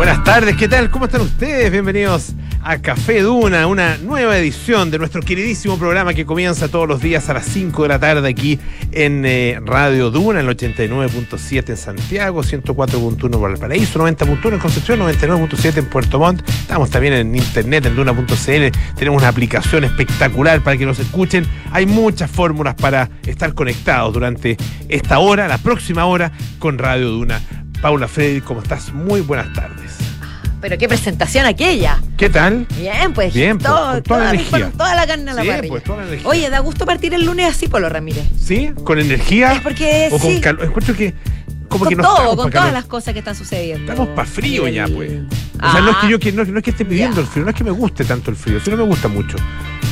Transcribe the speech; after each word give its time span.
Buenas 0.00 0.24
tardes, 0.24 0.56
¿qué 0.56 0.66
tal? 0.66 0.90
¿Cómo 0.90 1.04
están 1.04 1.20
ustedes? 1.20 1.70
Bienvenidos 1.70 2.32
a 2.62 2.78
Café 2.78 3.20
Duna, 3.20 3.66
una 3.66 3.98
nueva 3.98 4.38
edición 4.38 4.90
de 4.90 4.98
nuestro 4.98 5.20
queridísimo 5.20 5.78
programa 5.78 6.14
que 6.14 6.24
comienza 6.24 6.68
todos 6.68 6.88
los 6.88 7.02
días 7.02 7.28
a 7.28 7.34
las 7.34 7.44
5 7.44 7.82
de 7.82 7.88
la 7.90 7.98
tarde 7.98 8.26
aquí 8.26 8.58
en 8.92 9.26
eh, 9.26 9.60
Radio 9.62 10.10
Duna, 10.10 10.40
en 10.40 10.48
el 10.48 10.56
89.7 10.56 11.68
en 11.68 11.76
Santiago, 11.76 12.42
104.1 12.42 13.18
por 13.18 13.40
Valparaíso, 13.42 13.98
90.1 13.98 14.54
en 14.54 14.58
Concepción, 14.58 15.00
99.7 15.00 15.76
en 15.76 15.86
Puerto 15.90 16.18
Montt. 16.18 16.48
Estamos 16.48 16.88
también 16.88 17.12
en 17.12 17.36
internet, 17.36 17.84
en 17.84 17.94
duna.cl. 17.94 18.94
Tenemos 18.96 19.20
una 19.20 19.28
aplicación 19.28 19.84
espectacular 19.84 20.62
para 20.62 20.78
que 20.78 20.86
nos 20.86 20.98
escuchen. 20.98 21.46
Hay 21.72 21.84
muchas 21.84 22.30
fórmulas 22.30 22.74
para 22.74 23.10
estar 23.26 23.52
conectados 23.52 24.14
durante 24.14 24.56
esta 24.88 25.18
hora, 25.18 25.46
la 25.46 25.58
próxima 25.58 26.06
hora, 26.06 26.32
con 26.58 26.78
Radio 26.78 27.10
Duna. 27.10 27.42
Paula 27.80 28.08
Freddy, 28.08 28.40
¿cómo 28.40 28.60
estás? 28.62 28.92
Muy 28.92 29.20
buenas 29.22 29.52
tardes. 29.54 29.92
Pero 30.60 30.76
qué 30.76 30.86
presentación 30.88 31.46
aquella. 31.46 32.02
¿Qué 32.18 32.28
tal? 32.28 32.66
Bien, 32.78 33.14
pues. 33.14 33.32
Bien, 33.32 33.56
pues, 33.56 33.70
con 33.72 34.02
toda 34.02 34.24
la 34.24 34.30
energía. 34.34 34.60
con 34.68 34.72
toda 34.72 34.94
la 34.94 35.06
carne 35.06 35.30
a 35.30 35.34
la 35.34 35.42
Sí, 35.42 35.48
parrilla. 35.48 35.68
pues, 35.70 35.84
toda 35.84 35.98
la 36.02 36.08
energía. 36.08 36.28
Oye, 36.28 36.50
da 36.50 36.58
gusto 36.58 36.84
partir 36.84 37.14
el 37.14 37.24
lunes 37.24 37.46
así, 37.48 37.68
Polo 37.68 37.88
Ramírez. 37.88 38.24
¿Sí? 38.38 38.70
¿Con 38.84 38.98
energía? 38.98 39.54
Es 39.54 39.60
porque 39.60 40.08
¿O 40.12 40.18
con 40.18 40.30
sí. 40.30 40.40
calor? 40.40 40.64
Encuentro 40.66 40.94
que 40.94 41.14
como 41.70 41.84
con 41.84 41.88
que 41.88 41.96
no 41.96 42.02
todo, 42.02 42.36
con 42.36 42.50
todas 42.50 42.72
las 42.74 42.84
cosas 42.84 43.14
que 43.14 43.20
están 43.20 43.34
sucediendo. 43.34 43.90
Estamos 43.90 44.14
para 44.14 44.28
frío 44.28 44.66
El- 44.66 44.74
ya, 44.74 44.86
pues. 44.86 45.12
O 45.62 45.70
sea, 45.70 45.80
no 45.80 45.90
es 45.92 45.96
que 45.96 46.06
Ah, 46.06 46.10
yo 46.10 46.18
que- 46.18 46.32
no, 46.32 46.44
no 46.44 46.58
es 46.58 46.64
que 46.64 46.70
esté 46.70 46.84
pidiendo 46.84 47.20
el 47.22 47.26
frío, 47.26 47.44
no 47.44 47.50
es 47.50 47.56
que 47.56 47.64
me 47.64 47.70
guste 47.70 48.04
tanto 48.04 48.30
el 48.30 48.36
frío, 48.36 48.60
sí 48.62 48.70
no 48.70 48.76
me 48.76 48.82
gusta 48.82 49.08
mucho, 49.08 49.36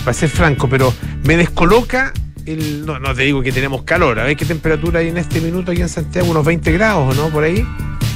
para 0.04 0.12
ser 0.12 0.28
franco, 0.28 0.68
pero 0.68 0.92
me 1.24 1.36
descoloca 1.38 2.12
el. 2.52 2.86
No, 2.86 2.98
no 2.98 3.14
te 3.14 3.22
digo 3.22 3.42
que 3.42 3.52
tenemos 3.52 3.82
calor, 3.82 4.18
a 4.18 4.24
ver 4.24 4.36
qué 4.36 4.44
temperatura 4.44 5.00
hay 5.00 5.08
en 5.08 5.16
este 5.18 5.40
minuto 5.40 5.72
aquí 5.72 5.80
en 5.80 5.88
Santiago, 5.88 6.28
unos 6.30 6.44
20 6.44 6.72
grados, 6.72 7.12
¿o 7.16 7.20
no? 7.20 7.28
Por 7.30 7.44
ahí. 7.44 7.66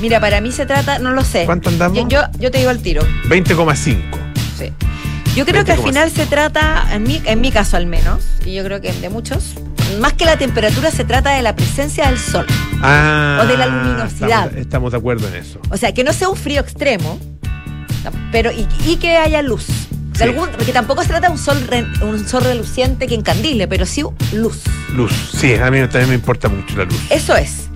Mira, 0.01 0.19
para 0.21 0.41
mí 0.41 0.51
se 0.53 0.67
trata, 0.67 0.99
no 0.99 1.13
lo 1.13 1.23
sé. 1.25 1.45
¿Cuánto 1.47 1.69
andamos? 1.69 1.97
Yo, 1.97 2.09
yo, 2.09 2.21
yo 2.39 2.51
te 2.51 2.59
digo 2.59 2.71
al 2.71 2.83
tiro. 2.83 3.03
20,5. 3.29 3.97
Sí. 4.59 4.73
Yo 5.37 5.47
creo 5.47 5.65
que 5.65 5.73
al 5.73 5.79
20,5. 5.79 5.85
final 5.87 6.11
se 6.11 6.27
trata, 6.27 6.87
en 6.93 7.05
mi, 7.05 7.23
en 7.25 7.41
mi 7.41 7.51
caso 7.53 7.77
al 7.77 7.87
menos, 7.87 8.21
y 8.45 8.55
yo 8.55 8.65
creo 8.65 8.81
que 8.81 8.93
de 8.93 9.09
muchos, 9.09 9.55
más 10.01 10.13
que 10.15 10.25
la 10.25 10.37
temperatura 10.37 10.91
se 10.91 11.05
trata 11.05 11.31
de 11.35 11.43
la 11.43 11.55
presencia 11.57 12.09
del 12.09 12.19
sol. 12.19 12.47
Ah, 12.83 13.41
O 13.43 13.47
de 13.47 13.57
la 13.57 13.67
luminosidad. 13.67 14.45
Estamos, 14.47 14.61
estamos 14.61 14.93
de 14.93 14.99
acuerdo 14.99 15.29
en 15.29 15.37
eso. 15.37 15.61
O 15.71 15.77
sea, 15.77 15.93
que 15.95 16.03
no 16.05 16.13
sea 16.13 16.29
un 16.29 16.37
frío 16.37 16.61
extremo, 16.61 17.19
pero 18.33 18.51
y, 18.51 18.67
y 18.87 18.97
que 18.97 19.17
haya 19.17 19.41
luz. 19.43 19.67
De 20.25 20.31
Sí. 20.33 20.35
algún- 20.39 20.51
porque 20.51 20.73
tampoco 20.73 21.03
se 21.03 21.09
trata 21.09 21.27
de 21.29 21.33
un 21.33 21.39
sol, 21.39 21.67
re- 21.69 21.87
un 22.03 22.27
sol 22.29 22.45
reluciente 22.45 23.07
que 23.07 23.15
encandile, 23.15 23.67
pero 23.69 23.87
sí 23.87 24.03
luz. 24.33 24.61
Luz, 24.95 25.13
sí, 25.37 25.55
a 25.55 25.71
mí 25.71 25.79
también 25.83 26.09
me 26.11 26.15
importa 26.15 26.49
mucho 26.49 26.77
la 26.77 26.85
luz. 26.85 27.01
Eso 27.11 27.37
es. 27.37 27.69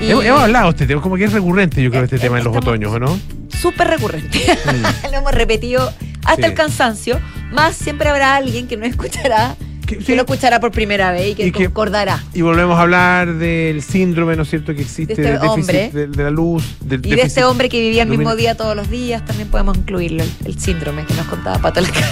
Y 0.00 0.10
Hemos, 0.10 0.24
hablado 0.42 0.66
de 0.66 0.70
este 0.70 0.86
tema, 0.86 1.00
como 1.02 1.16
que 1.16 1.24
es 1.24 1.32
recurrente, 1.32 1.82
yo 1.82 1.90
creo, 1.90 2.02
Eh, 2.02 2.04
este 2.04 2.18
tema 2.20 2.38
en 2.38 2.44
los 2.44 2.56
otoños, 2.56 2.92
¿o 2.92 2.98
no? 3.00 3.18
súper 3.60 3.88
recurrente. 3.88 4.38
Lo 5.10 5.18
hemos 5.18 5.32
repetido 5.32 5.92
hasta 6.24 6.42
Sí. 6.42 6.48
el 6.50 6.54
cansancio. 6.54 7.18
Más 7.50 7.74
siempre 7.74 8.08
habrá 8.08 8.36
alguien 8.36 8.68
que 8.68 8.76
no 8.76 8.84
escuchará, 8.86 9.56
Que- 9.88 9.96
que 9.96 10.04
sí. 10.04 10.14
lo 10.14 10.20
escuchará 10.22 10.60
por 10.60 10.70
primera 10.70 11.10
vez 11.12 11.28
y 11.30 11.34
que 11.34 11.46
Y 11.46 11.50
que- 11.52 11.64
concordará. 11.64 12.22
Y 12.34 12.42
volvemos 12.42 12.78
a 12.78 12.82
hablar 12.82 13.34
del 13.34 13.82
síndrome, 13.82 14.36
¿no 14.36 14.42
es 14.42 14.50
cierto?, 14.50 14.74
que 14.74 14.82
existe 14.82 15.14
De 15.14 15.22
este 15.22 15.38
del 15.38 15.48
hombre. 15.48 15.90
de, 15.92 16.06
de 16.08 16.22
la 16.22 16.30
luz. 16.30 16.76
Del 16.80 17.04
Y 17.06 17.10
de 17.14 17.22
este 17.22 17.42
hombre 17.44 17.68
que 17.70 17.80
vivía 17.80 18.02
el 18.02 18.08
mismo 18.10 18.36
día 18.36 18.54
todos 18.56 18.76
los 18.76 18.90
días, 18.90 19.24
también 19.24 19.48
podemos 19.48 19.78
incluirlo, 19.78 20.22
el, 20.22 20.30
el 20.44 20.58
síndrome 20.60 21.04
que 21.06 21.14
nos 21.14 21.26
contaba 21.26 21.58
Pato 21.58 21.80
Lascano. 21.80 22.06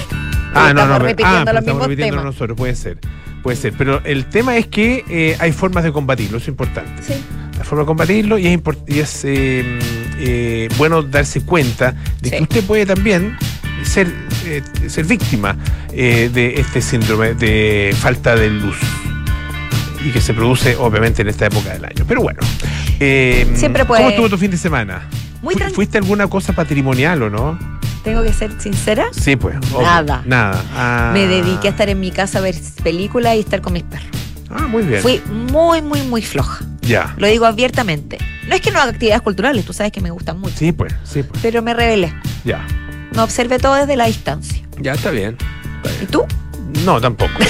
Ah, 0.54 0.72
no, 0.74 0.86
no, 0.86 0.94
pero- 0.94 1.04
repitiendo 1.06 1.36
ah, 1.38 1.42
pero 1.44 1.52
los 1.52 1.60
estamos 1.62 1.64
mismos 1.66 1.86
repitiendo 1.88 2.16
temas. 2.16 2.24
nosotros, 2.34 2.56
puede 2.56 2.74
ser, 2.74 2.98
puede 3.42 3.56
ser. 3.58 3.74
Pero 3.76 4.00
el 4.04 4.24
tema 4.24 4.56
es 4.56 4.66
que 4.68 5.04
eh, 5.10 5.36
hay 5.38 5.52
formas 5.52 5.84
de 5.84 5.92
combatirlo, 5.92 6.38
eso 6.38 6.44
es 6.44 6.48
importante. 6.48 7.02
Sí. 7.02 7.12
Hay 7.12 7.64
formas 7.64 7.84
de 7.84 7.86
combatirlo 7.88 8.38
y 8.38 8.46
es, 8.46 8.60
y 8.88 8.98
es 9.00 9.24
eh, 9.26 9.78
eh, 10.18 10.68
bueno 10.78 11.02
darse 11.02 11.42
cuenta 11.42 11.94
de 12.22 12.30
que 12.30 12.36
Sí. 12.38 12.42
usted 12.44 12.64
puede 12.64 12.86
también 12.86 13.36
ser, 13.82 14.10
eh, 14.46 14.62
ser 14.88 15.04
víctima 15.04 15.56
eh, 15.92 16.30
de 16.32 16.60
este 16.60 16.80
síndrome 16.80 17.34
de 17.34 17.94
falta 17.98 18.34
de 18.36 18.48
luz 18.50 18.76
y 20.04 20.10
que 20.10 20.20
se 20.20 20.32
produce 20.34 20.76
obviamente 20.76 21.22
en 21.22 21.28
esta 21.28 21.46
época 21.46 21.72
del 21.72 21.84
año. 21.84 22.04
Pero 22.06 22.22
bueno, 22.22 22.40
eh, 23.00 23.50
Siempre 23.54 23.84
puede- 23.84 24.00
¿cómo 24.02 24.10
estuvo 24.10 24.28
tu 24.28 24.38
fin 24.38 24.50
de 24.50 24.56
semana? 24.56 25.02
Muy 25.42 25.54
Fu- 25.54 25.74
¿Fuiste 25.74 25.98
alguna 25.98 26.28
cosa 26.28 26.52
patrimonial 26.52 27.22
o 27.22 27.30
no? 27.30 27.58
Tengo 28.04 28.22
que 28.22 28.32
ser 28.32 28.52
sincera. 28.60 29.06
Sí, 29.10 29.34
pues. 29.34 29.56
obvio. 29.72 29.82
Nada. 29.82 30.22
Nada. 30.26 30.64
Ah. 30.76 31.10
Me 31.12 31.26
dediqué 31.26 31.66
a 31.68 31.70
estar 31.72 31.88
en 31.88 31.98
mi 31.98 32.12
casa 32.12 32.38
a 32.38 32.40
ver 32.40 32.54
películas 32.84 33.34
y 33.36 33.40
estar 33.40 33.60
con 33.60 33.72
mis 33.72 33.82
perros. 33.82 34.06
Ah, 34.48 34.68
muy 34.68 34.84
bien. 34.84 35.02
Fui 35.02 35.20
muy, 35.50 35.82
muy, 35.82 36.02
muy 36.02 36.22
floja. 36.22 36.64
Ya. 36.82 37.14
Lo 37.18 37.26
digo 37.26 37.46
abiertamente. 37.46 38.18
No 38.48 38.54
es 38.54 38.60
que 38.60 38.70
no 38.70 38.78
haga 38.80 38.92
actividades 38.92 39.22
culturales, 39.22 39.64
tú 39.64 39.72
sabes 39.72 39.90
que 39.90 40.00
me 40.00 40.12
gustan 40.12 40.38
mucho. 40.38 40.54
Sí, 40.56 40.70
pues, 40.70 40.94
sí, 41.02 41.24
pues. 41.24 41.40
Pero 41.42 41.62
me 41.62 41.74
rebelé. 41.74 42.12
Ya. 42.44 42.64
Me 43.16 43.22
observé 43.22 43.58
todo 43.58 43.74
desde 43.74 43.96
la 43.96 44.06
distancia. 44.06 44.62
Ya 44.78 44.92
está 44.92 45.10
bien. 45.10 45.36
Está 45.84 46.02
¿Y 46.04 46.06
tú? 46.06 46.24
No, 46.84 47.00
tampoco. 47.00 47.32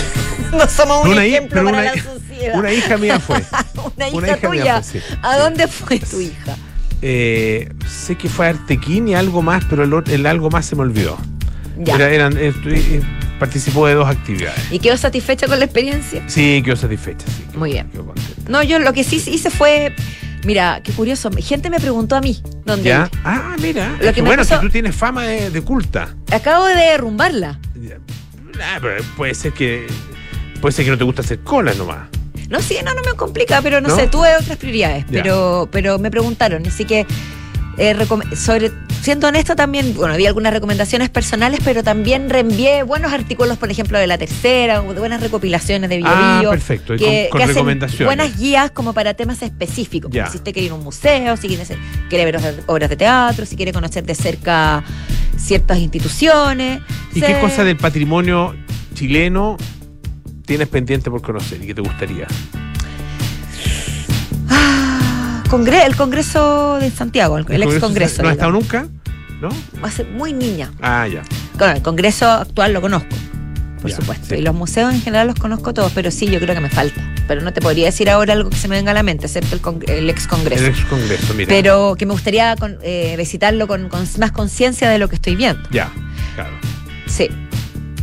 No 0.53 0.66
somos 0.69 1.04
un 1.04 1.10
Una 1.10 1.25
ejemplo 1.25 1.65
para 1.65 1.69
una 1.69 1.82
la 1.82 2.03
sociedad. 2.03 2.56
Una 2.59 2.72
hija 2.72 2.97
mía 2.97 3.19
fue. 3.19 3.37
Una 3.97 4.09
hija 4.09 4.16
una 4.16 4.28
hija 4.28 4.49
mía 4.49 4.60
tuya. 4.62 4.82
fue, 4.82 5.00
sí. 5.00 5.06
¿A 5.22 5.37
dónde 5.38 5.66
fue 5.66 5.99
tu 5.99 6.21
hija? 6.21 6.56
Eh, 7.03 7.69
sé 7.87 8.16
que 8.16 8.28
fue 8.28 8.47
a 8.47 8.50
Artequín 8.50 9.09
y 9.09 9.15
algo 9.16 9.43
más, 9.43 9.65
pero 9.69 9.82
el, 9.82 10.04
el 10.10 10.25
algo 10.25 10.49
más 10.49 10.65
se 10.65 10.77
me 10.77 10.82
olvidó. 10.82 11.19
Ya. 11.78 11.97
Era- 11.97 12.10
eran, 12.10 12.38
eh, 12.38 12.54
eh, 12.65 13.03
participó 13.41 13.87
de 13.88 13.94
dos 13.94 14.09
actividades. 14.09 14.60
¿Y 14.71 14.78
quedó 14.78 14.97
satisfecha 14.97 15.48
con 15.48 15.59
la 15.59 15.65
experiencia? 15.65 16.22
Sí, 16.28 16.62
quedó 16.65 16.77
satisfecha. 16.77 17.27
Sí, 17.27 17.43
quedó- 17.50 17.59
Muy 17.59 17.72
bien. 17.72 17.91
quedó. 17.91 18.15
No, 18.48 18.62
yo 18.62 18.78
lo 18.78 18.93
que 18.93 19.03
sí 19.03 19.16
hice 19.27 19.50
fue. 19.50 19.94
Mira, 20.46 20.80
qué 20.82 20.92
curioso. 20.92 21.28
Gente 21.38 21.68
me 21.70 21.80
preguntó 21.80 22.14
a 22.14 22.20
mí 22.20 22.40
dónde 22.64 22.88
¿Ya? 22.88 23.10
ir. 23.12 23.18
Ah, 23.24 23.56
mira. 23.60 23.96
Lo 24.00 24.08
Es 24.08 24.14
que 24.14 24.22
me 24.22 24.28
bueno, 24.28 24.44
que 24.46 24.56
tú 24.58 24.70
tienes 24.70 24.94
fama 24.94 25.24
de, 25.24 25.50
de 25.50 25.60
culta. 25.60 26.14
Acabo 26.30 26.66
de 26.66 26.76
derrumbarla. 26.76 27.58
Ah, 28.62 28.78
pero 28.80 29.02
puede 29.16 29.34
ser 29.34 29.52
que. 29.52 29.86
Puede 30.60 30.72
ser 30.72 30.84
que 30.84 30.92
no 30.92 30.98
te 30.98 31.04
gusta 31.04 31.22
hacer 31.22 31.40
colas 31.40 31.76
nomás. 31.76 32.08
No, 32.48 32.60
sí, 32.62 32.78
no, 32.84 32.94
no 32.94 33.02
me 33.02 33.16
complica, 33.16 33.60
pero 33.60 33.80
no, 33.80 33.88
¿No? 33.88 33.96
sé, 33.96 34.06
tuve 34.06 34.28
otras 34.36 34.56
prioridades. 34.56 35.04
Ya. 35.10 35.22
Pero, 35.22 35.68
pero 35.72 35.98
me 35.98 36.12
preguntaron, 36.12 36.64
así 36.64 36.84
que 36.84 37.06
eh, 37.78 37.94
sobre, 38.37 38.72
siendo 39.03 39.28
honesta 39.28 39.54
también, 39.54 39.94
bueno, 39.94 40.14
había 40.14 40.28
algunas 40.28 40.53
recomendaciones 40.53 41.10
personales, 41.10 41.60
pero 41.64 41.82
también 41.82 42.31
reenvié 42.31 42.82
buenos 42.82 43.12
artículos, 43.12 43.59
por 43.59 43.70
ejemplo, 43.70 43.98
de 43.98 44.06
la 44.06 44.16
tercera, 44.19 44.81
o 44.82 44.94
de 44.94 44.98
buenas 45.00 45.20
recopilaciones 45.20 45.91
de 45.91 45.98
Bio 45.98 46.06
Ah, 46.09 46.38
Bio, 46.41 46.50
perfecto, 46.50 46.94
y 46.94 46.98
que, 46.98 47.04
con- 47.04 47.31
con 47.31 47.38
que 47.38 47.44
hacen 47.44 47.54
recomendaciones. 47.56 48.06
buenas 48.06 48.38
guías 48.38 48.70
como 48.70 48.92
para 48.92 49.15
temas 49.15 49.42
específicos. 49.42 50.10
Ya. 50.10 50.26
Si 50.28 50.38
usted 50.38 50.53
quiere 50.53 50.66
ir 50.66 50.72
a 50.72 50.75
un 50.76 50.84
museo, 50.84 51.36
si 51.36 51.48
quiere, 51.48 51.65
quiere 52.09 52.25
ver 52.25 52.36
obras- 52.36 52.54
obras 52.66 52.91
de 52.91 52.97
teatro, 52.97 53.44
si 53.47 53.56
quiere 53.56 53.72
conocer 53.72 54.04
de 54.04 54.15
cerca 54.15 54.82
ciertas 55.36 55.78
instituciones. 55.78 56.81
¿Y 57.15 57.20
Se- 57.20 57.26
qué 57.26 57.38
cosa 57.41 57.62
del 57.65 57.76
patrimonio 57.76 58.56
chileno 58.94 59.56
tienes 60.47 60.69
pendiente 60.69 61.10
por 61.10 61.20
conocer 61.22 61.62
y 61.62 61.66
que 61.66 61.75
te 61.75 61.82
gustaría? 61.82 62.26
Congre- 65.56 65.86
el 65.86 65.96
Congreso 65.96 66.78
de 66.80 66.90
Santiago, 66.90 67.38
el, 67.38 67.46
el 67.50 67.62
ex 67.62 67.78
Congreso. 67.78 68.22
¿No 68.22 68.28
has 68.28 68.34
estado 68.34 68.52
nunca? 68.52 68.86
¿No? 69.40 69.48
Ser 69.90 70.06
muy 70.08 70.32
niña. 70.32 70.70
Ah, 70.80 71.06
ya. 71.08 71.22
El 71.74 71.82
Congreso 71.82 72.28
actual 72.30 72.72
lo 72.72 72.80
conozco, 72.80 73.08
por 73.80 73.90
Ya, 73.90 73.96
supuesto. 73.96 74.26
sí. 74.28 74.34
Y 74.36 74.42
los 74.42 74.54
museos 74.54 74.92
en 74.94 75.00
general 75.02 75.26
los 75.28 75.36
conozco 75.36 75.72
todos, 75.74 75.92
pero 75.92 76.10
sí, 76.10 76.26
yo 76.26 76.38
creo 76.40 76.54
que 76.54 76.60
me 76.60 76.70
falta. 76.70 77.00
Pero 77.28 77.40
no 77.42 77.52
te 77.52 77.60
podría 77.60 77.86
decir 77.86 78.08
ahora 78.08 78.34
algo 78.34 78.50
que 78.50 78.56
se 78.56 78.68
me 78.68 78.76
venga 78.76 78.92
a 78.92 78.94
la 78.94 79.02
mente, 79.02 79.26
excepto 79.26 79.54
el, 79.56 79.60
con- 79.60 79.80
el 79.88 80.08
ex 80.10 80.26
Congreso. 80.26 80.64
El 80.64 80.70
ex 80.70 80.84
congreso, 80.84 81.34
mira. 81.34 81.48
Pero 81.48 81.96
que 81.98 82.06
me 82.06 82.12
gustaría 82.12 82.54
con- 82.56 82.78
eh, 82.82 83.14
visitarlo 83.18 83.66
con, 83.66 83.88
con 83.88 84.06
más 84.18 84.32
conciencia 84.32 84.88
de 84.90 84.98
lo 84.98 85.08
que 85.08 85.16
estoy 85.16 85.34
viendo. 85.36 85.68
Ya, 85.70 85.90
claro. 86.34 86.50
Sí. 87.06 87.28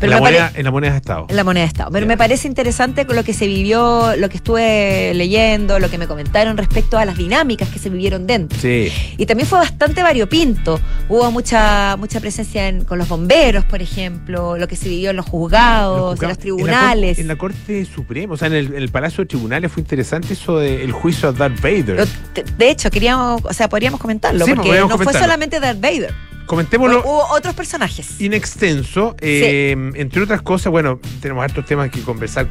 En 0.03 0.09
Pero 0.09 0.19
la, 0.19 0.19
moneda, 0.21 0.51
en 0.53 0.63
la 0.65 0.71
moneda 0.71 0.91
has 0.91 0.97
estado. 0.97 1.25
en 1.29 1.35
la 1.35 1.43
moneda 1.43 1.63
de 1.63 1.67
Estado. 1.67 1.89
Pero 1.91 2.05
me 2.05 2.17
parece 2.17 2.47
interesante 2.47 3.05
con 3.05 3.15
lo 3.15 3.23
que 3.23 3.33
se 3.33 3.47
vivió, 3.47 4.15
lo 4.17 4.27
que 4.29 4.37
estuve 4.37 5.13
leyendo, 5.15 5.79
lo 5.79 5.89
que 5.89 5.97
me 5.97 6.07
comentaron 6.07 6.57
respecto 6.57 6.97
a 6.97 7.05
las 7.05 7.17
dinámicas 7.17 7.69
que 7.69 7.79
se 7.79 7.89
vivieron 7.89 8.27
dentro. 8.27 8.59
Sí. 8.59 8.91
Y 9.17 9.25
también 9.25 9.47
fue 9.47 9.59
bastante 9.59 10.03
variopinto. 10.03 10.79
Hubo 11.09 11.31
mucha 11.31 11.95
mucha 11.97 12.19
presencia 12.19 12.67
en- 12.67 12.83
con 12.83 12.97
los 12.97 13.07
bomberos, 13.07 13.63
por 13.65 13.81
ejemplo, 13.81 14.57
lo 14.57 14.67
que 14.67 14.75
se 14.75 14.89
vivió 14.89 15.11
en 15.11 15.15
los 15.15 15.25
juzgados, 15.25 16.21
en 16.21 16.27
los 16.27 16.37
tribunales. 16.37 17.19
En 17.19 17.27
la, 17.27 17.35
cor- 17.35 17.51
en 17.53 17.57
la 17.57 17.63
Corte 17.83 17.85
Suprema, 17.85 18.33
o 18.33 18.37
sea, 18.37 18.47
en 18.49 18.53
el, 18.55 18.67
en 18.67 18.75
el 18.75 18.89
Palacio 18.89 19.23
de 19.23 19.27
Tribunales 19.27 19.71
fue 19.71 19.81
interesante 19.81 20.33
eso 20.33 20.57
del 20.59 20.91
juicio 20.91 21.29
a 21.29 21.31
Darth 21.31 21.61
Vader. 21.61 21.85
Pero, 21.85 22.05
de- 22.33 22.43
de 22.57 22.69
hecho, 22.69 22.89
queríamos, 22.91 23.41
o 23.45 23.53
sea, 23.53 23.69
podríamos 23.69 23.99
comentarlo, 23.99 24.45
Sí, 24.45 24.53
porque 24.53 24.79
no 24.79 24.97
fue 24.97 25.13
solamente 25.13 25.59
Darth 25.59 25.79
Vader. 25.79 26.13
Comentémoslo 26.45 27.01
Hubo 27.01 27.25
otros 27.31 27.55
personajes. 27.55 28.19
in 28.19 28.33
extenso. 28.33 29.15
eh, 29.21 29.75
Entre 29.95 30.21
otras 30.21 30.41
cosas, 30.41 30.71
bueno, 30.71 30.99
tenemos 31.21 31.43
hartos 31.43 31.65
temas 31.65 31.89
que 31.89 32.01
conversar 32.01 32.47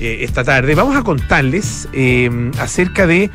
eh, 0.00 0.18
esta 0.20 0.44
tarde. 0.44 0.74
Vamos 0.74 0.96
a 0.96 1.02
contarles 1.02 1.88
eh, 1.92 2.30
acerca 2.58 3.06
de 3.06 3.30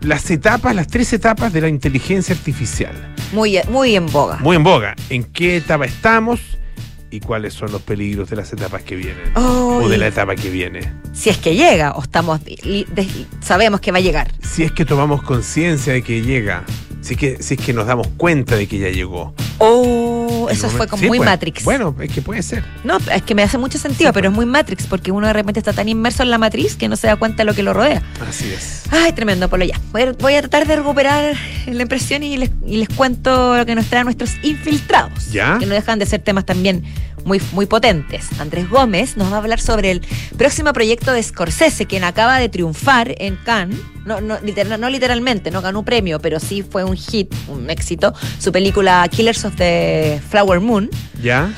las 0.00 0.30
etapas, 0.30 0.74
las 0.74 0.86
tres 0.86 1.12
etapas 1.12 1.52
de 1.52 1.62
la 1.62 1.68
inteligencia 1.68 2.34
artificial. 2.34 2.94
Muy, 3.32 3.58
muy 3.70 3.96
en 3.96 4.06
boga. 4.06 4.38
Muy 4.38 4.56
en 4.56 4.62
boga. 4.62 4.94
¿En 5.10 5.24
qué 5.24 5.56
etapa 5.56 5.84
estamos? 5.86 6.40
y 7.08 7.20
cuáles 7.20 7.54
son 7.54 7.70
los 7.72 7.82
peligros 7.82 8.28
de 8.30 8.36
las 8.36 8.52
etapas 8.52 8.82
que 8.82 8.96
vienen. 8.96 9.30
Oh, 9.36 9.80
o 9.84 9.88
de 9.88 9.96
la 9.96 10.08
etapa 10.08 10.34
que 10.34 10.50
viene. 10.50 10.92
Si 11.12 11.30
es 11.30 11.38
que 11.38 11.54
llega, 11.54 11.92
o 11.92 12.02
estamos 12.02 12.40
sabemos 13.40 13.80
que 13.80 13.92
va 13.92 13.98
a 13.98 14.00
llegar. 14.00 14.30
Si 14.42 14.64
es 14.64 14.72
que 14.72 14.84
tomamos 14.84 15.22
conciencia 15.22 15.92
de 15.92 16.02
que 16.02 16.22
llega, 16.22 16.64
si 17.00 17.14
es, 17.14 17.20
que, 17.20 17.42
si 17.42 17.54
es 17.54 17.60
que 17.60 17.72
nos 17.72 17.86
damos 17.86 18.08
cuenta 18.16 18.56
de 18.56 18.66
que 18.66 18.78
ya 18.78 18.88
llegó. 18.88 19.34
Oh, 19.58 20.48
eso 20.50 20.68
fue 20.68 20.86
como 20.86 21.02
Sí, 21.02 21.08
muy 21.08 21.18
pues. 21.18 21.30
Matrix. 21.30 21.64
Bueno, 21.64 21.94
es 22.00 22.12
que 22.12 22.22
puede 22.22 22.42
ser. 22.42 22.64
No, 22.84 22.98
es 23.12 23.22
que 23.22 23.34
me 23.34 23.42
hace 23.42 23.58
mucho 23.58 23.78
sentido, 23.78 24.12
pero 24.12 24.28
es 24.28 24.34
muy 24.34 24.46
Matrix, 24.46 24.86
porque 24.86 25.10
uno 25.12 25.26
de 25.26 25.32
repente 25.32 25.60
está 25.60 25.72
tan 25.72 25.88
inmerso 25.88 26.22
en 26.22 26.30
la 26.30 26.38
matriz 26.38 26.76
que 26.76 26.88
no 26.88 26.96
se 26.96 27.06
da 27.06 27.16
cuenta 27.16 27.38
de 27.38 27.44
lo 27.44 27.54
que 27.54 27.62
lo 27.62 27.72
rodea. 27.72 28.02
Así 28.28 28.52
es. 28.52 28.82
Ay, 28.90 29.12
tremendo, 29.12 29.48
Polo, 29.48 29.64
ya. 29.64 29.80
Voy 29.92 30.02
a, 30.02 30.12
voy 30.12 30.34
a 30.34 30.40
tratar 30.40 30.66
de 30.66 30.76
recuperar 30.76 31.34
la 31.66 31.82
impresión 31.82 32.22
y 32.22 32.36
les, 32.36 32.50
y 32.66 32.76
les 32.76 32.88
cuento 32.88 33.56
lo 33.56 33.66
que 33.66 33.74
nos 33.74 33.86
traen 33.86 34.04
nuestros 34.04 34.32
infiltrados. 34.42 35.30
¿Ya? 35.32 35.58
Que 35.58 35.66
no 35.66 35.74
dejan 35.74 35.98
de 35.98 36.06
ser 36.06 36.20
temas 36.20 36.44
también 36.44 36.84
muy, 37.26 37.42
muy 37.52 37.66
potentes. 37.66 38.28
Andrés 38.40 38.70
Gómez 38.70 39.16
nos 39.18 39.30
va 39.30 39.34
a 39.34 39.38
hablar 39.40 39.60
sobre 39.60 39.90
el 39.90 40.00
próximo 40.38 40.72
proyecto 40.72 41.12
de 41.12 41.22
Scorsese, 41.22 41.84
quien 41.86 42.04
acaba 42.04 42.38
de 42.38 42.48
triunfar 42.48 43.14
en 43.18 43.36
Cannes. 43.36 43.78
No, 44.06 44.20
no, 44.22 44.38
literal- 44.40 44.80
no 44.80 44.88
literalmente, 44.88 45.50
no 45.50 45.60
ganó 45.60 45.80
un 45.80 45.84
premio, 45.84 46.20
pero 46.20 46.40
sí 46.40 46.62
fue 46.62 46.84
un 46.84 46.96
hit, 46.96 47.34
un 47.48 47.68
éxito. 47.68 48.14
Su 48.38 48.52
película 48.52 49.06
Killers 49.10 49.44
of 49.44 49.56
the 49.56 50.22
Flower 50.30 50.60
Moon. 50.60 50.88
¿Ya? 51.22 51.50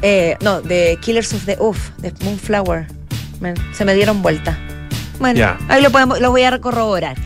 Eh, 0.00 0.36
no, 0.42 0.62
de 0.62 0.98
Killers 1.02 1.32
of 1.34 1.44
the 1.44 1.56
Uff, 1.58 1.90
de 1.98 2.12
Moonflower. 2.24 2.86
Man, 3.40 3.54
se 3.72 3.84
me 3.84 3.94
dieron 3.94 4.22
vuelta. 4.22 4.56
Bueno, 5.18 5.38
ahí 5.68 5.82
lo, 5.82 5.90
podemos, 5.90 6.20
lo 6.20 6.30
voy 6.30 6.42
a 6.44 6.58
corroborar. 6.60 7.16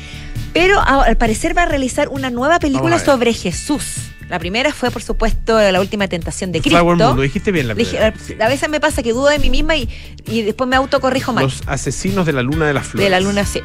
Pero 0.55 0.81
al 0.81 1.17
parecer 1.17 1.56
va 1.56 1.62
a 1.64 1.67
realizar 1.67 2.09
una 2.09 2.31
nueva 2.31 2.59
película 2.59 2.97
sobre 3.05 3.32
Jesús. 3.35 4.11
La 4.28 4.38
primera 4.38 4.72
fue, 4.72 4.90
por 4.90 5.02
supuesto, 5.02 5.58
La 5.58 5.80
última 5.80 6.06
tentación 6.08 6.52
de 6.52 6.60
Cristo. 6.60 6.84
Moon, 6.84 6.98
lo 6.98 7.22
dijiste 7.22 7.50
bien 7.50 7.66
la 7.69 7.75
Dije, 7.75 7.92
primera. 7.96 8.08
a- 8.14 8.19
sí. 8.19 8.34
A 8.40 8.48
veces 8.48 8.69
me 8.69 8.78
pasa 8.80 9.02
que 9.02 9.12
dudo 9.12 9.28
de 9.28 9.38
mí 9.38 9.48
misma 9.50 9.76
y, 9.76 9.88
y 10.26 10.42
después 10.42 10.69
me 10.69 10.76
autocorrijo 10.76 11.32
mal. 11.32 11.44
Los 11.44 11.62
asesinos 11.66 12.26
de 12.26 12.32
la 12.34 12.42
luna 12.42 12.66
de 12.66 12.75
las 12.75 12.86
flores. 12.86 13.04
de 13.06 13.10
la 13.10 13.20
luna, 13.20 13.44
sí. 13.46 13.60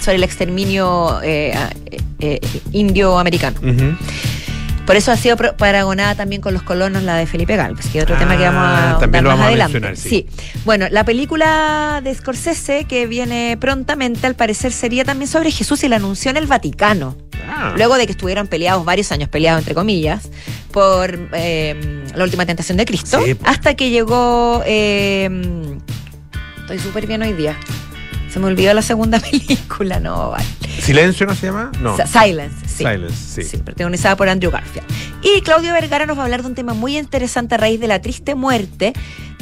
Sobre 0.00 0.16
el 0.16 0.22
exterminio 0.22 1.20
eh, 1.22 1.52
a- 1.54 1.70
eh, 1.90 1.98
eh, 2.20 2.40
indio-americano. 2.72 3.58
Ujú. 3.60 3.96
Por 4.86 4.96
eso 4.96 5.12
ha 5.12 5.16
sido 5.16 5.36
paragonada 5.36 6.14
también 6.14 6.42
con 6.42 6.52
los 6.52 6.62
colonos 6.62 7.02
la 7.02 7.16
de 7.16 7.26
Felipe 7.26 7.56
Galvez, 7.56 7.86
que 7.88 7.98
es 7.98 8.04
otro 8.04 8.16
Ah, 8.16 8.18
tema 8.18 8.36
que 8.36 8.44
vamos 8.44 8.62
a 8.78 8.98
también 8.98 9.12
dar 9.12 9.22
lo 9.24 9.28
más 9.30 9.38
vamos 9.38 9.44
a 9.44 9.48
adelante. 9.48 9.80
mencionar, 9.80 9.96
sí. 9.96 10.26
Bueno, 10.66 10.86
la 10.90 11.04
película 11.04 12.00
de 12.04 12.14
Scorsese 12.14 12.84
que 12.84 13.06
viene 13.06 13.56
prontamente, 13.58 14.26
al 14.26 14.34
parecer, 14.34 14.72
sería 14.72 15.04
también 15.04 15.28
sobre 15.30 15.50
Jesús 15.50 15.82
y 15.84 15.88
la 15.88 15.96
anunció 15.96 16.30
en 16.30 16.36
el 16.36 16.46
Vaticano. 16.46 17.16
Ah, 17.48 17.72
Luego 17.76 17.96
de 17.96 18.06
que 18.06 18.12
estuvieron 18.12 18.46
peleados 18.46 18.84
varios 18.84 19.10
años, 19.12 19.28
peleados 19.30 19.60
entre 19.60 19.74
comillas, 19.74 20.28
por 20.70 21.18
eh, 21.32 22.04
la 22.14 22.24
última 22.24 22.44
tentación 22.44 22.76
de 22.76 22.84
Cristo, 22.84 23.22
Sí, 23.24 23.34
pues. 23.34 23.50
hasta 23.50 23.74
que 23.74 23.90
llegó. 23.90 24.62
eh, 24.66 25.30
estoy 26.60 26.78
súper 26.78 27.06
bien 27.06 27.22
hoy 27.22 27.32
día. 27.32 27.56
Se 28.30 28.38
me 28.40 28.46
olvidó 28.46 28.74
la 28.74 28.82
segunda 28.82 29.18
película, 29.30 30.00
no, 30.00 30.30
vale. 30.30 30.44
¿Silencio 30.80 31.24
no 31.26 31.34
se 31.34 31.46
llama? 31.46 31.70
No. 31.80 31.96
Silence, 32.06 32.63
sí. 32.76 32.84
Silence, 32.84 33.42
sí. 33.42 33.42
Sí, 33.44 33.56
protagonizada 33.58 34.16
por 34.16 34.28
Andrew 34.28 34.50
Garfield. 34.50 34.86
Y 35.22 35.40
Claudio 35.40 35.72
Vergara 35.72 36.06
nos 36.06 36.16
va 36.18 36.22
a 36.22 36.24
hablar 36.24 36.42
de 36.42 36.48
un 36.48 36.54
tema 36.54 36.74
muy 36.74 36.98
interesante 36.98 37.54
a 37.54 37.58
raíz 37.58 37.80
de 37.80 37.88
la 37.88 38.00
triste 38.00 38.34
muerte 38.34 38.92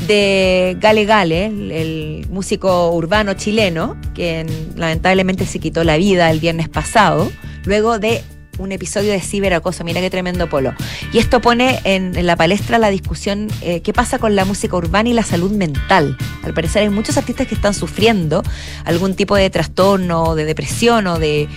de 0.06 0.76
Gale 0.80 1.04
Gale, 1.04 1.46
el, 1.46 2.26
músico 2.30 2.90
urbano 2.92 3.34
chileno, 3.34 3.96
que 4.14 4.46
lamentablemente 4.76 5.46
se 5.46 5.58
quitó 5.58 5.84
la 5.84 5.96
vida 5.96 6.30
el 6.30 6.40
viernes 6.40 6.68
pasado, 6.68 7.30
luego 7.64 7.98
de 7.98 8.22
un 8.58 8.72
episodio 8.72 9.12
de 9.12 9.20
ciberacoso. 9.20 9.84
Mira 9.84 10.00
qué 10.00 10.10
tremendo 10.10 10.48
polo. 10.48 10.74
Y 11.12 11.18
esto 11.18 11.40
pone 11.40 11.80
en, 11.84 12.16
en 12.16 12.26
la 12.26 12.36
palestra 12.36 12.78
la 12.78 12.90
discusión 12.90 13.48
eh, 13.62 13.80
qué 13.80 13.92
pasa 13.92 14.18
con 14.18 14.36
la 14.36 14.44
música 14.44 14.76
urbana 14.76 15.08
y 15.08 15.12
la 15.12 15.22
salud 15.22 15.50
mental. 15.50 16.16
Al 16.42 16.54
parecer 16.54 16.82
hay 16.82 16.90
muchos 16.90 17.16
artistas 17.16 17.46
que 17.46 17.54
están 17.54 17.74
sufriendo 17.74 18.42
algún 18.84 19.14
tipo 19.14 19.36
de 19.36 19.48
trastorno, 19.50 20.34
de 20.34 20.44
depresión 20.44 21.06
o 21.06 21.18
de 21.18 21.48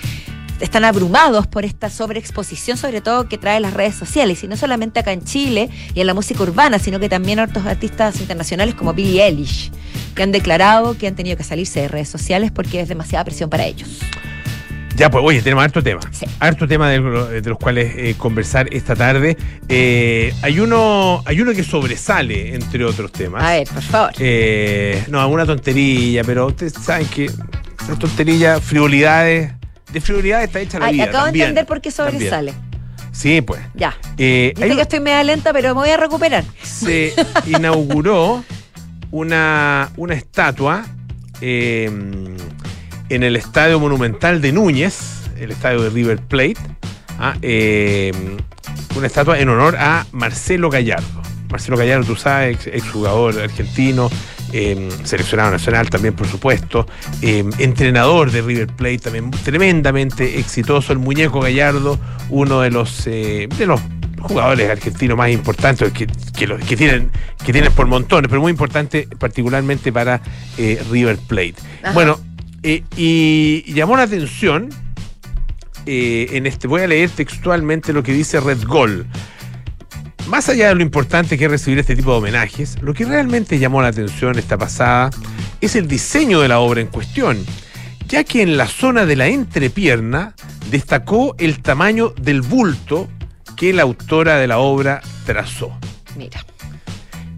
están 0.60 0.86
abrumados 0.86 1.48
por 1.48 1.66
esta 1.66 1.90
sobreexposición, 1.90 2.78
sobre 2.78 3.02
todo 3.02 3.28
que 3.28 3.38
trae 3.38 3.60
las 3.60 3.74
redes 3.74 3.96
sociales, 3.96 4.44
y 4.44 4.48
no 4.48 4.56
solamente 4.58 5.00
acá 5.00 5.12
en 5.12 5.24
Chile 5.24 5.70
y 5.94 6.00
en 6.02 6.08
la 6.08 6.14
música 6.14 6.42
urbana, 6.44 6.80
sino 6.80 7.00
que 7.00 7.10
también 7.10 7.40
otros 7.40 7.66
artistas 7.66 8.20
internacionales 8.22 8.76
como 8.76 8.94
Billie 8.94 9.24
Eilish, 9.26 9.72
que 10.16 10.24
han 10.24 10.32
declarado 10.32 10.98
que 10.98 11.08
han 11.08 11.16
tenido 11.16 11.36
que 11.38 11.44
salirse 11.44 11.82
de 11.82 11.88
redes 11.88 12.10
sociales 12.10 12.52
porque 12.52 12.80
es 12.82 12.88
demasiada 12.88 13.26
presión 13.26 13.50
para 13.50 13.66
ellos. 13.66 14.00
Ya, 14.96 15.10
pues, 15.10 15.22
oye, 15.26 15.42
tenemos 15.42 15.62
harto 15.62 15.84
tema. 15.84 16.00
Sí. 16.12 16.26
Harto 16.40 16.66
tema 16.70 16.90
de, 16.90 17.00
lo- 17.00 17.26
de 17.28 17.42
los 17.42 17.58
cuales 17.58 17.94
eh, 17.98 18.16
conversar 18.18 18.74
esta 18.74 18.96
tarde. 18.96 19.36
Eh, 19.68 20.34
hay, 20.42 20.58
uno, 20.62 21.22
hay 21.26 21.42
uno 21.42 21.52
que 21.52 21.66
sobresale, 21.66 22.56
entre 22.56 22.86
otros 22.86 23.12
temas. 23.12 23.44
A 23.44 23.52
ver, 23.52 23.68
por 23.68 23.82
favor. 23.82 24.12
Eh, 24.20 25.04
no, 25.10 25.28
una 25.28 25.46
tonterilla, 25.46 26.24
pero 26.24 26.46
ustedes 26.48 26.72
saben 26.82 27.08
que 27.08 27.30
las 27.90 28.00
tonterillas, 28.00 28.62
frivolidades. 28.64 29.52
De 29.92 30.02
frivolidades 30.02 30.48
está 30.48 30.60
hecha 30.60 30.80
la 30.80 30.88
Ay, 30.88 30.96
vida. 30.96 31.04
acabo 31.06 31.26
también, 31.26 31.44
de 31.46 31.50
entender 31.50 31.66
por 31.68 31.82
qué 31.82 31.92
también. 31.92 32.18
sobresale. 32.20 32.54
Sí, 33.12 33.42
pues. 33.42 33.62
Ya. 33.76 33.96
Eh, 34.18 34.54
Dice 34.56 34.76
que 34.76 34.82
estoy 34.82 35.00
media 35.00 35.24
lenta, 35.24 35.54
pero 35.54 35.70
me 35.70 35.82
voy 35.82 35.90
a 35.90 35.98
recuperar. 35.98 36.44
se 36.62 37.14
inauguró 37.48 38.44
una, 39.12 39.90
una 39.96 40.14
estatua 40.16 40.86
eh, 41.42 41.86
en 43.10 43.24
el 43.24 43.36
Estadio 43.36 43.80
Monumental 43.80 44.42
de 44.42 44.52
Núñez, 44.52 45.22
el 45.38 45.52
estadio 45.52 45.82
de 45.84 45.90
River 45.92 46.20
Plate. 46.20 46.58
ah, 47.20 47.36
eh, 47.42 48.12
una 48.98 49.08
estatua 49.08 49.40
en 49.40 49.50
honor 49.50 49.76
a 49.78 50.06
Marcelo 50.12 50.70
Gallardo. 50.70 51.22
Marcelo 51.50 51.78
Gallardo, 51.78 52.06
tú 52.06 52.16
sabes, 52.16 52.56
ex- 52.56 52.68
exjugador 52.76 53.40
argentino, 53.40 54.10
eh, 54.58 54.90
seleccionado 55.04 55.52
nacional 55.52 55.90
también, 55.90 56.14
por 56.14 56.28
supuesto, 56.28 56.88
eh, 57.22 57.44
entrenador 57.60 58.32
de 58.32 58.42
River 58.42 58.68
Plate, 58.68 59.00
también 59.00 59.30
tremendamente 59.32 60.40
exitoso, 60.40 60.94
el 60.94 61.00
muñeco 61.00 61.42
Gallardo, 61.42 62.00
uno 62.30 62.62
de 62.62 62.72
los, 62.72 63.06
eh, 63.08 63.50
de 63.58 63.66
los 63.66 63.82
jugadores 64.22 64.70
argentinos 64.72 65.18
más 65.18 65.30
importantes 65.30 65.92
que, 65.92 66.08
que, 66.38 66.48
los- 66.48 66.62
que 66.64 66.78
tienen, 66.78 67.12
que 67.46 67.52
tienen 67.52 67.72
por 67.74 67.86
montones, 67.88 68.30
pero 68.30 68.40
muy 68.42 68.50
importante 68.52 69.08
particularmente 69.20 69.92
para 69.92 70.22
eh, 70.58 70.82
River 70.90 71.18
Plate. 71.18 71.56
Ajá. 71.84 71.92
Bueno, 71.94 72.18
eh, 72.64 72.84
y 72.96 73.74
llamó 73.74 73.98
la 73.98 74.04
atención 74.04 74.70
en 75.88 76.48
este, 76.48 76.68
voy 76.68 76.82
a 76.82 76.88
leer 76.88 77.12
textualmente 77.12 77.94
lo 77.94 78.02
que 78.02 78.12
dice 78.14 78.40
Red 78.40 78.64
Gol. 78.64 79.06
Más 80.36 80.50
allá 80.50 80.68
de 80.68 80.76
lo 80.76 80.82
importante 80.82 81.38
que 81.38 81.46
es 81.46 81.50
recibir 81.50 81.80
este 81.80 81.96
tipo 81.96 82.12
de 82.12 82.18
homenajes, 82.18 82.76
lo 82.82 82.94
que 82.94 83.06
realmente 83.06 83.58
llamó 83.58 83.82
la 83.82 83.88
atención 83.88 84.38
esta 84.38 84.58
pasada 84.58 85.10
es 85.62 85.78
el 85.78 85.88
diseño 85.88 86.42
de 86.42 86.50
la 86.50 86.60
obra 86.60 86.82
en 86.82 86.88
cuestión, 86.88 87.38
ya 88.10 88.26
que 88.26 88.42
en 88.42 88.58
la 88.58 88.68
zona 88.68 89.06
de 89.06 89.16
la 89.16 89.28
entrepierna 89.28 90.36
destacó 90.70 91.36
el 91.38 91.62
tamaño 91.62 92.10
del 92.22 92.42
bulto 92.42 93.08
que 93.56 93.72
la 93.72 93.84
autora 93.84 94.36
de 94.36 94.48
la 94.48 94.58
obra 94.58 95.00
trazó. 95.26 95.72
Mira. 96.18 96.44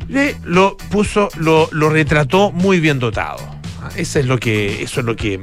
Le- 0.07 0.35
lo 0.43 0.75
puso, 0.75 1.29
lo, 1.37 1.69
lo 1.71 1.91
retrató 1.91 2.51
muy 2.51 2.79
bien 2.79 2.97
dotado. 2.97 3.56
Ah, 3.81 3.89
Eso 3.95 4.19
es 4.19 4.25
lo 4.25 4.39
que, 4.39 4.81
eso 4.83 5.01
es 5.01 5.05
lo 5.05 5.15
que 5.15 5.35
eh, 5.35 5.41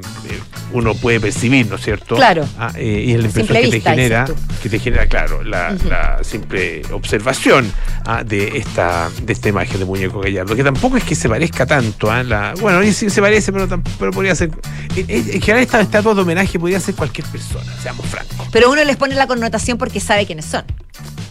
uno 0.73 0.93
puede 0.93 1.19
percibir, 1.19 1.67
¿no 1.67 1.75
es 1.77 1.81
cierto? 1.83 2.15
Claro. 2.15 2.47
Ah, 2.59 2.71
eh, 2.75 3.05
y 3.07 3.11
es 3.13 3.19
la 3.19 3.25
impresión 3.27 3.61
que 3.61 3.69
te 3.69 3.81
genera, 3.81 4.25
que 4.61 4.69
te 4.69 4.79
genera, 4.79 5.07
claro, 5.07 5.41
la, 5.43 5.75
simple 6.21 6.81
observación 6.91 7.71
ah, 8.05 8.23
de 8.23 8.57
esta, 8.57 9.09
de 9.23 9.31
esta 9.33 9.49
imagen 9.49 9.79
de 9.79 9.85
muñeco 9.85 10.19
gallardo, 10.19 10.55
que 10.55 10.63
tampoco 10.63 10.97
es 10.97 11.03
que 11.03 11.15
se 11.15 11.29
parezca 11.29 11.65
tanto 11.65 12.11
a 12.11 12.23
la. 12.23 12.53
Bueno, 12.59 12.81
sí 12.91 13.09
se 13.09 13.21
parece, 13.21 13.53
pero, 13.53 13.67
pero 13.99 14.11
podría 14.11 14.35
ser. 14.35 14.51
En- 14.95 15.09
en 15.09 15.41
general, 15.41 15.63
esta 15.63 15.79
estatua 15.81 16.13
de 16.13 16.21
homenaje 16.21 16.59
podría 16.59 16.79
ser 16.79 16.95
cualquier 16.95 17.27
persona, 17.27 17.71
seamos 17.81 18.05
francos. 18.07 18.47
Pero 18.51 18.69
uno 18.71 18.83
les 18.83 18.97
pone 18.97 19.15
la 19.15 19.27
connotación 19.27 19.77
porque 19.77 19.99
sabe 19.99 20.25
quiénes 20.25 20.45
son. 20.45 20.63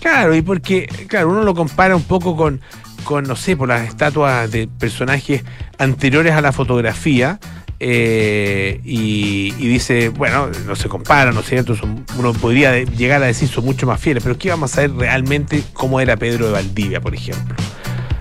Claro, 0.01 0.35
y 0.35 0.43
porque, 0.43 0.87
claro, 1.09 1.31
uno 1.31 1.43
lo 1.43 1.55
compara 1.55 1.97
un 1.97 2.03
poco 2.03 2.37
con, 2.37 2.61
con 3.05 3.25
no 3.25 3.37
sé, 3.37 3.57
por 3.57 3.69
las 3.69 3.87
estatuas 3.87 4.51
de 4.51 4.67
personajes 4.67 5.45
anteriores 5.79 6.33
a 6.33 6.41
la 6.41 6.53
fotografía. 6.53 7.39
eh, 7.81 8.81
y, 8.85 9.51
dice, 9.53 10.09
bueno, 10.09 10.49
no 10.67 10.75
se 10.77 10.89
compara, 10.89 11.33
¿no 11.33 11.41
es 11.41 11.47
cierto? 11.47 11.77
Uno 12.19 12.33
podría 12.33 12.83
llegar 12.83 13.23
a 13.23 13.27
decir 13.27 13.49
son 13.49 13.65
mucho 13.65 13.87
más 13.87 14.01
fieles, 14.01 14.23
pero 14.23 14.39
¿qué 14.39 14.49
vamos 14.49 14.73
a 14.73 14.77
saber 14.77 14.93
realmente 14.93 15.63
cómo 15.75 16.01
era 16.01 16.17
Pedro 16.17 16.47
de 16.47 16.53
Valdivia, 16.53 17.01
por 17.01 17.15
ejemplo? 17.15 17.55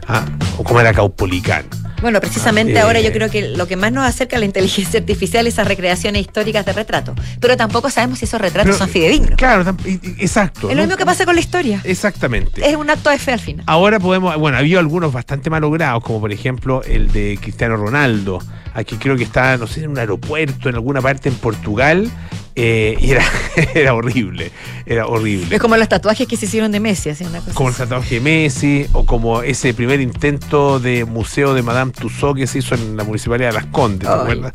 Ah, 0.07 0.25
O 0.57 0.63
cómo 0.63 0.81
era 0.81 0.93
Caupolicán. 0.93 1.65
Bueno, 2.03 2.19
precisamente 2.19 2.74
Ah, 2.77 2.81
eh. 2.81 2.83
ahora 2.83 3.00
yo 3.00 3.13
creo 3.13 3.29
que 3.31 3.48
lo 3.50 3.65
que 3.65 3.77
más 3.77 3.91
nos 3.91 4.05
acerca 4.05 4.36
a 4.36 4.39
la 4.39 4.45
inteligencia 4.45 5.00
artificial 5.00 5.48
es 5.48 5.53
esas 5.53 5.67
recreaciones 5.67 6.22
históricas 6.22 6.65
de 6.65 6.74
retrato. 6.74 7.15
Pero 7.39 7.55
tampoco 7.55 7.89
sabemos 7.89 8.19
si 8.19 8.25
esos 8.25 8.41
retratos 8.41 8.75
Pero, 8.75 8.77
son 8.77 8.89
fidedignos. 8.89 9.38
Claro, 9.38 9.75
exacto. 10.19 10.69
Es 10.69 10.75
lo 10.75 10.81
¿no? 10.81 10.88
mismo 10.88 10.98
que 10.98 11.05
pasa 11.05 11.24
con 11.25 11.36
la 11.36 11.41
historia. 11.41 11.79
Exactamente. 11.86 12.67
Es 12.69 12.75
un 12.75 12.89
acto 12.89 13.10
de 13.10 13.17
fe 13.17 13.31
al 13.31 13.39
final. 13.39 13.63
Ahora 13.67 14.00
podemos, 14.00 14.36
bueno, 14.38 14.57
había 14.57 14.79
algunos 14.79 15.13
bastante 15.13 15.50
malogrados, 15.50 16.03
como 16.03 16.19
por 16.19 16.33
ejemplo 16.33 16.83
el 16.83 17.10
de 17.12 17.39
Cristiano 17.41 17.77
Ronaldo, 17.77 18.39
aquí 18.74 18.98
creo 18.98 19.15
que 19.15 19.24
está, 19.24 19.55
no 19.57 19.65
sé, 19.65 19.83
en 19.83 19.91
un 19.91 19.98
aeropuerto, 19.98 20.67
en 20.67 20.75
alguna 20.75 21.01
parte 21.01 21.29
en 21.29 21.36
Portugal, 21.36 22.10
Eh, 22.55 22.95
y 23.00 23.12
era, 23.12 23.24
era 23.74 23.93
horrible, 23.95 24.51
era 24.86 25.07
horrible. 25.07 25.55
Es 25.55 25.62
como 25.62 25.75
los 25.75 25.89
tatuajes 25.89 26.27
que 26.27 26.38
se 26.38 26.45
hicieron 26.45 26.72
de 26.72 26.79
Messi, 26.79 27.10
así 27.10 27.24
una 27.24 27.39
cosa 27.39 27.53
Como 27.53 27.69
el 27.69 27.75
tatuaje 27.75 28.15
de 28.15 28.22
Messi, 28.22 28.86
o 28.93 29.05
como 29.05 29.41
ese 29.41 29.74
primer 29.74 30.00
intento 30.01 30.79
de 30.79 31.03
museo 31.05 31.53
de 31.53 31.63
Madame 31.63 31.91
Tussauds 31.91 32.39
que 32.39 32.48
se 32.48 32.60
hizo 32.60 32.75
en 32.75 32.95
la 32.95 33.03
municipalidad 33.03 33.50
de 33.50 33.53
Las 33.55 33.65
Condes, 33.67 34.07
¿te 34.07 34.13
acuerdas? 34.15 34.53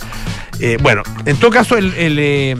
Eh, 0.60 0.78
bueno, 0.80 1.02
en 1.24 1.36
todo 1.38 1.50
caso, 1.50 1.76
el, 1.76 1.92
el, 1.94 2.18
eh, 2.20 2.56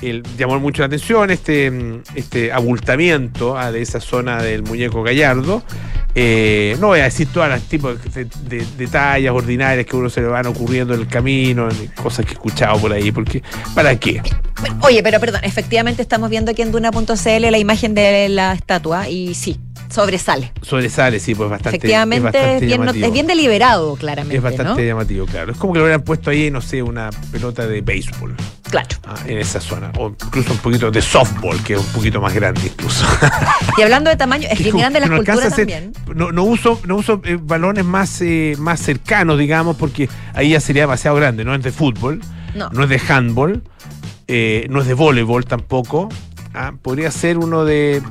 el- 0.00 0.22
llamó 0.36 0.58
mucho 0.58 0.82
la 0.82 0.86
atención 0.86 1.30
este, 1.30 1.70
este 2.16 2.52
abultamiento 2.52 3.56
ah, 3.56 3.70
de 3.70 3.82
esa 3.82 4.00
zona 4.00 4.42
del 4.42 4.62
muñeco 4.64 5.02
Gallardo. 5.04 5.62
Eh, 6.14 6.76
no 6.78 6.88
voy 6.88 7.00
a 7.00 7.04
decir 7.04 7.28
todas 7.32 7.48
las 7.48 7.62
tipos 7.62 7.96
de, 8.14 8.26
de- 8.48 8.66
de 8.76 8.86
tallas 8.86 9.32
ordinarias 9.32 9.86
que 9.86 9.96
uno 9.96 10.10
se 10.10 10.20
le 10.20 10.26
van 10.26 10.46
ocurriendo 10.46 10.92
en 10.94 11.00
el 11.00 11.06
camino, 11.08 11.68
cosas 12.02 12.24
que 12.26 12.32
he 12.32 12.34
escuchado 12.34 12.78
por 12.78 12.92
ahí, 12.92 13.10
porque 13.10 13.42
¿para 13.74 13.96
qué? 13.98 14.20
Oye, 14.82 15.02
pero 15.02 15.18
perdón, 15.20 15.40
efectivamente 15.44 16.02
estamos 16.02 16.28
viendo 16.28 16.50
aquí 16.50 16.60
en 16.62 16.70
Duna.cl 16.70 17.50
la 17.50 17.58
imagen 17.58 17.94
de 17.94 18.28
la 18.28 18.52
estatua 18.52 19.08
y 19.08 19.34
sí, 19.34 19.58
sobresale. 19.92 20.52
Sobresale, 20.62 21.20
sí, 21.20 21.34
pues 21.34 21.50
bastante. 21.50 21.76
efectivamente 21.76 22.16
es 22.18 22.22
bastante 22.32 22.66
bien, 22.66 22.80
llamativo. 22.80 23.06
es 23.06 23.12
bien 23.12 23.26
deliberado, 23.26 23.94
claramente. 23.96 24.36
Es 24.36 24.42
bastante 24.42 24.82
¿no? 24.82 24.88
llamativo, 24.88 25.26
claro. 25.26 25.52
Es 25.52 25.58
como 25.58 25.72
que 25.72 25.78
le 25.80 25.84
hubieran 25.84 26.02
puesto 26.02 26.30
ahí, 26.30 26.50
no 26.50 26.60
sé, 26.60 26.82
una 26.82 27.10
pelota 27.30 27.66
de 27.66 27.80
béisbol 27.80 28.34
Claro. 28.70 28.88
ah, 29.06 29.14
en 29.26 29.38
esa 29.38 29.60
zona. 29.60 29.92
O 29.98 30.08
incluso 30.08 30.52
un 30.52 30.58
poquito 30.58 30.90
de 30.90 31.02
softball, 31.02 31.62
que 31.62 31.74
es 31.74 31.78
un 31.80 31.86
poquito 31.86 32.20
más 32.20 32.32
grande 32.34 32.62
incluso. 32.64 33.04
Y 33.78 33.82
hablando 33.82 34.10
de 34.10 34.16
tamaño, 34.16 34.48
es 34.50 34.58
bien 34.62 34.76
grande 34.76 35.00
la 35.00 35.06
no 35.06 35.16
escultura 35.16 35.50
también. 35.50 35.92
No, 36.14 36.32
no 36.32 36.44
uso, 36.44 36.80
no 36.86 36.96
uso 36.96 37.20
eh, 37.24 37.38
balones 37.40 37.84
más, 37.84 38.20
eh, 38.22 38.54
más 38.58 38.80
cercanos, 38.80 39.38
digamos, 39.38 39.76
porque 39.76 40.08
ahí 40.34 40.50
ya 40.50 40.60
sería 40.60 40.82
demasiado 40.82 41.16
grande. 41.16 41.44
No 41.44 41.54
es 41.54 41.62
de 41.62 41.72
fútbol, 41.72 42.20
No. 42.54 42.68
no 42.70 42.84
es 42.84 42.88
de 42.90 43.00
handball, 43.08 43.62
eh, 44.28 44.66
no 44.70 44.80
es 44.80 44.86
de 44.86 44.94
voleibol 44.94 45.44
tampoco. 45.44 46.08
Ah, 46.54 46.72
podría 46.80 47.10
ser 47.10 47.38
uno 47.38 47.64
de, 47.64 48.02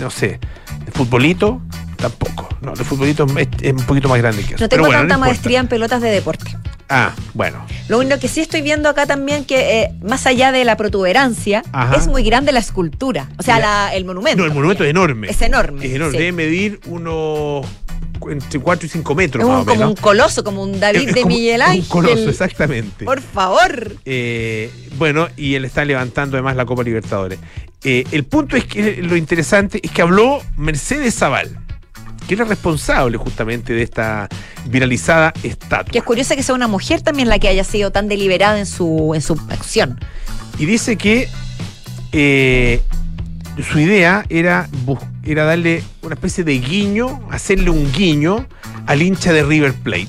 no 0.00 0.10
sé, 0.10 0.38
de 0.84 0.92
futbolito, 0.92 1.60
tampoco. 1.96 2.48
No, 2.60 2.72
de 2.74 2.84
futbolito 2.84 3.26
es, 3.36 3.48
es 3.62 3.72
un 3.72 3.84
poquito 3.86 4.08
más 4.08 4.18
grande 4.18 4.42
que 4.42 4.54
eso. 4.54 4.64
No 4.64 4.68
tengo 4.68 4.84
bueno, 4.86 5.00
tanta 5.00 5.18
maestría 5.18 5.60
en 5.60 5.68
pelotas 5.68 6.00
de 6.02 6.10
deporte. 6.10 6.56
Ah, 6.90 7.12
bueno. 7.34 7.64
Lo 7.88 7.98
único 7.98 8.18
que 8.18 8.28
sí 8.28 8.40
estoy 8.40 8.62
viendo 8.62 8.88
acá 8.88 9.04
también 9.04 9.44
que 9.44 9.82
eh, 9.82 9.90
más 10.02 10.26
allá 10.26 10.52
de 10.52 10.64
la 10.64 10.76
protuberancia, 10.76 11.62
Ajá. 11.72 11.96
es 11.96 12.06
muy 12.06 12.22
grande 12.22 12.50
la 12.50 12.60
escultura. 12.60 13.28
O 13.38 13.42
sea, 13.42 13.58
la- 13.58 13.94
el 13.94 14.04
monumento. 14.06 14.38
No, 14.38 14.46
el 14.46 14.54
monumento 14.54 14.84
es 14.84 14.90
enorme. 14.90 15.28
Es 15.28 15.42
enorme, 15.42 15.84
Es 15.84 15.92
enorme. 15.92 16.12
sí. 16.12 16.18
Debe 16.18 16.32
medir 16.32 16.80
unos 16.86 17.66
entre 18.30 18.58
4 18.60 18.86
y 18.86 18.88
5 18.88 19.14
metros 19.14 19.42
Es 19.42 19.46
un- 19.48 19.52
más 19.54 19.62
o 19.62 19.66
como 19.66 19.76
menos. 19.80 19.90
un 19.90 19.96
coloso, 20.02 20.44
como 20.44 20.62
un 20.62 20.78
David 20.80 21.08
Es 21.08 21.14
de 21.14 21.24
Miguel 21.24 21.60
Un 21.60 21.66
Ángel. 21.68 21.88
coloso, 21.88 22.28
exactamente. 22.30 23.04
Por 23.04 23.20
favor. 23.20 23.96
Eh, 24.04 24.70
bueno, 24.96 25.28
y 25.36 25.54
él 25.54 25.64
está 25.64 25.84
levantando 25.84 26.36
además 26.36 26.56
la 26.56 26.64
Copa 26.66 26.82
Libertadores. 26.82 27.38
Eh, 27.84 28.04
el 28.12 28.24
punto 28.24 28.56
es 28.56 28.64
que 28.64 29.00
lo 29.02 29.16
interesante 29.16 29.80
es 29.82 29.90
que 29.90 30.02
habló 30.02 30.42
Mercedes 30.56 31.14
Zaval, 31.14 31.56
que 32.26 32.34
es 32.34 32.38
la 32.40 32.44
responsable 32.46 33.16
justamente 33.16 33.72
de 33.72 33.82
esta 33.82 34.28
viralizada 34.66 35.32
estatua. 35.42 35.90
Que 35.92 35.98
es 35.98 36.04
curioso 36.04 36.34
que 36.34 36.42
sea 36.42 36.54
una 36.54 36.68
mujer 36.68 37.00
también 37.02 37.28
la 37.28 37.38
que 37.38 37.48
haya 37.48 37.64
sido 37.64 37.90
tan 37.92 38.08
deliberada 38.08 38.58
en 38.58 38.66
su, 38.66 39.12
en 39.14 39.22
su 39.22 39.34
acción. 39.50 39.98
Y 40.58 40.66
dice 40.66 40.96
que 40.96 41.28
eh, 42.12 42.80
su 43.70 43.78
idea 43.78 44.24
era, 44.28 44.68
bus- 44.84 44.98
era 45.32 45.44
darle 45.44 45.82
una 46.02 46.14
especie 46.14 46.44
de 46.44 46.58
guiño, 46.58 47.28
hacerle 47.30 47.70
un 47.70 47.90
guiño 47.92 48.46
al 48.86 49.02
hincha 49.02 49.32
de 49.32 49.42
River 49.42 49.74
Plate, 49.74 50.08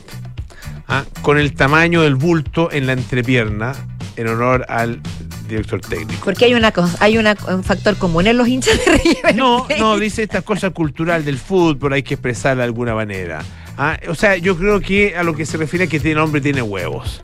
¿ah? 0.88 1.03
con 1.21 1.38
el 1.38 1.53
tamaño 1.53 2.01
del 2.01 2.15
bulto 2.15 2.71
en 2.71 2.88
la 2.88 2.93
entrepierna, 2.93 3.73
en 4.15 4.27
honor 4.27 4.65
al 4.69 5.01
director 5.47 5.81
técnico. 5.81 6.23
Porque 6.23 6.45
hay 6.45 6.53
una 6.53 6.71
hay 6.99 7.17
una, 7.17 7.35
un 7.49 7.63
factor 7.63 7.97
común 7.97 8.27
en 8.27 8.38
los 8.38 8.47
hinchas 8.47 8.77
de 8.85 8.91
River. 8.97 9.35
No, 9.35 9.65
Plate. 9.65 9.81
no, 9.81 9.97
dice 9.97 10.23
esta 10.23 10.41
cosa 10.41 10.69
cultural 10.69 11.25
del 11.25 11.38
fútbol, 11.38 11.93
hay 11.93 12.03
que 12.03 12.15
expresarla 12.15 12.63
de 12.63 12.67
alguna 12.67 12.95
manera. 12.95 13.41
Ah, 13.77 13.97
o 14.09 14.15
sea, 14.15 14.35
yo 14.35 14.57
creo 14.57 14.81
que 14.81 15.15
a 15.15 15.23
lo 15.23 15.35
que 15.35 15.45
se 15.45 15.57
refiere 15.57 15.85
es 15.85 15.89
que 15.89 15.99
tiene 15.99 16.19
hombre 16.19 16.41
tiene 16.41 16.61
huevos. 16.61 17.23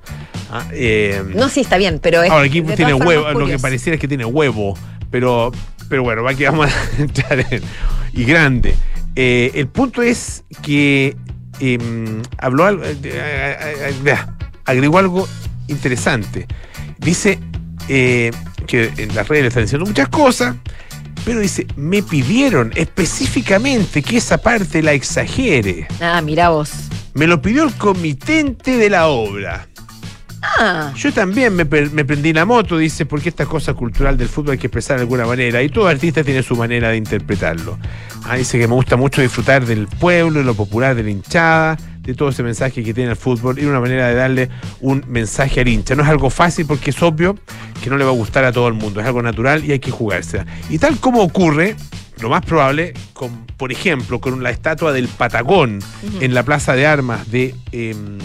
Ah, 0.51 0.65
eh, 0.71 1.21
No, 1.35 1.49
sí, 1.49 1.61
está 1.61 1.77
bien, 1.77 1.99
pero 2.01 2.23
es. 2.23 2.31
Ahora, 2.31 2.45
aquí 2.45 2.61
de 2.61 2.75
tiene 2.75 2.93
todas 2.93 3.07
huevo, 3.07 3.23
formas 3.23 3.41
lo 3.41 3.47
que 3.47 3.59
pareciera 3.59 3.95
es 3.95 4.01
que 4.01 4.07
tiene 4.07 4.25
huevo, 4.25 4.77
pero, 5.11 5.51
pero 5.89 6.03
bueno, 6.03 6.27
aquí 6.27 6.43
vamos 6.43 6.67
a 6.71 6.97
entrar 7.01 7.45
en. 7.51 7.61
Y 8.13 8.23
grande. 8.23 8.75
Eh, 9.15 9.51
el 9.55 9.67
punto 9.67 10.01
es 10.01 10.43
que 10.61 11.15
em, 11.59 12.21
habló 12.37 12.65
algo, 12.65 12.83
eh, 12.85 14.17
agregó 14.65 14.99
algo 14.99 15.27
interesante. 15.67 16.47
Dice 16.97 17.39
eh, 17.87 18.31
que 18.67 18.91
en 18.97 19.15
las 19.15 19.27
redes 19.27 19.43
le 19.43 19.47
están 19.49 19.63
diciendo 19.63 19.85
muchas 19.85 20.09
cosas, 20.09 20.55
pero 21.23 21.39
dice, 21.39 21.65
me 21.75 22.03
pidieron 22.03 22.71
específicamente 22.75 24.01
que 24.01 24.17
esa 24.17 24.37
parte 24.37 24.81
la 24.81 24.93
exagere. 24.93 25.87
Ah, 26.01 26.21
mira 26.21 26.49
vos. 26.49 26.71
Me 27.13 27.27
lo 27.27 27.41
pidió 27.41 27.63
el 27.63 27.73
comitente 27.73 28.77
de 28.77 28.89
la 28.89 29.07
obra. 29.07 29.67
Ah, 30.57 30.93
Yo 30.95 31.11
también 31.13 31.55
me, 31.55 31.65
prendí 31.65 32.33
la 32.33 32.45
moto, 32.45 32.77
dice, 32.77 33.05
porque 33.05 33.29
esta 33.29 33.45
cosa 33.45 33.73
cultural 33.73 34.17
del 34.17 34.29
fútbol 34.29 34.53
hay 34.53 34.57
que 34.57 34.67
expresar 34.67 34.97
de 34.97 35.03
alguna 35.03 35.25
manera. 35.25 35.61
Y 35.61 35.69
todo 35.69 35.87
artista 35.87 36.23
tiene 36.23 36.43
su 36.43 36.55
manera 36.55 36.89
de 36.89 36.97
interpretarlo. 36.97 37.77
Ah, 38.23 38.35
dice 38.35 38.57
que 38.57 38.67
me 38.67 38.73
gusta 38.73 38.95
mucho 38.95 39.21
disfrutar 39.21 39.65
del 39.65 39.87
pueblo, 39.87 40.39
de 40.39 40.45
lo 40.45 40.53
popular 40.53 40.95
de 40.95 41.03
la 41.03 41.09
hinchada, 41.09 41.77
de 42.01 42.13
todo 42.13 42.29
ese 42.29 42.43
mensaje 42.43 42.83
que 42.83 42.93
tiene 42.93 43.11
el 43.11 43.15
fútbol 43.15 43.59
y 43.59 43.65
una 43.65 43.79
manera 43.79 44.07
de 44.07 44.15
darle 44.15 44.49
un 44.81 45.03
mensaje 45.07 45.61
al 45.61 45.67
hincha. 45.67 45.95
No 45.95 46.03
es 46.03 46.09
algo 46.09 46.29
fácil 46.29 46.65
porque 46.65 46.91
es 46.91 47.01
obvio 47.01 47.37
que 47.83 47.89
no 47.89 47.97
le 47.97 48.03
va 48.05 48.11
a 48.11 48.13
gustar 48.13 48.45
a 48.45 48.51
todo 48.51 48.67
el 48.67 48.73
mundo. 48.73 48.99
Es 49.01 49.05
algo 49.07 49.21
natural 49.21 49.63
y 49.65 49.71
hay 49.71 49.79
que 49.79 49.91
jugársela. 49.91 50.45
Y 50.69 50.77
tal 50.77 50.97
como 50.99 51.21
ocurre, 51.21 51.75
lo 52.21 52.29
más 52.29 52.45
probable, 52.45 52.93
con, 53.13 53.45
por 53.57 53.71
ejemplo, 53.71 54.19
con 54.21 54.41
la 54.41 54.49
estatua 54.49 54.93
del 54.93 55.07
Patagón 55.07 55.79
en 56.21 56.33
la 56.33 56.43
Plaza 56.43 56.73
de 56.73 56.85
Armas 56.87 57.29
de, 57.29 57.55
em, 57.71 58.17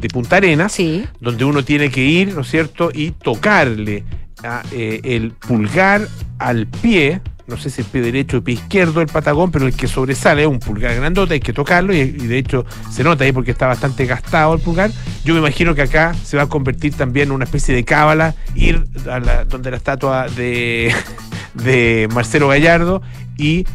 de 0.00 0.08
Punta 0.08 0.36
Arenas, 0.36 0.72
sí. 0.72 1.04
donde 1.20 1.44
uno 1.44 1.64
tiene 1.64 1.90
que 1.90 2.02
ir, 2.02 2.34
¿no 2.34 2.42
es 2.42 2.50
cierto?, 2.50 2.90
y 2.92 3.12
tocarle 3.12 4.04
a, 4.42 4.62
eh, 4.72 5.00
el 5.04 5.32
pulgar 5.32 6.06
al 6.38 6.66
pie, 6.66 7.20
no 7.46 7.56
sé 7.56 7.68
si 7.68 7.82
el 7.82 7.86
pie 7.88 8.00
derecho 8.00 8.36
o 8.36 8.38
el 8.38 8.44
pie 8.44 8.54
izquierdo 8.54 9.00
del 9.00 9.08
patagón, 9.08 9.50
pero 9.50 9.66
el 9.66 9.74
que 9.74 9.88
sobresale 9.88 10.42
es 10.42 10.48
un 10.48 10.60
pulgar 10.60 10.94
grandote, 10.94 11.34
hay 11.34 11.40
que 11.40 11.52
tocarlo 11.52 11.92
y, 11.92 11.98
y 11.98 12.26
de 12.26 12.38
hecho 12.38 12.64
se 12.90 13.02
nota 13.04 13.24
ahí 13.24 13.32
porque 13.32 13.50
está 13.50 13.66
bastante 13.66 14.06
gastado 14.06 14.54
el 14.54 14.60
pulgar. 14.60 14.90
Yo 15.24 15.34
me 15.34 15.40
imagino 15.40 15.74
que 15.74 15.82
acá 15.82 16.14
se 16.14 16.36
va 16.36 16.44
a 16.44 16.48
convertir 16.48 16.94
también 16.94 17.28
en 17.28 17.32
una 17.32 17.44
especie 17.44 17.74
de 17.74 17.84
cábala, 17.84 18.34
ir 18.54 18.84
a 19.10 19.18
la, 19.18 19.44
donde 19.44 19.70
la 19.70 19.76
estatua 19.76 20.28
de, 20.28 20.94
de 21.54 22.08
Marcelo 22.14 22.48
Gallardo 22.48 23.02
y 23.36 23.66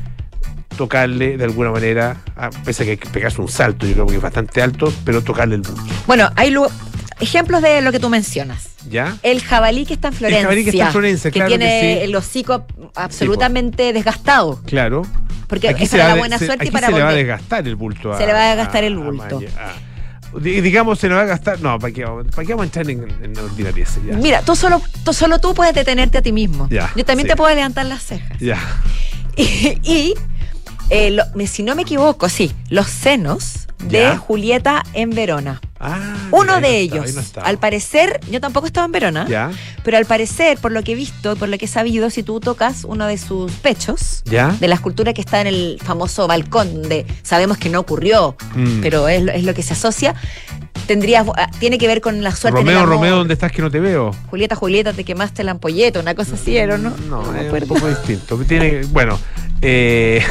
tocarle 0.76 1.38
de 1.38 1.44
alguna 1.44 1.72
manera, 1.72 2.18
a, 2.36 2.50
pese 2.50 2.84
a 2.84 2.86
que 2.86 2.92
hay 2.92 2.98
que 2.98 3.10
pegarse 3.10 3.42
un 3.42 3.48
salto, 3.50 3.86
yo 3.86 3.94
creo 3.94 4.06
que 4.08 4.16
es 4.16 4.22
bastante 4.22 4.62
alto, 4.62 4.94
pero 5.04 5.22
tocarle 5.24 5.56
el 5.56 5.62
bulto. 5.62 5.84
Bueno, 6.08 6.30
hay 6.36 6.52
lu- 6.52 6.68
ejemplos 7.20 7.62
de 7.62 7.82
lo 7.82 7.92
que 7.92 8.00
tú 8.00 8.10
mencionas. 8.10 8.70
¿Ya? 8.90 9.18
El 9.24 9.42
jabalí 9.42 9.86
que 9.86 9.94
está 9.96 10.10
en 10.10 10.14
Florencia. 10.14 10.44
jabalí 10.44 10.64
que 10.64 10.70
está 10.72 10.86
en 10.86 10.92
Florencia, 10.92 11.32
claro 11.32 11.48
tiene 11.50 11.66
que 11.82 11.96
sí. 12.00 12.04
el 12.04 12.16
hocico 12.16 12.66
absolutamente 12.96 13.94
desgastado. 13.94 14.62
Claro. 14.66 15.04
Porque 15.48 15.70
Aquí 15.70 15.84
es 15.84 15.90
se 15.92 15.98
para 15.98 16.10
la 16.10 16.16
buena 16.16 16.38
se- 16.40 16.46
suerte 16.48 16.66
y 16.66 16.68
aquí 16.68 16.74
para 16.74 16.88
se 16.88 16.94
le 16.94 17.02
va 17.04 17.10
a 17.10 17.14
desgastar 17.14 17.68
el 17.68 17.76
bulto. 17.76 18.14
a- 18.14 18.18
Se 18.18 18.26
le 18.26 18.34
va 18.34 18.44
a 18.46 18.48
desgastar 18.56 18.84
a- 18.84 18.88
el 18.88 18.94
a 18.94 18.98
bulto. 19.00 19.40
Di- 20.42 20.60
Digamos, 20.60 21.00
se 21.00 21.08
le 21.08 21.16
va 21.16 21.22
a 21.22 21.26
gastar. 21.26 21.62
No, 21.62 21.80
¿para 21.80 21.94
qué, 21.94 22.04
vamos- 22.04 22.26
¿para 22.36 22.46
qué 22.46 22.54
vamos 22.54 22.64
a 22.64 22.66
entrar 22.66 22.90
en, 22.90 23.08
en 23.24 23.38
ordinariedades? 23.40 24.00
Ya. 24.06 24.18
Mira, 24.18 24.42
tú 24.42 24.56
solo, 24.56 24.82
tú 25.06 25.14
solo 25.14 25.40
tú 25.40 25.54
puedes 25.54 25.74
detenerte 25.74 26.18
a 26.18 26.22
ti 26.22 26.32
mismo. 26.34 26.68
Ya, 26.70 26.92
Yo 26.96 27.06
también 27.06 27.26
sí. 27.28 27.32
te 27.32 27.36
puedo 27.38 27.54
levantar 27.56 27.86
las 27.86 28.04
cejas. 28.04 28.38
Ya. 28.40 28.58
Y, 29.38 29.80
y, 29.84 30.14
eh, 30.90 31.12
lo- 31.12 31.24
me- 31.36 31.48
si 31.48 31.64
no 31.64 31.76
me 31.76 31.82
equivoco, 31.84 32.30
sí, 32.30 32.52
los 32.70 32.88
senos 32.88 33.68
de 33.84 34.00
Ya. 34.02 34.18
Julieta 34.18 34.84
en 34.94 35.10
Verona. 35.12 35.62
Ah, 35.80 36.16
Uno 36.32 36.56
de 36.56 36.62
no 36.62 36.68
ellos, 36.68 37.06
ahí 37.06 37.14
no 37.36 37.42
al 37.44 37.58
parecer, 37.60 38.20
yo 38.32 38.40
tampoco 38.40 38.66
estaba 38.66 38.86
en 38.86 38.92
Verona, 38.94 39.28
Ya. 39.28 39.52
pero 39.84 39.98
al 39.98 40.06
parecer, 40.06 40.58
por 40.58 40.72
lo 40.72 40.82
que 40.84 40.94
he 40.94 40.96
visto 40.96 41.36
por 41.36 41.50
lo 41.50 41.58
que 41.58 41.66
he 41.66 41.68
sabido, 41.68 42.10
si 42.10 42.24
tú 42.24 42.40
tocas 42.40 42.86
uno 42.86 43.06
de 43.06 43.18
sus 43.18 43.52
pechos, 43.52 44.24
Ya. 44.26 44.56
de 44.60 44.68
la 44.68 44.76
escultura 44.76 45.14
que 45.14 45.22
está 45.22 45.42
en 45.42 45.48
el 45.48 45.80
famoso 45.84 46.28
balcón, 46.28 46.74
donde 46.82 47.06
sabemos 47.24 47.58
que 47.58 47.70
no 47.70 47.80
ocurrió, 47.82 48.36
Mm. 48.56 48.80
pero 48.82 49.08
es, 49.10 49.22
lo- 49.22 49.32
es 49.34 49.44
lo 49.44 49.54
que 49.54 49.62
se 49.62 49.74
asocia, 49.74 50.16
tendrías, 50.88 51.26
ah, 51.36 51.50
tiene 51.60 51.78
que 51.78 51.88
ver 51.88 52.02
con 52.02 52.24
la 52.24 52.32
suerte 52.36 52.60
el 52.62 52.66
Romeo. 52.66 52.86
Romeo, 52.86 53.16
¿dónde 53.18 53.34
estás 53.34 53.52
que 53.52 53.62
no 53.62 53.70
te 53.70 53.80
veo? 53.80 54.12
Julieta, 54.30 54.56
Julieta, 54.56 54.94
te 54.94 55.04
quemaste 55.04 55.44
la 55.44 55.52
ampolleta, 55.52 56.00
una 56.00 56.16
cosa 56.16 56.36
así 56.36 56.56
era, 56.58 56.78
¿no? 56.78 56.92
No, 57.10 57.22
me 57.32 57.46
es 57.48 57.52
un 57.54 57.68
poco 57.68 57.88
distinto. 57.88 58.38
Tiene, 58.48 58.84
bueno, 58.86 59.20
eh, 59.62 60.22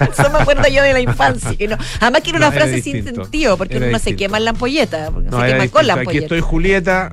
Eso 0.12 0.30
me 0.30 0.38
acuerdo 0.38 0.68
yo 0.68 0.82
de 0.82 0.92
la 0.92 1.00
infancia. 1.00 1.56
que 1.56 1.68
no- 1.68 1.76
Además 2.00 2.20
que 2.22 2.30
era 2.30 2.38
una 2.38 2.50
No, 2.50 2.52
era 2.56 2.64
frase 2.66 2.82
sin 2.82 3.02
sentido, 3.04 3.56
porque 3.56 3.76
uno 3.78 3.86
no 3.86 3.98
se 3.98 4.14
quema 4.16 4.38
en 4.38 4.44
la 4.44 4.50
ampolleta, 4.50 5.10
no, 5.10 5.40
se 5.40 5.46
quema 5.46 5.68
con 5.68 5.86
la 5.86 5.94
distinto. 5.94 5.94
Aquí 5.94 5.98
ampolleta. 6.00 6.24
estoy 6.24 6.40
Julieta. 6.40 7.12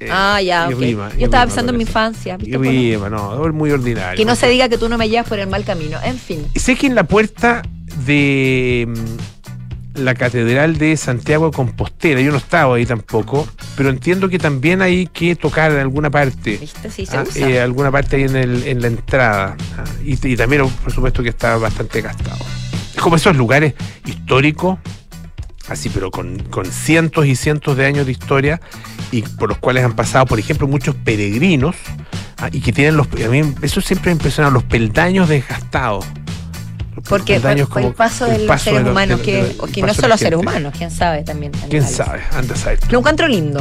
eh, 0.00 0.08
Ah, 0.10 0.40
ya, 0.42 0.66
rima, 0.68 1.10
Yo 1.16 1.24
estaba 1.26 1.44
rima, 1.44 1.46
pensando 1.46 1.72
en 1.72 1.76
mi 1.78 1.82
infancia. 1.84 2.36
¿viste? 2.36 2.56
Rima, 2.58 3.08
no, 3.10 3.46
es 3.46 3.52
muy 3.54 3.70
ordinario. 3.70 4.16
que 4.16 4.24
no 4.24 4.34
se 4.36 4.48
diga 4.48 4.68
que 4.68 4.78
tú 4.78 4.88
no 4.88 4.96
me 4.98 5.08
llevas 5.08 5.28
por 5.28 5.38
el 5.38 5.48
mal 5.48 5.64
camino. 5.64 5.98
En 6.04 6.18
fin. 6.18 6.46
Sé 6.54 6.76
que 6.76 6.86
en 6.86 6.94
la 6.94 7.04
puerta 7.04 7.62
de 8.06 8.88
la 9.98 10.14
Catedral 10.14 10.78
de 10.78 10.96
Santiago 10.96 11.50
de 11.50 11.56
Compostela. 11.56 12.20
Yo 12.20 12.30
no 12.30 12.38
estaba 12.38 12.76
ahí 12.76 12.86
tampoco, 12.86 13.46
pero 13.76 13.88
entiendo 13.90 14.28
que 14.28 14.38
también 14.38 14.82
hay 14.82 15.06
que 15.06 15.36
tocar 15.36 15.72
en 15.72 15.78
alguna 15.78 16.10
parte. 16.10 16.56
¿Viste? 16.58 16.90
Sí, 16.90 17.06
se 17.06 17.16
Ah, 17.16 17.24
usa. 17.28 17.48
eh, 17.48 17.60
alguna 17.60 17.90
parte 17.90 18.16
ahí 18.16 18.22
en, 18.22 18.36
el- 18.36 18.62
en 18.66 18.80
la 18.82 18.88
entrada. 18.88 19.56
Ah, 19.76 19.84
y, 20.04 20.14
y 20.26 20.36
también, 20.36 20.66
por 20.68 20.92
supuesto, 20.92 21.22
que 21.22 21.28
está 21.30 21.56
bastante 21.56 22.00
gastado. 22.00 22.38
Es 22.94 23.00
como 23.02 23.16
esos 23.16 23.36
lugares 23.36 23.74
históricos, 24.06 24.78
así, 25.68 25.88
pero 25.90 26.10
con, 26.10 26.38
con 26.44 26.64
cientos 26.66 27.26
y 27.26 27.36
cientos 27.36 27.76
de 27.76 27.86
años 27.86 28.06
de 28.06 28.12
historia, 28.12 28.60
y 29.12 29.22
por 29.22 29.48
los 29.48 29.58
cuales 29.58 29.84
han 29.84 29.94
pasado, 29.94 30.26
por 30.26 30.38
ejemplo, 30.38 30.66
muchos 30.66 30.94
peregrinos, 30.94 31.76
ah, 32.38 32.48
y 32.52 32.60
que 32.60 32.72
tienen 32.72 32.96
los. 32.96 33.06
A 33.24 33.28
mí 33.28 33.40
eso 33.62 33.80
siempre 33.80 34.10
me 34.10 34.12
impresiona, 34.14 34.50
los 34.50 34.64
peldaños 34.64 35.28
desgastados. 35.28 36.04
Porque 37.08 37.40
fue 37.40 37.84
el 37.86 37.92
paso 37.94 38.26
de 38.26 38.36
el 38.36 38.40
los 38.42 38.48
paso 38.48 38.64
seres 38.64 38.84
de 38.84 38.90
humanos, 38.90 39.20
que, 39.20 39.42
de- 39.42 39.56
o 39.58 39.66
el 39.66 39.72
que 39.72 39.82
no 39.82 39.94
solo 39.94 40.16
seres 40.16 40.38
humanos, 40.38 40.72
quién 40.76 40.90
sabe 40.90 41.22
también. 41.22 41.52
¿Quién 41.52 41.82
animales. 41.84 41.96
sabe? 41.96 42.20
Anda 42.32 42.54
a 42.54 42.56
saber. 42.58 42.78
Lo 42.92 42.98
encuentro 42.98 43.28
lindo. 43.28 43.60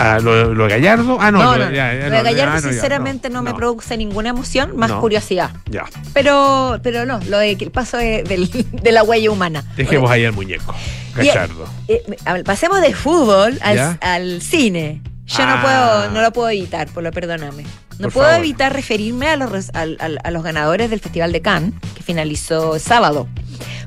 Ah, 0.00 0.18
¿lo, 0.22 0.54
lo 0.54 0.64
de 0.64 0.70
Gallardo? 0.70 1.18
Ah, 1.20 1.30
no, 1.32 1.38
No, 1.42 1.56
no, 1.56 1.70
ya, 1.72 1.92
ya, 1.92 2.08
Lo 2.08 2.16
de 2.18 2.22
Gallardo, 2.22 2.54
ya, 2.60 2.60
sinceramente, 2.72 3.30
no, 3.30 3.42
me 3.42 3.52
produce 3.52 3.96
ninguna 3.96 4.28
emoción, 4.30 4.76
más 4.76 4.92
curiosidad. 4.92 5.50
Ya, 5.68 5.84
Pero, 6.14 6.78
pero 6.84 7.04
no, 7.04 7.18
lo 7.28 7.38
de 7.38 7.56
que 7.56 7.64
el 7.64 7.70
paso 7.72 7.96
de, 7.96 8.22
del- 8.22 8.48
de 8.72 8.92
la 8.92 9.02
huella 9.02 9.30
humana. 9.30 9.64
dejemos 9.76 10.08
ahí 10.10 10.24
al 10.24 10.32
muñeco, 10.32 10.74
Y- 11.14 11.26
Gallardo. 11.26 11.66
Eh, 11.88 12.02
ver, 12.32 12.44
pasemos 12.44 12.80
de 12.80 12.94
fútbol 12.94 13.58
al, 13.60 13.98
al 14.00 14.40
cine. 14.42 15.02
Yo 15.26 15.38
Ah. 15.40 15.56
no 15.56 15.62
puedo, 15.62 16.10
no 16.12 16.22
lo 16.22 16.32
puedo 16.32 16.48
evitar, 16.50 16.88
por 16.88 17.02
lo 17.02 17.10
perdóname. 17.10 17.64
No 17.98 18.04
Por 18.04 18.12
puedo 18.12 18.26
favor. 18.28 18.40
evitar 18.44 18.72
referirme 18.72 19.28
a 19.28 19.36
los, 19.36 19.70
a 19.74 20.30
ganadores 20.42 20.88
del 20.90 21.00
Festival 21.00 21.32
de 21.32 21.40
Cannes, 21.42 21.72
que 21.96 22.02
finalizó 22.02 22.74
el 22.76 22.80
sábado 22.80 23.26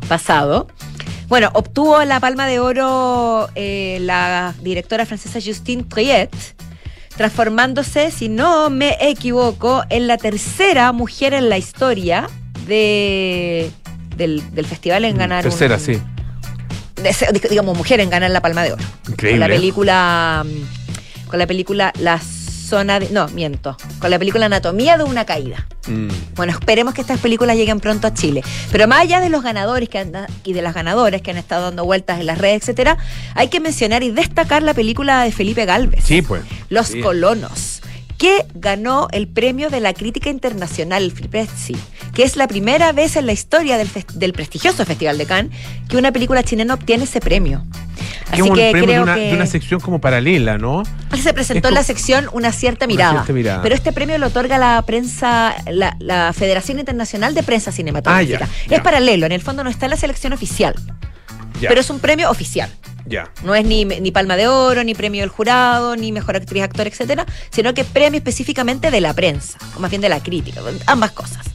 pasado. 0.09 0.67
Bueno, 1.27 1.49
obtuvo 1.53 2.03
la 2.03 2.19
palma 2.19 2.45
de 2.45 2.59
oro 2.59 3.47
eh, 3.55 3.99
la 4.01 4.53
directora 4.61 5.05
francesa 5.05 5.39
Justine 5.41 5.83
Triet, 5.83 6.29
transformándose, 7.15 8.11
si 8.11 8.27
no 8.29 8.69
me 8.69 8.97
equivoco, 8.99 9.83
en 9.89 10.07
la 10.07 10.17
tercera 10.17 10.91
mujer 10.91 11.33
en 11.33 11.47
la 11.49 11.57
historia 11.57 12.27
de, 12.67 13.71
del, 14.17 14.43
del 14.53 14.65
festival 14.65 15.05
en 15.05 15.17
ganar 15.17 15.45
Mm, 15.45 15.49
Tercera, 15.49 15.75
un- 15.75 15.81
sí. 15.81 16.01
de 16.95 17.47
digamos, 17.49 17.77
mujer 17.77 17.99
en 18.01 18.09
ganar 18.09 18.29
la 18.31 18.41
Palma 18.41 18.63
de 18.63 18.73
Oro. 18.73 18.83
Con 18.83 19.05
la 19.05 19.11
Increíble. 19.13 19.45
¿eh? 19.45 19.49
película. 19.49 20.45
mm, 20.45 21.27
Con 21.29 21.39
la 21.39 21.47
película 21.47 21.93
La 21.99 22.19
zona 22.71 22.99
de. 22.99 23.09
No, 23.09 23.27
miento. 23.29 23.77
Con 23.99 24.09
la 24.09 24.17
película 24.17 24.45
Anatomía 24.47 24.97
de 24.97 25.03
una 25.03 25.25
caída. 25.25 25.67
Mm. 25.87 26.07
Bueno, 26.35 26.53
esperemos 26.53 26.93
que 26.93 27.01
estas 27.01 27.19
películas 27.19 27.55
lleguen 27.57 27.79
pronto 27.79 28.07
a 28.07 28.13
Chile. 28.13 28.41
Pero 28.71 28.87
más 28.87 29.01
allá 29.01 29.19
de 29.19 29.29
los 29.29 29.43
ganadores 29.43 29.89
que 29.89 29.99
han- 29.99 30.11
y 30.43 30.53
de 30.53 30.61
las 30.61 30.73
ganadoras 30.73 31.21
que 31.21 31.31
han 31.31 31.37
estado 31.37 31.63
dando 31.65 31.83
vueltas 31.85 32.19
en 32.19 32.25
las 32.27 32.37
redes, 32.37 32.61
etcétera, 32.63 32.97
hay 33.35 33.49
que 33.49 33.59
mencionar 33.59 34.01
y 34.03 34.11
destacar 34.11 34.63
la 34.63 34.73
película 34.73 35.23
de 35.23 35.31
Felipe 35.31 35.65
Galvez. 35.65 36.03
Sí, 36.05 36.21
pues. 36.21 36.41
Los 36.69 36.87
Sí. 36.87 37.01
Colonos, 37.01 37.81
que 38.21 38.45
ganó 38.53 39.07
el 39.13 39.27
premio 39.27 39.71
de 39.71 39.79
la 39.79 39.95
crítica 39.95 40.29
internacional, 40.29 41.01
el 41.01 41.11
Prezi, 41.11 41.75
que 42.13 42.21
es 42.21 42.35
la 42.35 42.47
primera 42.47 42.91
vez 42.91 43.15
en 43.15 43.25
la 43.25 43.31
historia 43.31 43.79
del, 43.79 44.33
prestigioso 44.33 44.85
Festival 44.85 45.17
de 45.17 45.25
Cannes 45.25 45.51
que 45.89 45.97
una 45.97 46.11
película 46.11 46.43
chilena 46.43 46.75
obtiene 46.75 47.05
ese 47.05 47.19
premio. 47.19 47.65
Así 48.29 48.43
un 48.43 48.53
que 48.53 48.69
premio 48.73 48.81
de 48.81 48.85
creo 48.85 49.03
una, 49.03 49.15
que 49.15 49.21
de 49.21 49.33
una 49.33 49.47
sección 49.47 49.79
como 49.79 49.99
paralela, 49.99 50.59
¿no? 50.59 50.83
se 51.19 51.33
presentó 51.33 51.69
es 51.69 51.71
en 51.71 51.73
la 51.73 51.83
sección 51.83 52.29
Una 52.31 52.51
cierta 52.51 52.85
Una 52.85 52.93
mirada. 52.93 53.11
cierta 53.13 53.33
mirada. 53.33 53.63
Pero 53.63 53.73
este 53.73 53.91
premio 53.91 54.19
lo 54.19 54.27
otorga 54.27 54.59
la 54.59 54.79
prensa, 54.83 55.55
la, 55.71 55.97
la 55.99 56.31
Federación 56.31 56.77
Internacional 56.77 57.33
de 57.33 57.41
Prensa 57.41 57.71
Cinematográfica. 57.71 58.45
Ah, 58.45 58.67
ya, 58.69 58.77
es 58.77 58.83
paralelo, 58.83 59.25
en 59.25 59.31
el 59.31 59.41
fondo 59.41 59.63
no 59.63 59.71
está 59.71 59.87
en 59.87 59.91
la 59.91 59.97
selección 59.97 60.31
oficial, 60.31 60.75
Ya, 61.59 61.69
pero 61.69 61.81
es 61.81 61.89
un 61.89 61.99
premio 61.99 62.29
oficial. 62.29 62.69
Ya. 63.05 63.31
No 63.43 63.53
es 63.55 63.65
ni, 63.65 63.86
ni 63.86 64.12
Palma 64.12 64.36
de 64.38 64.48
Oro, 64.48 64.84
ni 64.84 64.93
premio 64.93 65.22
del 65.22 65.29
jurado, 65.29 65.96
ni 65.96 66.12
mejor 66.12 66.36
actriz, 66.36 66.63
actor, 66.63 66.88
etcétera, 66.88 67.25
sino 67.50 67.74
que 67.74 67.84
premio 67.84 68.17
específicamente 68.17 68.91
de 68.91 69.01
la 69.01 69.13
prensa, 69.13 69.58
o 69.75 69.79
más 69.79 69.89
bien 69.89 70.01
de 70.01 70.10
la 70.10 70.22
crítica, 70.22 70.62
ambas 70.86 71.12
cosas. 71.12 71.46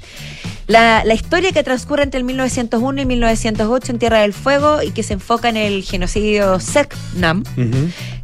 La, 0.69 1.05
la 1.05 1.15
historia 1.15 1.53
que 1.53 1.62
transcurre 1.62 2.03
entre 2.03 2.19
el 2.19 2.25
1901 2.25 3.00
y 3.03 3.05
1908 3.07 3.93
en 3.93 3.99
Tierra 4.00 4.19
del 4.23 4.33
Fuego 4.33 4.83
y 4.83 4.91
que 4.91 5.05
se 5.05 5.12
enfoca 5.12 5.49
en 5.49 5.57
el 5.57 5.85
genocidio 5.85 6.59
Selknam. 6.59 7.45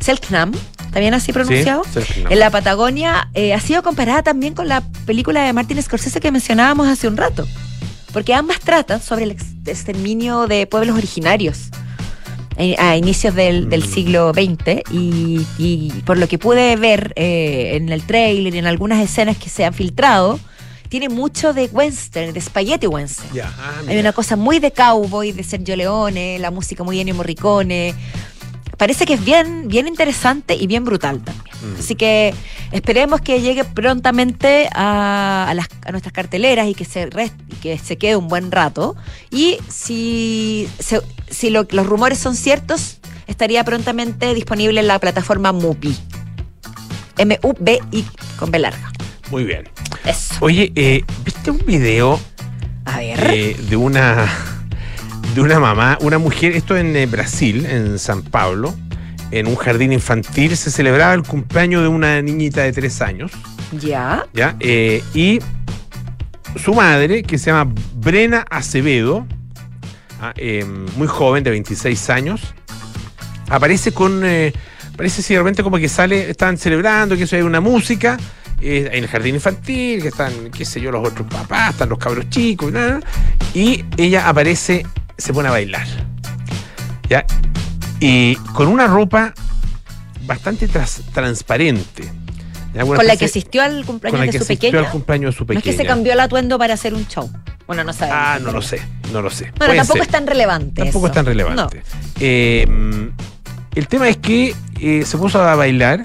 Selknam, 0.00 0.52
¿también 0.92 1.14
así 1.14 1.32
pronunciado? 1.32 1.84
Sí. 1.84 2.24
En 2.28 2.38
la 2.40 2.50
Patagonia 2.50 3.28
eh, 3.34 3.54
ha 3.54 3.60
sido 3.60 3.82
comparada 3.84 4.22
también 4.24 4.54
con 4.54 4.66
la 4.66 4.82
película 5.06 5.44
de 5.44 5.52
Martin 5.52 5.80
Scorsese 5.80 6.20
que 6.20 6.32
mencionábamos 6.32 6.88
hace 6.88 7.06
un 7.06 7.16
rato, 7.16 7.46
porque 8.12 8.34
ambas 8.34 8.58
tratan 8.58 9.00
sobre 9.00 9.22
el 9.24 9.30
ex- 9.30 9.46
exterminio 9.64 10.48
de 10.48 10.66
pueblos 10.66 10.96
originarios 10.96 11.68
a 12.78 12.96
inicios 12.96 13.34
del, 13.34 13.68
del 13.68 13.82
Mm. 13.84 13.92
siglo 13.92 14.32
XX 14.34 14.82
y, 14.92 15.46
y 15.58 15.90
por 16.04 16.18
lo 16.18 16.28
que 16.28 16.38
pude 16.38 16.76
ver 16.76 17.12
eh, 17.16 17.72
en 17.74 17.88
el 17.90 18.02
trailer 18.04 18.54
y 18.54 18.58
en 18.58 18.66
algunas 18.66 19.00
escenas 19.02 19.36
que 19.36 19.48
se 19.48 19.64
han 19.64 19.72
filtrado, 19.74 20.38
tiene 20.88 21.08
mucho 21.08 21.54
de 21.54 21.64
western, 21.66 22.32
de 22.34 22.40
spaghetti 22.40 22.86
western. 22.86 23.28
Ah, 23.42 23.80
Hay 23.88 23.98
una 23.98 24.12
cosa 24.12 24.36
muy 24.36 24.58
de 24.58 24.70
cowboy, 24.72 25.32
de 25.32 25.42
Sergio 25.42 25.74
Leone, 25.74 26.38
la 26.38 26.50
música 26.50 26.84
muy 26.84 27.00
Ennio 27.00 27.14
Morricone. 27.14 27.94
Parece 28.76 29.06
que 29.06 29.14
es 29.14 29.24
bien, 29.24 29.68
bien 29.68 29.88
interesante 29.88 30.54
y 30.54 30.66
bien 30.66 30.84
brutal 30.84 31.22
también. 31.22 31.51
Mm. 31.62 31.78
Así 31.78 31.94
que 31.94 32.34
esperemos 32.72 33.20
que 33.20 33.40
llegue 33.40 33.64
prontamente 33.64 34.68
a, 34.74 35.46
a 35.48 35.54
las- 35.54 35.68
a 35.86 35.90
nuestras 35.92 36.12
carteleras 36.12 36.66
y 36.68 36.74
que 36.74 36.84
se 36.84 37.08
rest- 37.08 37.32
y 37.50 37.54
que 37.56 37.78
se 37.78 37.96
quede 37.98 38.16
un 38.16 38.28
buen 38.28 38.50
rato. 38.50 38.96
Y 39.30 39.58
si, 39.68 40.68
se- 40.78 41.02
si 41.30 41.50
lo- 41.50 41.66
los 41.70 41.86
rumores 41.86 42.18
son 42.18 42.34
ciertos, 42.36 42.98
estaría 43.26 43.64
prontamente 43.64 44.34
disponible 44.34 44.80
en 44.80 44.86
la 44.88 44.98
plataforma 44.98 45.52
MUBI. 45.52 45.96
M-U-B-I 47.18 48.04
con 48.38 48.50
B 48.50 48.58
larga. 48.58 48.90
Muy 49.30 49.44
bien. 49.44 49.68
Eso. 50.04 50.34
Oye, 50.40 50.72
eh, 50.74 51.04
¿viste 51.24 51.50
un 51.50 51.58
video 51.64 52.18
A 52.84 52.98
ver. 52.98 53.30
eh, 53.32 53.56
de 53.68 53.76
una 53.76 54.26
de 55.34 55.40
una 55.40 55.58
mamá, 55.60 55.96
una 56.02 56.18
mujer, 56.18 56.52
esto 56.52 56.76
en 56.76 56.94
eh, 56.96 57.06
Brasil, 57.06 57.64
en 57.64 57.98
San 57.98 58.22
Pablo, 58.22 58.74
en 59.32 59.46
un 59.48 59.56
jardín 59.56 59.92
infantil, 59.92 60.56
se 60.56 60.70
celebraba 60.70 61.14
el 61.14 61.22
cumpleaños 61.22 61.82
de 61.82 61.88
una 61.88 62.20
niñita 62.22 62.62
de 62.62 62.72
tres 62.72 63.00
años, 63.02 63.32
ya. 63.72 64.26
¿ya? 64.32 64.54
Eh, 64.60 65.02
y 65.14 65.40
su 66.62 66.74
madre, 66.74 67.22
que 67.22 67.38
se 67.38 67.50
llama 67.50 67.72
Brena 67.94 68.44
Acevedo, 68.50 69.26
ah, 70.20 70.32
eh, 70.36 70.64
muy 70.96 71.06
joven, 71.08 71.42
de 71.42 71.50
26 71.50 72.10
años, 72.10 72.54
aparece 73.48 73.92
con. 73.92 74.20
eh, 74.24 74.52
parece 74.96 75.22
si 75.22 75.32
de 75.32 75.40
repente 75.40 75.62
como 75.62 75.78
que 75.78 75.88
sale, 75.88 76.28
están 76.30 76.58
celebrando, 76.58 77.16
que 77.16 77.24
eso 77.24 77.34
hay 77.36 77.42
una 77.42 77.60
música. 77.60 78.18
eh, 78.60 78.90
en 78.92 79.02
el 79.02 79.08
jardín 79.10 79.34
infantil, 79.34 80.00
que 80.02 80.08
están, 80.08 80.50
qué 80.50 80.64
sé 80.64 80.80
yo, 80.80 80.92
los 80.92 81.08
otros 81.08 81.26
papás, 81.26 81.70
están 81.70 81.88
los 81.88 81.98
cabros 81.98 82.28
chicos, 82.30 82.70
y, 82.70 82.72
nada, 82.74 83.00
y 83.54 83.84
ella 83.96 84.28
aparece, 84.28 84.86
se 85.18 85.32
pone 85.32 85.48
a 85.48 85.52
bailar. 85.52 85.86
¿Ya? 87.08 87.24
Y 88.02 88.36
con 88.54 88.68
una 88.68 88.86
ropa 88.86 89.32
bastante 90.26 90.68
tras- 90.68 91.02
transparente. 91.12 92.10
Con 92.74 93.06
la 93.06 93.16
que 93.16 93.26
asistió 93.26 93.62
al 93.62 93.84
cumpleaños 93.84 94.12
con 94.18 94.20
la 94.20 94.26
de 94.26 94.32
que 94.32 94.38
su 94.38 94.44
asistió 94.44 94.70
pequeña. 94.70 94.86
al 94.86 94.92
cumpleaños 94.92 95.34
de 95.34 95.38
su 95.38 95.44
No 95.44 95.52
es 95.52 95.56
pequeña. 95.58 95.76
que 95.76 95.82
se 95.82 95.86
cambió 95.86 96.12
el 96.14 96.20
atuendo 96.20 96.58
para 96.58 96.72
hacer 96.74 96.94
un 96.94 97.06
show. 97.06 97.30
Bueno, 97.66 97.84
no 97.84 97.92
sabemos. 97.92 98.18
Ah, 98.20 98.38
no 98.42 98.50
lo 98.50 98.62
sé, 98.62 98.80
no 99.12 99.20
lo 99.20 99.28
sé. 99.30 99.44
Bueno, 99.44 99.56
Puede 99.58 99.76
tampoco 99.76 99.98
ser. 99.98 100.06
es 100.06 100.08
tan 100.10 100.26
relevante. 100.26 100.82
Tampoco 100.82 101.06
eso. 101.06 101.12
es 101.12 101.12
tan 101.12 101.26
relevante. 101.26 101.82
Eh, 102.18 102.66
mm, 102.66 103.76
el 103.76 103.88
tema 103.88 104.08
es 104.08 104.16
que 104.16 104.54
eh, 104.80 105.04
se 105.04 105.18
puso 105.18 105.42
a 105.42 105.54
bailar, 105.54 106.02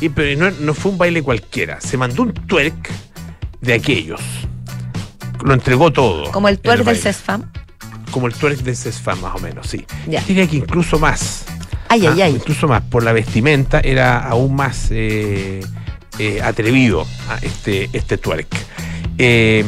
y, 0.00 0.10
pero 0.10 0.38
no, 0.38 0.54
no 0.60 0.74
fue 0.74 0.92
un 0.92 0.98
baile 0.98 1.22
cualquiera. 1.22 1.80
Se 1.80 1.96
mandó 1.96 2.22
un 2.24 2.32
twerk 2.34 2.90
de 3.62 3.72
aquellos. 3.72 4.20
Lo 5.42 5.54
entregó 5.54 5.90
todo. 5.92 6.30
Como 6.30 6.48
el 6.48 6.58
twerk 6.58 6.78
del 6.78 6.86
baile. 6.86 7.00
CESFAM. 7.00 7.50
Como 8.12 8.28
el 8.28 8.34
twerk 8.34 8.58
de 8.58 8.76
Cesfam, 8.76 9.20
más 9.20 9.34
o 9.34 9.38
menos, 9.40 9.66
sí. 9.66 9.84
Ya. 10.06 10.20
Diría 10.22 10.46
que 10.46 10.56
incluso 10.56 10.98
más. 11.00 11.44
Ay, 11.88 12.06
ay, 12.06 12.20
Ah, 12.20 12.24
ay. 12.26 12.34
Incluso 12.36 12.68
más. 12.68 12.82
Por 12.82 13.02
la 13.02 13.12
vestimenta 13.12 13.80
era 13.80 14.18
aún 14.28 14.54
más 14.54 14.88
eh, 14.90 15.60
eh, 16.20 16.40
atrevido 16.42 17.04
a 17.28 17.38
este, 17.42 17.88
este 17.92 18.16
twerk. 18.18 18.46
Eh, 19.18 19.64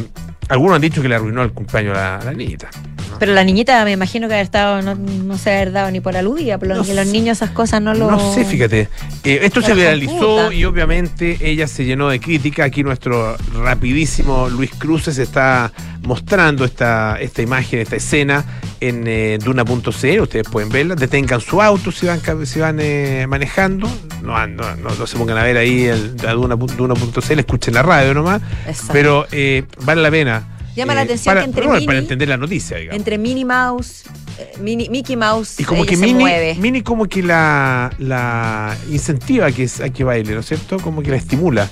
algunos 0.49 0.77
han 0.77 0.83
dicho 0.83 1.03
que 1.03 1.09
le 1.09 1.17
arruinó 1.17 1.43
el 1.43 1.53
cumpleaños 1.53 1.97
a 1.97 2.01
la, 2.01 2.17
a 2.19 2.25
la 2.25 2.33
niñita. 2.33 2.71
Pero 3.19 3.33
la 3.33 3.45
niñita 3.45 3.85
me 3.85 3.93
imagino 3.93 4.29
que 4.29 4.35
haber 4.35 4.45
estado, 4.45 4.83
no, 4.83 4.95
no 4.95 5.39
se 5.39 5.51
haber 5.55 5.73
dado 5.73 5.91
ni 5.91 6.01
por 6.01 6.17
aludida, 6.17 6.59
por 6.59 6.69
lo 6.69 6.77
No 6.77 6.85
que 6.85 6.95
los 6.95 7.07
niños 7.07 7.39
esas 7.39 7.51
cosas 7.51 7.81
no 7.83 7.95
lo. 7.95 8.11
No 8.11 8.35
sé, 8.35 8.45
fíjate. 8.45 8.89
Eh, 9.25 9.41
esto 9.43 9.63
se 9.63 9.75
viralizó 9.75 10.13
computa. 10.19 10.55
y 10.55 10.65
obviamente 10.65 11.39
ella 11.41 11.67
se 11.67 11.85
llenó 11.85 12.09
de 12.09 12.21
crítica. 12.21 12.65
Aquí 12.65 12.83
nuestro 12.83 13.37
rapidísimo 13.63 14.49
Luis 14.49 14.71
Cruces 14.77 15.19
está 15.19 15.73
mostrando 16.03 16.65
esta, 16.65 17.17
esta 17.21 17.41
imagen, 17.43 17.81
esta 17.81 17.97
escena 17.97 18.45
en 18.81 19.05
eh, 19.07 19.39
Duna.cl. 19.43 20.21
Ustedes 20.21 20.49
pueden 20.51 20.69
verla. 20.69 20.95
Detengan 20.95 21.41
su 21.41 21.61
auto 21.63 21.91
si 21.93 22.07
van, 22.07 22.21
si 22.47 22.61
van 22.61 22.79
eh, 22.81 23.27
manejando. 23.29 23.89
No, 24.23 24.47
no, 24.47 24.77
no, 24.77 24.91
no 24.99 25.07
se 25.07 25.17
pongan 25.17 25.39
a 25.39 25.43
ver 25.43 25.57
ahí 25.57 25.85
el, 25.85 26.17
a 26.27 26.33
Duna- 26.35 26.57
Duna.cl, 26.57 27.39
escuchen 27.39 27.75
la 27.75 27.83
radio 27.83 28.15
nomás. 28.15 28.43
Exacto. 28.67 28.93
Pero 28.93 29.27
eh, 29.33 29.65
vale 29.85 30.03
la 30.03 30.11
pena. 30.11 30.49
Llama 30.77 30.95
la 30.95 31.03
eh, 31.03 31.05
atención 31.05 31.31
para, 31.35 31.41
que 31.43 31.47
entre 31.47 31.63
bueno, 31.67 31.79
Mini- 31.81 31.87
para 31.87 31.99
entender 31.99 32.29
la 32.29 32.37
noticia, 32.37 32.77
digamos. 32.77 32.99
Entre 32.99 33.19
Minnie 33.19 33.45
Mouse 33.45 34.03
eh, 34.39 34.53
Minnie- 34.61 34.89
Mickey 34.91 35.17
Mouse 35.17 35.61
Y 35.61 35.65
como 35.65 35.85
que 35.87 35.97
se 35.97 36.07
mueve. 36.15 36.55
Mini 36.57 36.83
como 36.83 37.07
que 37.07 37.23
la, 37.23 37.93
la 37.99 38.77
incentiva 38.91 39.47
a 39.47 39.53
que, 39.53 39.69
a 39.85 39.89
que 39.91 40.05
baile, 40.05 40.35
¿no 40.35 40.41
es 40.41 40.47
cierto? 40.47 40.79
Como 40.79 41.03
que 41.03 41.11
la 41.11 41.17
estimula. 41.17 41.69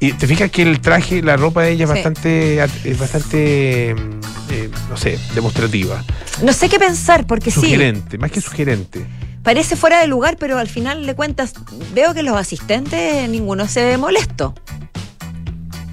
Y 0.00 0.12
te 0.12 0.26
fijas 0.28 0.50
que 0.50 0.62
el 0.62 0.80
traje, 0.80 1.22
la 1.22 1.36
ropa 1.36 1.62
de 1.62 1.72
ella 1.72 1.84
es 1.84 1.90
Sí. 1.90 1.94
bastante, 1.96 2.62
es 2.84 2.98
bastante, 2.98 3.94
mm, 3.96 4.52
eh, 4.52 4.70
no 4.88 4.96
sé, 4.96 5.18
demostrativa. 5.34 6.04
No 6.42 6.52
sé 6.52 6.68
qué 6.68 6.78
pensar, 6.78 7.26
porque 7.26 7.50
sí, 7.50 7.60
Sugerente, 7.60 8.16
más 8.16 8.30
que 8.30 8.40
sugerente. 8.40 9.04
parece 9.42 9.74
fuera 9.74 10.00
de 10.00 10.06
lugar, 10.06 10.36
pero 10.38 10.56
al 10.58 10.68
final 10.68 11.04
de 11.04 11.14
cuentas 11.16 11.52
veo 11.94 12.14
que 12.14 12.22
los 12.22 12.36
asistentes 12.36 13.28
ninguno 13.28 13.66
se 13.66 13.84
ve 13.84 13.96
molesto. 13.98 14.54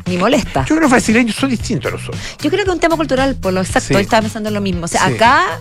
Ni 0.08 0.18
molesta. 0.18 0.62
Yo 0.62 0.66
creo 0.68 0.78
que 0.78 0.82
los 0.84 0.92
brasileños 0.92 1.36
son 1.36 1.50
distintos 1.50 1.92
a 1.92 1.96
nosotros. 1.96 2.22
Yo 2.42 2.50
creo 2.50 2.64
que 2.64 2.70
es 2.70 2.74
un 2.76 2.80
tema 2.80 2.96
cultural, 2.96 3.36
por 3.36 3.54
lo 3.54 3.62
exacto, 3.62 3.96
Sí. 3.96 4.02
estaba 4.02 4.22
pensando 4.22 4.50
en 4.50 4.56
lo 4.56 4.62
mismo. 4.62 4.86
O 4.86 4.88
sea, 4.88 5.08
Sí. 5.08 5.14
acá 5.16 5.60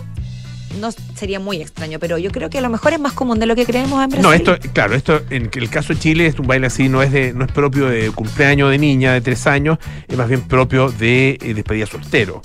no 0.79 0.89
sería 1.15 1.39
muy 1.39 1.61
extraño, 1.61 1.99
pero 1.99 2.17
yo 2.17 2.29
creo 2.31 2.49
que 2.49 2.57
a 2.57 2.61
lo 2.61 2.69
mejor 2.69 2.93
es 2.93 2.99
más 2.99 3.13
común 3.13 3.39
de 3.39 3.45
lo 3.45 3.55
que 3.55 3.65
creemos 3.65 4.03
en 4.03 4.09
Brasil. 4.09 4.21
No, 4.21 4.33
esto, 4.33 4.57
claro, 4.73 4.93
esto 4.93 5.21
en 5.29 5.49
el 5.53 5.69
caso 5.69 5.93
de 5.93 5.99
Chile 5.99 6.27
es 6.27 6.37
un 6.37 6.47
baile 6.47 6.67
así, 6.67 6.89
no 6.89 7.01
es 7.01 7.11
de, 7.11 7.33
no 7.33 7.45
es 7.45 7.51
propio 7.51 7.87
de 7.87 8.11
cumpleaños 8.11 8.69
de 8.71 8.77
niña 8.77 9.13
de 9.13 9.21
tres 9.21 9.47
años, 9.47 9.77
es 10.07 10.17
más 10.17 10.27
bien 10.27 10.41
propio 10.41 10.89
de 10.91 11.39
eh, 11.41 11.53
despedida 11.53 11.85
soltero. 11.85 12.41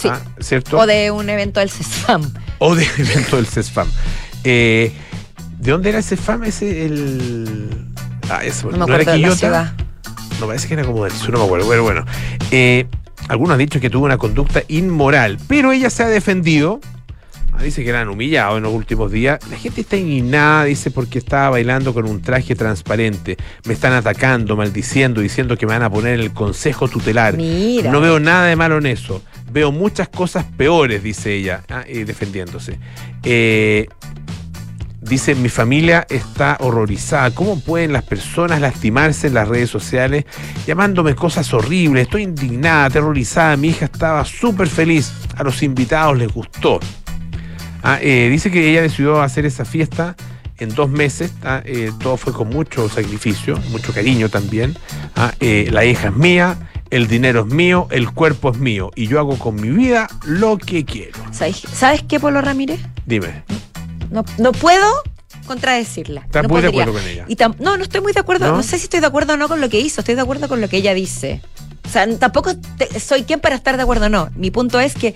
Sí. 0.00 0.08
Ah, 0.10 0.20
¿Cierto? 0.40 0.78
O 0.78 0.86
de 0.86 1.10
un 1.10 1.28
evento 1.28 1.60
del 1.60 1.68
CESFAM. 1.70 2.32
o 2.58 2.74
de 2.74 2.84
evento 2.98 3.36
del 3.36 3.46
CESFAM. 3.46 3.88
Eh, 4.44 4.92
¿De 5.58 5.70
dónde 5.72 5.90
era 5.90 5.98
el 5.98 6.04
CESFAM? 6.04 6.44
Ese 6.44 6.86
el. 6.86 7.86
Ah, 8.30 8.42
eso, 8.44 8.70
No 8.70 8.86
me 8.86 8.94
era 8.94 9.02
acuerdo 9.02 9.12
de 9.12 9.18
la 9.18 9.36
ciudad. 9.36 9.72
No, 10.42 10.48
parece 10.48 10.66
que 10.66 10.74
era 10.74 10.82
como 10.82 11.04
del 11.04 11.12
sur, 11.12 11.30
no 11.30 11.38
me 11.38 11.44
acuerdo. 11.44 11.66
Bueno, 11.66 11.84
bueno. 11.84 12.04
Eh, 12.50 12.86
algunos 13.28 13.52
han 13.52 13.60
dicho 13.60 13.78
que 13.78 13.88
tuvo 13.88 14.06
una 14.06 14.18
conducta 14.18 14.64
inmoral, 14.66 15.38
pero 15.46 15.70
ella 15.70 15.88
se 15.88 16.02
ha 16.02 16.08
defendido. 16.08 16.80
Ah, 17.52 17.62
Dice 17.62 17.84
que 17.84 17.90
eran 17.90 18.08
humillados 18.08 18.56
en 18.56 18.64
los 18.64 18.72
últimos 18.72 19.12
días. 19.12 19.38
La 19.52 19.56
gente 19.56 19.82
está 19.82 19.96
indignada, 19.96 20.64
dice, 20.64 20.90
porque 20.90 21.20
estaba 21.20 21.50
bailando 21.50 21.94
con 21.94 22.06
un 22.06 22.20
traje 22.22 22.56
transparente. 22.56 23.36
Me 23.66 23.74
están 23.74 23.92
atacando, 23.92 24.56
maldiciendo, 24.56 25.20
diciendo 25.20 25.56
que 25.56 25.64
me 25.64 25.74
van 25.74 25.84
a 25.84 25.90
poner 25.90 26.14
en 26.14 26.20
el 26.22 26.32
consejo 26.32 26.88
tutelar. 26.88 27.36
Mira. 27.36 27.92
No 27.92 28.00
veo 28.00 28.18
nada 28.18 28.46
de 28.46 28.56
malo 28.56 28.78
en 28.78 28.86
eso. 28.86 29.22
Veo 29.52 29.70
muchas 29.70 30.08
cosas 30.08 30.44
peores, 30.56 31.04
dice 31.04 31.34
ella, 31.34 31.62
ah, 31.68 31.84
eh, 31.86 32.04
defendiéndose. 32.04 32.80
Eh, 33.22 33.86
dice, 35.02 35.34
mi 35.34 35.48
familia 35.48 36.06
está 36.08 36.56
horrorizada. 36.60 37.32
¿Cómo 37.32 37.60
pueden 37.60 37.92
las 37.92 38.04
personas 38.04 38.60
lastimarse 38.60 39.26
en 39.26 39.34
las 39.34 39.48
redes 39.48 39.68
sociales 39.68 40.24
llamándome 40.66 41.14
cosas 41.14 41.52
horribles? 41.52 42.04
Estoy 42.04 42.22
indignada, 42.22 42.86
aterrorizada. 42.86 43.56
Mi 43.56 43.68
hija 43.68 43.86
estaba 43.86 44.24
súper 44.24 44.68
feliz. 44.68 45.12
A 45.36 45.42
los 45.42 45.62
invitados 45.62 46.16
les 46.16 46.32
gustó. 46.32 46.80
Ah, 47.82 47.98
eh, 48.00 48.28
dice 48.30 48.50
que 48.50 48.70
ella 48.70 48.82
decidió 48.82 49.20
hacer 49.20 49.44
esa 49.44 49.64
fiesta 49.64 50.14
en 50.58 50.74
dos 50.74 50.88
meses. 50.88 51.32
ah, 51.42 51.62
eh, 51.64 51.90
todo 52.00 52.16
fue 52.16 52.32
con 52.32 52.48
mucho 52.48 52.88
sacrificio, 52.88 53.58
mucho 53.70 53.92
cariño 53.92 54.28
también. 54.28 54.76
Ah, 55.16 55.32
eh, 55.40 55.68
la 55.72 55.84
hija 55.84 56.08
es 56.08 56.16
mía, 56.16 56.56
el 56.90 57.08
dinero 57.08 57.40
es 57.40 57.52
mío, 57.52 57.88
el 57.90 58.12
cuerpo 58.12 58.52
es 58.52 58.58
mío. 58.58 58.92
Y 58.94 59.08
yo 59.08 59.18
hago 59.18 59.36
con 59.36 59.56
mi 59.56 59.70
vida 59.70 60.08
lo 60.24 60.58
que 60.58 60.84
quiero. 60.84 61.18
¿Sabes, 61.32 61.62
¿Sabes 61.72 62.04
qué, 62.04 62.20
Polo 62.20 62.40
Ramírez? 62.40 62.80
Dime. 63.04 63.42
No, 64.12 64.24
no 64.38 64.52
puedo 64.52 64.86
contradecirla. 65.46 66.20
¿Estás 66.22 66.42
no 66.44 66.48
muy 66.50 66.60
de 66.62 66.68
acuerdo 66.68 66.92
con 66.92 67.02
ella? 67.06 67.24
Y 67.28 67.36
no, 67.58 67.76
no 67.76 67.82
estoy 67.82 68.00
muy 68.00 68.12
de 68.12 68.20
acuerdo. 68.20 68.46
¿No? 68.48 68.56
¿No? 68.56 68.62
sé 68.62 68.78
si 68.78 68.84
estoy 68.84 69.00
de 69.00 69.06
acuerdo 69.06 69.34
o 69.34 69.36
no 69.36 69.48
con 69.48 69.60
lo 69.60 69.68
que 69.68 69.80
hizo. 69.80 70.00
Estoy 70.00 70.14
de 70.14 70.20
acuerdo 70.22 70.48
con 70.48 70.60
lo 70.60 70.68
que 70.68 70.76
ella 70.76 70.94
dice. 70.94 71.40
O 71.84 71.88
sea, 71.88 72.06
tampoco 72.18 72.56
te- 72.56 73.00
soy 73.00 73.24
quien 73.24 73.40
para 73.40 73.56
estar 73.56 73.76
de 73.76 73.82
acuerdo 73.82 74.06
o 74.06 74.08
no. 74.08 74.30
Mi 74.36 74.50
punto 74.50 74.78
es 74.80 74.94
que 74.94 75.14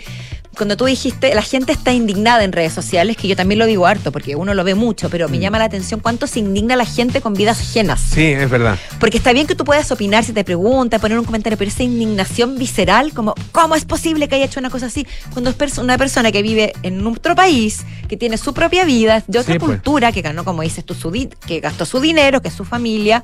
cuando 0.57 0.77
tú 0.77 0.87
dijiste, 0.87 1.35
la 1.35 1.43
gente 1.43 1.73
está 1.73 1.93
indignada 1.93 2.43
en 2.43 2.53
redes 2.53 2.73
sociales, 2.73 3.17
que 3.17 3.29
yo 3.29 3.37
también 3.37 3.59
lo 3.59 3.67
digo 3.67 3.87
harto, 3.87 4.11
porque 4.11 4.37
uno 4.37 4.55
lo 4.55 4.65
ve 4.65 4.75
mucho, 4.75 5.11
pero 5.11 5.29
me 5.29 5.37
Mm. 5.37 5.41
llama 5.41 5.59
la 5.59 5.65
atención 5.67 6.01
cuánto 6.01 6.27
se 6.27 6.39
indigna 6.39 6.77
la 6.77 6.85
gente 6.87 7.21
con 7.21 7.35
vidas 7.35 7.61
ajenas. 7.61 8.01
Sí, 8.01 8.25
es 8.25 8.49
verdad. 8.49 8.79
Porque 8.99 9.19
está 9.19 9.33
bien 9.33 9.47
que 9.47 9.55
tú 9.55 9.65
puedas 9.65 9.91
opinar 9.93 10.25
si 10.25 10.33
te 10.33 10.45
preguntan, 10.45 11.01
poner 11.01 11.19
un 11.19 11.25
comentario, 11.25 11.59
pero 11.59 11.71
esa 11.71 11.83
indignación 11.83 12.57
visceral, 12.59 13.13
como, 13.13 13.35
¿cómo 13.53 13.75
es 13.75 13.85
posible 13.85 14.29
que 14.29 14.37
haya 14.37 14.47
hecho 14.47 14.61
una 14.61 14.71
cosa 14.71 14.87
así? 14.87 15.07
Cuando 15.33 15.51
es 15.51 15.79
una 15.79 15.99
persona 15.99 16.33
que 16.33 16.43
vive 16.43 16.73
en 16.83 17.07
otro 17.07 17.35
país, 17.35 17.81
que 18.09 18.17
tiene 18.17 18.39
su 18.39 18.55
propia 18.55 18.85
vida, 18.85 19.23
de 19.27 19.39
otra 19.39 19.55
Sí, 19.55 19.59
pues. 19.59 19.73
cultura, 19.73 20.13
que 20.13 20.23
ganó, 20.23 20.45
como 20.45 20.63
dices 20.63 20.85
tú, 20.85 20.95
su 20.95 21.11
que 21.47 21.61
gastó 21.61 21.87
su 21.87 22.01
dinero, 22.01 22.41
que 22.43 22.49
es 22.49 22.55
su 22.55 22.65
familia, 22.65 23.23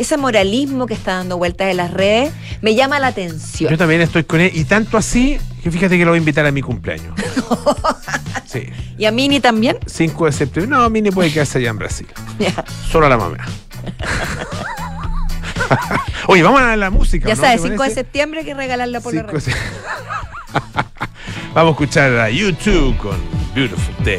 ese 0.00 0.16
moralismo 0.16 0.86
que 0.86 0.94
está 0.94 1.14
dando 1.16 1.36
vueltas 1.38 1.68
en 1.68 1.76
las 1.76 1.92
redes, 1.92 2.32
me 2.62 2.74
llama 2.74 2.98
la 2.98 3.08
atención. 3.08 3.70
Yo 3.70 3.76
también 3.78 4.00
estoy 4.00 4.24
con 4.24 4.40
él. 4.40 4.50
Y 4.54 4.64
tanto 4.64 4.96
así 4.96 5.38
que 5.62 5.70
fíjate 5.70 5.98
que 5.98 6.04
lo 6.04 6.10
voy 6.12 6.16
a 6.16 6.20
invitar 6.20 6.46
a 6.46 6.50
mi 6.52 6.62
cumpleaños. 6.62 7.14
Sí. 8.46 8.68
Y 8.98 9.04
a 9.04 9.12
Mini 9.12 9.38
también. 9.38 9.78
5 9.86 10.26
de 10.26 10.32
septiembre. 10.32 10.76
No, 10.76 10.90
Mini 10.90 11.12
puede 11.12 11.32
quedarse 11.32 11.58
allá 11.58 11.70
en 11.70 11.78
Brasil. 11.78 12.08
Solo 12.90 13.06
a 13.06 13.08
la 13.08 13.16
mamá. 13.16 13.36
Oye, 16.26 16.42
vamos 16.42 16.60
a 16.60 16.74
la 16.76 16.90
música. 16.90 17.28
Ya 17.28 17.36
¿no? 17.36 17.40
sabes, 17.40 17.62
¿Te 17.62 17.68
5 17.68 17.82
de 17.84 17.90
septiembre 17.94 18.40
hay 18.40 18.46
que 18.46 18.54
regalarlo 18.54 19.00
por 19.00 19.14
la 19.14 19.20
Cinco 19.20 19.34
de 19.34 19.40
se- 19.40 19.52
Vamos 21.54 21.68
a 21.68 21.70
escuchar 21.82 22.12
a 22.18 22.28
YouTube 22.28 22.96
con 22.96 23.16
Beautiful 23.54 23.94
Day. 24.04 24.18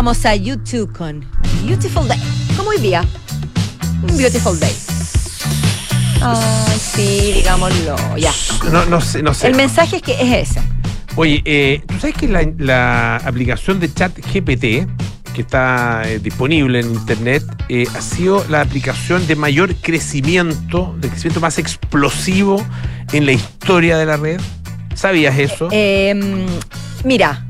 Escuchábamos 0.00 0.24
a 0.24 0.34
YouTube 0.34 0.96
con 0.96 1.22
Beautiful 1.66 2.08
Day. 2.08 2.18
Como 2.56 2.70
hoy 2.70 2.78
día. 2.78 3.04
Un 4.00 4.16
Beautiful 4.16 4.58
Day. 4.58 4.74
Ay, 6.22 6.78
sí, 6.78 7.32
digámoslo. 7.34 7.96
Ya. 8.16 8.32
No, 8.72 8.86
no 8.86 9.02
sé, 9.02 9.22
no 9.22 9.34
sé. 9.34 9.48
El 9.48 9.56
mensaje 9.56 9.96
es 9.96 10.02
que 10.02 10.12
es 10.14 10.48
ese. 10.48 10.62
Oye, 11.16 11.42
eh, 11.44 11.82
¿tú 11.86 12.00
sabes 12.00 12.16
que 12.16 12.28
la, 12.28 12.50
la 12.56 13.16
aplicación 13.16 13.78
de 13.78 13.92
chat 13.92 14.16
GPT, 14.16 14.88
que 15.34 15.42
está 15.42 16.04
eh, 16.06 16.18
disponible 16.18 16.80
en 16.80 16.94
internet, 16.94 17.42
eh, 17.68 17.84
ha 17.94 18.00
sido 18.00 18.42
la 18.48 18.62
aplicación 18.62 19.26
de 19.26 19.36
mayor 19.36 19.74
crecimiento, 19.74 20.94
de 20.98 21.10
crecimiento 21.10 21.40
más 21.40 21.58
explosivo 21.58 22.66
en 23.12 23.26
la 23.26 23.32
historia 23.32 23.98
de 23.98 24.06
la 24.06 24.16
red? 24.16 24.40
¿Sabías 24.94 25.38
eso? 25.38 25.68
Eh, 25.70 26.18
mira, 27.04 27.44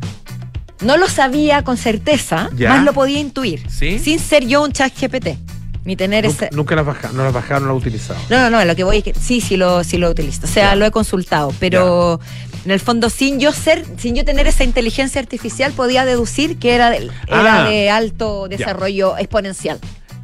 no 0.80 0.96
lo 0.96 1.08
sabía 1.08 1.62
con 1.64 1.76
certeza, 1.76 2.50
Ya. 2.56 2.70
más 2.70 2.84
lo 2.84 2.92
podía 2.92 3.18
intuir. 3.20 3.68
¿Sí? 3.70 3.98
Sin 3.98 4.18
ser 4.18 4.46
yo 4.46 4.62
un 4.62 4.72
chat 4.72 4.92
GPT. 4.98 5.36
Ni 5.84 5.96
tener 5.96 6.26
nunca, 6.26 6.46
ese. 6.46 6.54
nunca 6.56 6.76
las 6.76 6.84
bajaron, 6.84 7.16
no 7.16 7.24
las 7.24 7.32
bajaron, 7.32 7.62
no 7.66 7.74
las 7.74 7.80
utilizaron. 7.82 8.22
No, 8.28 8.38
no, 8.38 8.50
no, 8.50 8.64
lo 8.64 8.76
que 8.76 8.84
voy 8.84 8.98
es 8.98 9.04
que 9.04 9.14
sí, 9.14 9.40
sí 9.40 9.56
lo, 9.56 9.82
sí 9.82 9.96
lo 9.96 10.10
utilizo. 10.10 10.42
O 10.44 10.46
sea, 10.46 10.70
Ya. 10.70 10.76
lo 10.76 10.84
he 10.84 10.90
consultado, 10.90 11.54
pero 11.58 12.20
en 12.66 12.70
el 12.70 12.80
fondo, 12.80 13.08
sin 13.08 13.40
yo 13.40 13.50
ser, 13.52 13.86
sin 13.96 14.14
yo 14.14 14.24
tener 14.26 14.46
esa 14.46 14.62
inteligencia 14.64 15.20
artificial, 15.22 15.72
podía 15.72 16.04
deducir 16.04 16.58
que 16.58 16.74
era 16.74 16.90
de, 16.90 17.10
era 17.26 17.64
Ah. 17.64 17.68
de 17.68 17.88
alto 17.88 18.46
desarrollo 18.48 19.16
exponencial. 19.16 19.78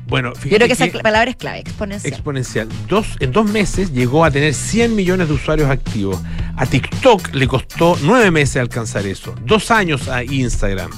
Bueno, 0.06 0.32
Yo 0.34 0.56
creo 0.56 0.66
que 0.68 0.72
esa 0.74 0.88
que- 0.88 1.00
palabra 1.00 1.30
es 1.30 1.36
clave, 1.36 1.58
exponencial. 1.60 2.12
exponencial. 2.12 2.68
Dos, 2.88 3.06
en 3.20 3.32
dos 3.32 3.50
meses 3.50 3.92
llegó 3.92 4.24
a 4.24 4.30
tener 4.30 4.54
100 4.54 4.94
millones 4.94 5.28
de 5.28 5.34
usuarios 5.34 5.68
activos. 5.68 6.20
A 6.56 6.64
TikTok 6.64 7.34
le 7.34 7.48
costó 7.48 7.98
nueve 8.02 8.30
meses 8.30 8.56
alcanzar 8.58 9.04
eso. 9.06 9.34
Dos 9.44 9.70
años 9.70 10.08
a 10.08 10.22
Instagram. 10.22 10.90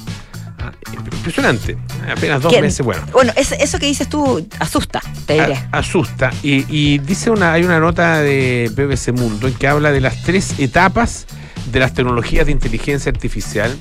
Ah, 0.60 0.72
impresionante. 0.92 1.78
Apenas 2.10 2.42
dos 2.42 2.52
meses, 2.60 2.84
bueno. 2.84 3.02
Bueno, 3.12 3.32
es- 3.36 3.52
eso 3.52 3.78
que 3.78 3.86
dices 3.86 4.08
tú 4.08 4.46
asusta, 4.58 5.00
te 5.24 5.34
diré. 5.34 5.54
A- 5.54 5.68
asusta. 5.78 6.30
Y, 6.42 6.64
y 6.68 6.98
dice 6.98 7.30
una, 7.30 7.52
hay 7.54 7.62
una 7.64 7.80
nota 7.80 8.18
de 8.20 8.70
BBC 8.74 9.12
Mundo 9.12 9.46
en 9.48 9.54
que 9.54 9.68
habla 9.68 9.90
de 9.92 10.00
las 10.00 10.22
tres 10.22 10.58
etapas 10.58 11.26
de 11.70 11.80
las 11.80 11.94
tecnologías 11.94 12.46
de 12.46 12.52
inteligencia 12.52 13.10
artificial, 13.10 13.76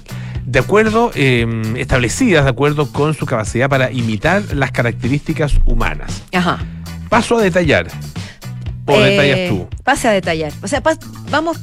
de 0.46 0.60
acuerdo, 0.60 1.12
eh, 1.16 1.46
establecidas 1.78 2.44
de 2.46 2.50
acuerdo 2.50 2.92
con 2.92 3.14
su 3.14 3.26
capacidad 3.26 3.70
para 3.70 3.92
imitar 3.92 4.44
las 4.54 4.72
características 4.72 5.54
humanas. 5.66 6.24
Ajá. 6.34 6.60
Paso 7.10 7.38
a 7.38 7.42
detallar. 7.42 7.88
¿O 8.86 8.94
Eh, 8.96 9.10
detallas 9.12 9.50
tú? 9.50 9.68
Pase 9.84 10.08
a 10.08 10.12
detallar. 10.12 10.54
O 10.62 10.68
sea, 10.68 10.82
pas- 10.82 11.00
vamos, 11.30 11.58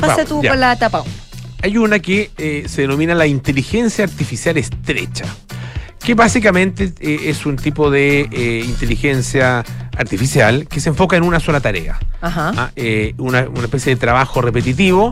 pase 0.00 0.22
Vamos, 0.24 0.26
tú 0.28 0.42
ya. 0.42 0.50
con 0.50 0.60
la 0.60 0.72
etapa 0.72 1.02
uno. 1.02 1.10
Hay 1.62 1.76
una 1.76 1.98
que 1.98 2.30
eh, 2.38 2.64
se 2.68 2.82
denomina 2.82 3.14
la 3.14 3.26
inteligencia 3.26 4.04
artificial 4.04 4.56
estrecha, 4.56 5.24
que 6.06 6.14
básicamente 6.14 6.92
eh, 7.00 7.18
es 7.24 7.44
un 7.46 7.56
tipo 7.56 7.90
de 7.90 8.28
eh, 8.30 8.62
inteligencia 8.64 9.64
artificial 9.98 10.68
que 10.68 10.78
se 10.78 10.90
enfoca 10.90 11.16
en 11.16 11.24
una 11.24 11.40
sola 11.40 11.58
tarea. 11.58 11.98
Ajá. 12.20 12.52
Ah, 12.56 12.70
eh, 12.76 13.12
una, 13.18 13.48
una 13.48 13.64
especie 13.64 13.92
de 13.92 13.98
trabajo 14.00 14.40
repetitivo 14.40 15.10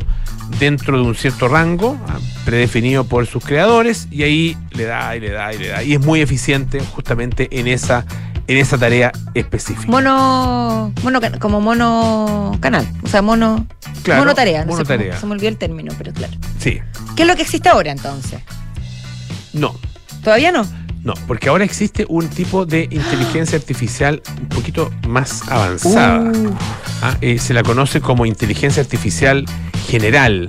dentro 0.61 0.97
de 0.97 1.03
un 1.03 1.17
cierto 1.17 1.49
rango 1.49 1.99
ah, 2.09 2.19
predefinido 2.45 3.03
por 3.03 3.27
sus 3.27 3.45
creadores 3.45 4.07
y 4.13 4.23
ahí 4.23 4.57
le 4.71 4.85
da 4.85 5.17
y 5.17 5.21
le 5.21 5.31
da 5.33 5.53
y 5.53 5.59
le 5.59 5.69
da 5.69 5.83
y 5.83 5.95
es 5.95 6.01
muy 6.01 6.21
eficiente 6.21 6.79
justamente 6.79 7.49
en 7.59 7.67
esa 7.67 8.05
en 8.47 8.59
esa 8.59 8.79
tarea 8.79 9.11
específica. 9.35 9.91
Mono, 9.91 10.93
mono, 11.03 11.21
como 11.41 11.61
mono 11.61 12.57
canal, 12.61 12.87
o 13.03 13.09
sea, 13.09 13.21
mono, 13.21 13.67
Claro, 14.05 14.21
mono 14.21 14.35
tarea, 14.37 14.65
no 14.65 14.77
sé 14.77 14.85
cómo- 14.85 14.91
monotarea. 14.91 15.19
se 15.19 15.27
me 15.27 15.33
olvidó 15.33 15.49
el 15.49 15.57
término, 15.57 15.93
pero 15.99 16.13
claro. 16.13 16.35
Sí, 16.61 16.79
¿Qué 17.17 17.23
es 17.23 17.29
lo 17.29 17.35
que 17.35 17.43
existe 17.43 17.69
ahora 17.69 17.91
entonces? 17.91 18.41
no, 19.55 19.75
¿Todavía 20.23 20.53
no? 20.53 20.65
No, 21.05 21.15
porque 21.27 21.51
ahora 21.51 21.65
existe 21.65 22.07
un 22.09 22.29
tipo 22.29 22.65
de 22.67 22.89
inteligencia 22.91 23.59
artificial 23.59 24.23
un 24.41 24.49
poquito 24.49 24.91
más 25.07 25.47
avanzada. 25.49 26.33
Uh, 26.33 26.55
Ah, 27.03 27.19
eh, 27.21 27.39
se 27.39 27.53
la 27.53 27.63
conoce 27.63 28.01
como 28.01 28.25
inteligencia 28.25 28.83
artificial 28.83 29.45
general. 29.89 30.49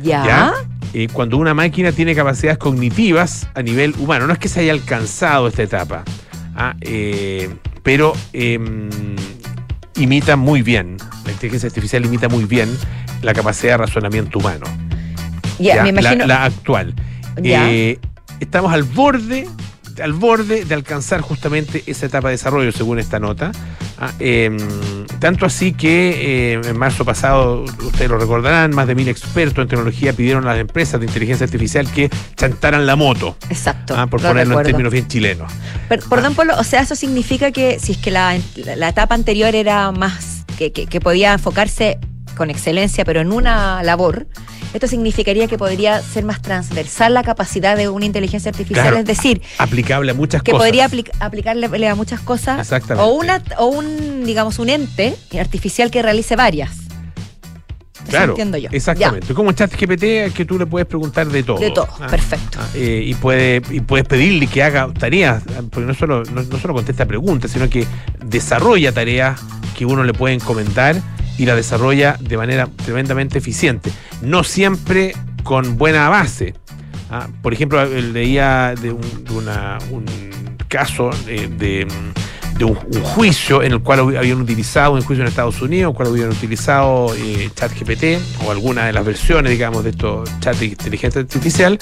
ya. 0.00 0.24
¿ya? 0.24 0.52
Eh, 0.94 1.08
cuando 1.12 1.36
una 1.36 1.52
máquina 1.52 1.90
tiene 1.90 2.14
capacidades 2.14 2.58
cognitivas 2.58 3.48
a 3.54 3.62
nivel 3.62 3.94
humano. 3.98 4.26
No 4.26 4.32
es 4.32 4.38
que 4.38 4.48
se 4.48 4.60
haya 4.60 4.72
alcanzado 4.72 5.48
esta 5.48 5.62
etapa, 5.64 6.04
ah, 6.54 6.74
eh, 6.80 7.50
pero 7.82 8.14
em, 8.32 8.88
imita 9.96 10.36
muy 10.36 10.62
bien, 10.62 10.96
la 11.24 11.32
inteligencia 11.32 11.66
artificial 11.66 12.04
imita 12.04 12.28
muy 12.28 12.44
bien 12.44 12.74
la 13.22 13.34
capacidad 13.34 13.72
de 13.72 13.78
razonamiento 13.78 14.38
humano. 14.38 14.64
Ya, 15.58 15.76
¿ya? 15.76 15.82
me 15.82 15.88
imagino. 15.88 16.26
La, 16.26 16.26
la 16.26 16.44
actual. 16.44 16.94
Eh, 17.42 17.98
estamos 18.40 18.72
al 18.72 18.84
borde 18.84 19.46
al 20.02 20.12
borde 20.12 20.64
de 20.64 20.74
alcanzar 20.74 21.20
justamente 21.20 21.82
esa 21.86 22.06
etapa 22.06 22.28
de 22.28 22.32
desarrollo, 22.32 22.72
según 22.72 22.98
esta 22.98 23.18
nota. 23.18 23.52
Ah, 23.98 24.12
em, 24.18 24.56
tanto 25.20 25.46
así 25.46 25.72
que 25.72 26.52
eh, 26.54 26.60
en 26.64 26.78
marzo 26.78 27.04
pasado, 27.04 27.62
ustedes 27.62 28.10
lo 28.10 28.18
recordarán, 28.18 28.74
más 28.74 28.86
de 28.86 28.94
mil 28.94 29.08
expertos 29.08 29.62
en 29.62 29.68
tecnología 29.68 30.12
pidieron 30.12 30.44
a 30.46 30.50
las 30.52 30.58
empresas 30.60 31.00
de 31.00 31.06
inteligencia 31.06 31.44
artificial 31.44 31.90
que 31.90 32.10
chantaran 32.36 32.84
la 32.86 32.94
moto, 32.96 33.36
Exacto. 33.48 33.94
ah, 33.96 34.06
por 34.06 34.20
lo 34.20 34.28
ponerlo 34.28 34.42
en 34.42 34.48
recuerdo. 34.58 34.68
términos 34.68 34.92
bien 34.92 35.08
chilenos. 35.08 35.50
Per- 35.88 36.00
perdón, 36.10 36.34
Polo, 36.34 36.54
o 36.58 36.64
sea, 36.64 36.82
eso 36.82 36.94
significa 36.94 37.52
que 37.52 37.78
si 37.80 37.92
es 37.92 37.98
que 37.98 38.10
la, 38.10 38.38
la 38.76 38.88
etapa 38.90 39.14
anterior 39.14 39.54
era 39.54 39.90
más, 39.92 40.44
que, 40.58 40.72
que- 40.72 40.86
que 40.86 41.00
podía 41.00 41.32
enfocarse 41.32 41.98
con 42.36 42.50
excelencia, 42.50 43.04
pero 43.06 43.22
en 43.22 43.32
una 43.32 43.82
labor, 43.82 44.26
esto 44.74 44.86
significaría 44.88 45.46
que 45.46 45.56
podría 45.58 46.00
ser 46.02 46.24
más 46.24 46.42
transversal 46.42 47.14
la 47.14 47.22
capacidad 47.22 47.76
de 47.76 47.88
una 47.88 48.04
inteligencia 48.04 48.50
artificial, 48.50 48.84
Claro. 48.84 48.98
es 48.98 49.04
decir, 49.06 49.40
Aplicable 49.58 50.10
a 50.10 50.14
muchas 50.14 50.42
que 50.42 50.52
cosas. 50.52 50.66
podría 50.66 50.88
apli- 50.90 51.10
aplicarle 51.20 51.88
a 51.88 51.94
muchas 51.94 52.20
cosas 52.20 52.60
Exactamente. 52.60 53.02
o 53.08 53.14
una 53.14 53.42
o 53.58 53.66
un 53.66 54.24
digamos 54.24 54.58
un 54.58 54.68
ente 54.68 55.16
artificial 55.40 55.90
que 55.90 56.02
realice 56.02 56.36
varias. 56.36 56.70
Eso 58.02 58.10
Claro, 58.10 58.32
entiendo 58.32 58.56
yo. 58.58 58.68
exactamente. 58.70 59.34
Como 59.34 59.50
ChatGPT 59.50 60.32
que 60.32 60.44
tú 60.46 60.58
le 60.60 60.66
puedes 60.66 60.86
preguntar 60.86 61.26
de 61.26 61.42
todo. 61.42 61.58
Ya, 61.58 61.64
de 61.66 61.70
todo, 61.72 61.88
Ah, 62.00 62.06
perfecto. 62.06 62.58
ah, 62.60 62.68
eh, 62.74 63.02
y, 63.04 63.14
puede, 63.14 63.60
y 63.70 63.80
puedes 63.80 64.06
pedirle 64.06 64.46
que 64.46 64.62
haga 64.62 64.88
tareas, 64.96 65.42
porque 65.72 65.86
no 65.88 65.94
solo, 65.94 66.22
no, 66.24 66.42
no 66.44 66.58
solo 66.58 66.72
contesta 66.74 67.04
preguntas, 67.06 67.50
sino 67.50 67.68
que 67.68 67.84
desarrolla 68.24 68.92
tareas 68.92 69.40
que 69.76 69.84
uno 69.86 70.04
le 70.04 70.12
puede 70.14 70.34
encomendar 70.34 71.02
y 71.38 71.46
la 71.46 71.54
desarrolla 71.54 72.16
de 72.20 72.36
manera 72.36 72.68
tremendamente 72.84 73.38
eficiente. 73.38 73.90
No 74.22 74.44
siempre 74.44 75.14
con 75.42 75.76
buena 75.76 76.08
base. 76.08 76.54
Ah, 77.10 77.28
por 77.42 77.52
ejemplo, 77.52 77.80
eh, 77.82 78.02
leía 78.02 78.74
de 78.80 78.90
un, 78.92 79.24
de 79.24 79.32
una- 79.32 79.78
un 79.90 80.04
caso 80.68 81.10
eh, 81.28 81.48
de, 81.56 81.86
de 82.58 82.64
un, 82.64 82.76
un 82.92 83.00
juicio 83.02 83.62
en 83.62 83.70
el 83.72 83.80
cual 83.80 84.00
hab- 84.00 84.18
habían 84.18 84.40
utilizado, 84.40 84.92
un 84.94 85.02
juicio 85.02 85.22
en 85.22 85.28
Estados 85.28 85.62
Unidos, 85.62 85.84
en 85.84 85.90
el 85.90 85.94
cual 85.94 86.08
habían 86.08 86.30
utilizado 86.30 87.14
eh, 87.14 87.48
ChatGPT 87.54 88.44
o 88.44 88.50
alguna 88.50 88.86
de 88.86 88.92
las 88.92 89.04
versiones, 89.04 89.52
digamos, 89.52 89.84
de 89.84 89.90
estos 89.90 90.28
chats 90.40 90.58
de 90.58 90.66
inteligencia 90.66 91.20
artificial 91.20 91.78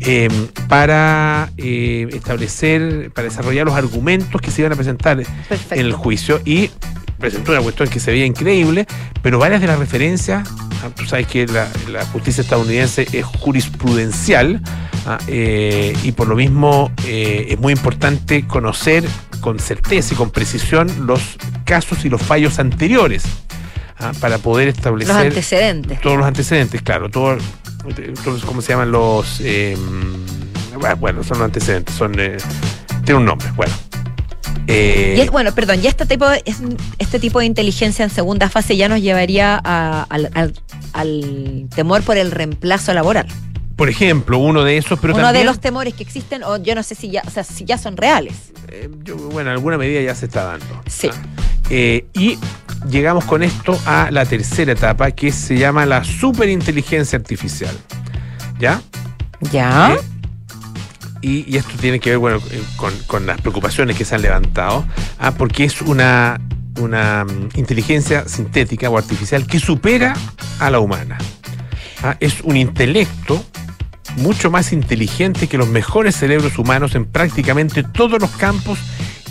eh, 0.00 0.28
para 0.68 1.50
eh, 1.56 2.06
establecer, 2.12 3.10
para 3.12 3.28
desarrollar 3.28 3.66
los 3.66 3.74
argumentos 3.74 4.40
que 4.40 4.50
se 4.52 4.60
iban 4.62 4.72
a 4.74 4.76
presentar 4.76 5.16
Perfecto. 5.48 5.74
en 5.74 5.80
el 5.80 5.92
juicio 5.92 6.40
y 6.44 6.70
presentó 7.18 7.52
una 7.52 7.60
cuestión 7.60 7.88
que 7.88 8.00
se 8.00 8.10
veía 8.10 8.26
increíble, 8.26 8.86
pero 9.22 9.38
varias 9.38 9.60
de 9.60 9.66
las 9.66 9.78
referencias, 9.78 10.48
ah, 10.82 10.90
tú 10.94 11.04
sabes 11.04 11.26
que 11.26 11.46
la, 11.46 11.68
la 11.90 12.04
justicia 12.06 12.40
estadounidense 12.42 13.06
es 13.12 13.24
jurisprudencial 13.24 14.62
ah, 15.06 15.18
eh, 15.26 15.96
y 16.02 16.12
por 16.12 16.28
lo 16.28 16.36
mismo 16.36 16.90
eh, 17.06 17.46
es 17.50 17.58
muy 17.58 17.72
importante 17.72 18.46
conocer 18.46 19.04
con 19.40 19.58
certeza 19.58 20.14
y 20.14 20.16
con 20.16 20.30
precisión 20.30 20.90
los 21.06 21.20
casos 21.64 22.04
y 22.04 22.08
los 22.08 22.22
fallos 22.22 22.58
anteriores 22.58 23.24
ah, 23.98 24.12
para 24.20 24.38
poder 24.38 24.68
establecer 24.68 25.14
Los 25.14 25.24
antecedentes. 25.24 26.00
todos 26.00 26.16
los 26.18 26.26
antecedentes, 26.26 26.82
claro, 26.82 27.10
todo, 27.10 27.36
todos, 28.24 28.44
¿cómo 28.44 28.62
se 28.62 28.72
llaman 28.72 28.90
los? 28.90 29.40
eh, 29.40 29.76
bueno, 31.00 31.24
son 31.24 31.38
los 31.38 31.46
antecedentes, 31.46 31.94
son 31.94 32.18
eh, 32.18 32.36
tiene 33.04 33.20
un 33.20 33.26
nombre, 33.26 33.50
bueno. 33.56 33.72
Eh, 34.70 35.14
Y 35.16 35.20
es- 35.22 35.30
bueno, 35.30 35.52
perdón, 35.54 35.80
ya 35.80 35.88
este 35.88 36.04
tipo, 36.06 36.28
de, 36.28 36.42
es- 36.44 36.58
este 36.98 37.18
tipo 37.18 37.40
de 37.40 37.46
inteligencia 37.46 38.04
en 38.04 38.10
segunda 38.10 38.48
fase 38.50 38.76
ya 38.76 38.88
nos 38.88 39.00
llevaría 39.00 39.58
a- 39.64 40.06
al, 40.10 40.30
al- 40.34 40.54
al 40.92 41.66
temor 41.74 42.02
por 42.02 42.16
el 42.18 42.30
reemplazo 42.30 42.92
laboral. 42.94 43.26
por 43.76 43.88
ejemplo, 43.88 44.38
uno 44.38 44.64
de 44.64 44.76
esos, 44.76 44.98
pero 44.98 45.14
Uno 45.14 45.22
también, 45.22 45.44
de 45.46 45.50
los 45.52 45.60
temores 45.60 45.94
que 45.94 46.02
existen, 46.02 46.42
o 46.42 46.56
yo 46.56 46.74
no 46.74 46.82
sé 46.82 46.96
si 46.96 47.10
ya, 47.10 47.22
o 47.24 47.30
sea, 47.30 47.44
si 47.44 47.64
ya 47.64 47.78
son 47.78 47.96
reales. 47.96 48.34
eh, 48.66 48.90
yo, 49.04 49.16
bueno, 49.16 49.50
en 49.50 49.54
alguna 49.54 49.78
medida 49.78 50.00
ya 50.02 50.16
se 50.16 50.26
está 50.26 50.42
dando. 50.44 50.82
Sí. 50.88 51.08
Ah, 51.12 51.16
eh, 51.70 52.04
y 52.12 52.38
llegamos 52.90 53.24
con 53.24 53.44
esto 53.44 53.78
a 53.86 54.10
la 54.10 54.26
tercera 54.26 54.72
etapa, 54.72 55.12
que 55.12 55.30
se 55.30 55.56
llama 55.56 55.86
la 55.86 56.02
superinteligencia 56.02 57.16
artificial. 57.20 57.74
¿Ya? 58.58 58.82
Ya. 59.52 59.96
Y, 61.20 61.56
esto 61.56 61.72
tiene 61.80 62.00
que 62.00 62.10
ver 62.10 62.18
bueno, 62.18 62.40
eh, 62.50 62.62
con, 62.76 62.96
con 63.06 63.26
las 63.26 63.40
preocupaciones 63.40 63.96
que 63.96 64.04
se 64.04 64.14
han 64.14 64.22
levantado, 64.22 64.86
ah, 65.18 65.32
porque 65.32 65.64
es 65.64 65.82
una, 65.82 66.40
una 66.80 67.24
mm, 67.24 67.50
inteligencia 67.56 68.28
sintética 68.28 68.88
o 68.90 68.98
artificial 68.98 69.46
que 69.46 69.58
supera 69.58 70.14
a 70.60 70.70
la 70.70 70.80
humana. 70.80 71.18
Ah, 72.02 72.16
es 72.20 72.40
un 72.42 72.56
intelecto 72.56 73.44
mucho 74.16 74.50
más 74.50 74.72
inteligente 74.72 75.48
que 75.48 75.58
los 75.58 75.68
mejores 75.68 76.16
cerebros 76.16 76.58
humanos 76.58 76.94
en 76.94 77.04
prácticamente 77.04 77.82
todos 77.82 78.20
los 78.20 78.30
campos, 78.30 78.78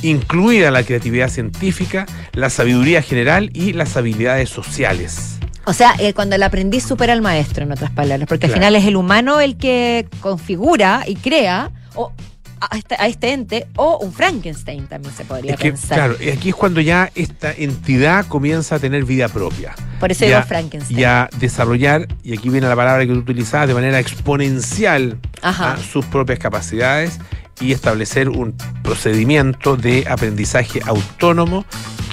incluida 0.02 0.72
la 0.72 0.84
creatividad 0.84 1.30
científica, 1.30 2.06
la 2.34 2.50
sabiduría 2.50 3.02
general 3.02 3.50
y 3.54 3.74
las 3.74 3.98
habilidades 3.98 4.50
sociales. 4.50 5.40
O 5.68 5.74
sea, 5.74 5.96
eh, 6.00 6.14
cuando 6.14 6.38
el 6.38 6.44
aprendiz 6.44 6.86
supera 6.86 7.12
al 7.12 7.22
maestro, 7.22 7.66
en 7.66 7.74
otras 7.74 7.92
palabras, 7.92 8.26
porque 8.26 8.46
al 8.46 8.54
final 8.54 8.74
es 8.78 8.86
el 8.86 8.96
humano 8.96 9.42
el 9.42 9.58
que 9.58 10.08
configura 10.22 11.04
y 11.06 11.16
crea 11.18 11.72
o 11.94 12.14
a 12.62 12.78
este, 12.78 12.96
a 12.98 13.06
este 13.08 13.34
ente, 13.34 13.68
o 13.76 13.98
un 13.98 14.14
Frankenstein 14.14 14.88
también 14.88 15.14
se 15.14 15.26
podría 15.26 15.54
Es 15.56 15.60
que, 15.60 15.72
pensar. 15.72 15.98
claro, 15.98 16.16
y 16.24 16.30
aquí 16.30 16.50
es 16.50 16.56
cuando 16.56 16.80
ya 16.80 17.12
esta 17.16 17.52
entidad 17.52 18.26
comienza 18.28 18.76
a 18.76 18.80
tener 18.80 19.04
vida 19.04 19.28
propia. 19.28 19.76
Por 20.00 20.10
eso 20.10 20.24
digo 20.24 20.42
Frankenstein. 20.44 21.00
Y 21.00 21.04
a 21.04 21.30
desarrollar, 21.38 22.08
y 22.24 22.38
aquí 22.38 22.50
viene 22.50 22.70
la 22.70 22.76
palabra 22.76 23.06
que 23.06 23.12
tú 23.12 23.20
utilizabas, 23.20 23.68
de 23.68 23.74
manera 23.74 24.00
exponencial 24.00 25.20
Ajá. 25.42 25.74
a 25.74 25.78
sus 25.78 26.06
propias 26.06 26.40
capacidades 26.40 27.20
y 27.60 27.74
establecer 27.74 28.30
un 28.30 28.56
procedimiento 28.84 29.76
de 29.76 30.06
aprendizaje 30.10 30.80
autónomo 30.86 31.66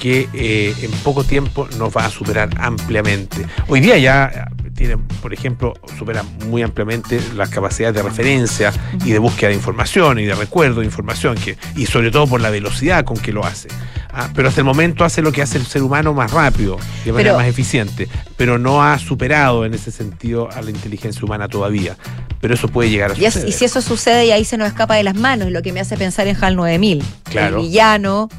que 0.05 0.29
eh, 0.35 0.75
en 0.83 0.91
poco 1.03 1.23
tiempo 1.23 1.67
nos 1.79 1.91
va 1.97 2.05
a 2.05 2.11
superar 2.11 2.49
ampliamente. 2.59 3.43
Hoy 3.67 3.79
día 3.79 3.97
ya 3.97 4.25
eh, 4.63 4.69
tiene, 4.75 4.97
por 5.19 5.33
ejemplo, 5.33 5.73
supera 5.97 6.21
muy 6.47 6.61
ampliamente 6.61 7.19
las 7.35 7.49
capacidades 7.49 7.95
de 7.95 8.03
referencia 8.03 8.71
y 9.03 9.09
de 9.09 9.17
búsqueda 9.17 9.49
de 9.49 9.55
información 9.55 10.19
y 10.19 10.25
de 10.25 10.35
recuerdo 10.35 10.81
de 10.81 10.85
información, 10.85 11.35
que, 11.43 11.57
y 11.75 11.87
sobre 11.87 12.11
todo 12.11 12.27
por 12.27 12.39
la 12.39 12.51
velocidad 12.51 13.03
con 13.03 13.17
que 13.17 13.31
lo 13.33 13.43
hace. 13.43 13.67
Ah, 14.13 14.29
pero 14.35 14.47
hasta 14.49 14.61
el 14.61 14.65
momento 14.65 15.03
hace 15.05 15.23
lo 15.23 15.31
que 15.31 15.41
hace 15.41 15.57
el 15.57 15.65
ser 15.65 15.81
humano 15.81 16.13
más 16.13 16.29
rápido, 16.29 16.77
de 17.03 17.11
manera 17.11 17.31
Pero- 17.31 17.37
más 17.39 17.47
eficiente, 17.47 18.07
pero 18.37 18.59
no 18.59 18.83
ha 18.83 18.99
superado 18.99 19.65
en 19.65 19.73
ese 19.73 19.89
sentido 19.91 20.51
a 20.51 20.61
la 20.61 20.69
inteligencia 20.69 21.23
humana 21.25 21.47
todavía. 21.47 21.97
Pero 22.41 22.53
eso 22.53 22.67
puede 22.67 22.91
llegar 22.91 23.09
a 23.13 23.15
suceder. 23.15 23.49
y 23.49 23.51
si 23.53 23.65
eso 23.65 23.81
sucede 23.81 24.27
y 24.27 24.31
ahí 24.31 24.45
se 24.45 24.55
nos 24.55 24.67
escapa 24.67 24.93
de 24.97 25.03
las 25.03 25.15
manos, 25.15 25.49
lo 25.49 25.63
que 25.63 25.73
me 25.73 25.79
hace 25.79 25.97
pensar 25.97 26.27
en 26.27 26.37
HAL 26.39 26.55
9000, 26.55 27.03
Claro. 27.23 27.57
el 27.57 27.63
villano 27.63 28.29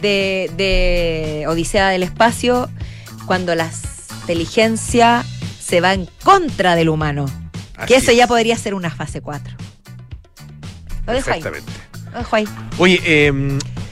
de, 0.00 0.50
de 0.56 1.44
Odisea 1.48 1.88
del 1.88 2.02
Espacio, 2.02 2.68
cuando 3.26 3.54
la 3.54 3.70
inteligencia 4.22 5.24
se 5.60 5.80
va 5.80 5.94
en 5.94 6.08
contra 6.24 6.74
del 6.74 6.88
humano. 6.88 7.26
Así 7.76 7.88
que 7.88 7.96
eso 7.96 8.12
ya 8.12 8.26
podría 8.26 8.56
ser 8.56 8.74
una 8.74 8.90
fase 8.90 9.20
4. 9.20 9.54
Lo 11.06 11.12
dejo 11.12 11.30
ahí. 11.30 11.38
Exactamente. 11.38 11.72
Lo 12.12 12.18
dejo 12.18 12.36
ahí. 12.36 12.48
Oye, 12.78 13.00
eh, 13.04 13.32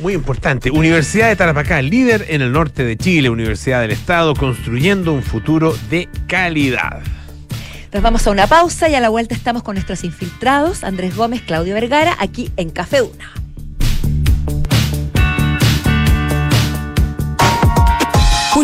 muy 0.01 0.13
importante. 0.13 0.71
Universidad 0.71 1.29
de 1.29 1.37
Tarapacá, 1.37 1.81
líder 1.81 2.27
en 2.29 2.43
el 2.43 2.53
norte 2.53 2.85
de 2.85 2.97
Chile, 2.97 3.31
Universidad 3.31 3.81
del 3.81 3.93
Estado, 3.93 4.35
construyendo 4.35 5.13
un 5.13 5.23
futuro 5.23 5.75
de 5.91 6.09
calidad. 6.27 7.03
Nos 7.93 8.03
vamos 8.03 8.27
a 8.27 8.31
una 8.31 8.47
pausa 8.47 8.89
y 8.89 8.95
a 8.95 9.01
la 9.01 9.09
vuelta 9.09 9.35
estamos 9.35 9.63
con 9.63 9.75
nuestros 9.75 10.05
infiltrados, 10.05 10.85
Andrés 10.85 11.17
Gómez, 11.17 11.41
Claudio 11.43 11.75
Vergara, 11.75 12.17
aquí 12.19 12.51
en 12.57 12.71
Café 12.71 13.01
Una. 13.01 13.33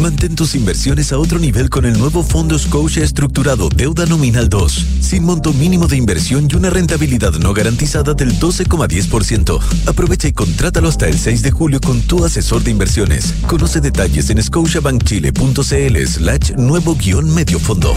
Mantén 0.00 0.36
tus 0.36 0.54
inversiones 0.54 1.12
a 1.12 1.18
otro 1.18 1.40
nivel 1.40 1.68
con 1.70 1.84
el 1.84 1.98
nuevo 1.98 2.22
Fondo 2.22 2.56
Scotia 2.56 3.02
Estructurado 3.02 3.68
Deuda 3.68 4.06
Nominal 4.06 4.48
2, 4.48 4.86
sin 5.00 5.24
monto 5.24 5.52
mínimo 5.52 5.88
de 5.88 5.96
inversión 5.96 6.46
y 6.48 6.54
una 6.54 6.70
rentabilidad 6.70 7.32
no 7.32 7.52
garantizada 7.52 8.14
del 8.14 8.38
12,10%. 8.38 9.60
Aprovecha 9.86 10.28
y 10.28 10.32
contrátalo 10.32 10.88
hasta 10.88 11.08
el 11.08 11.18
6 11.18 11.42
de 11.42 11.50
julio 11.50 11.80
con 11.80 12.00
tu 12.02 12.24
asesor 12.24 12.62
de 12.62 12.70
inversiones. 12.70 13.34
Conoce 13.48 13.80
detalles 13.80 14.30
en 14.30 14.40
scotiabankchile.cl 14.40 16.06
slash 16.06 16.52
nuevo 16.56 16.94
guion 16.94 17.34
medio 17.34 17.58
fondo. 17.58 17.96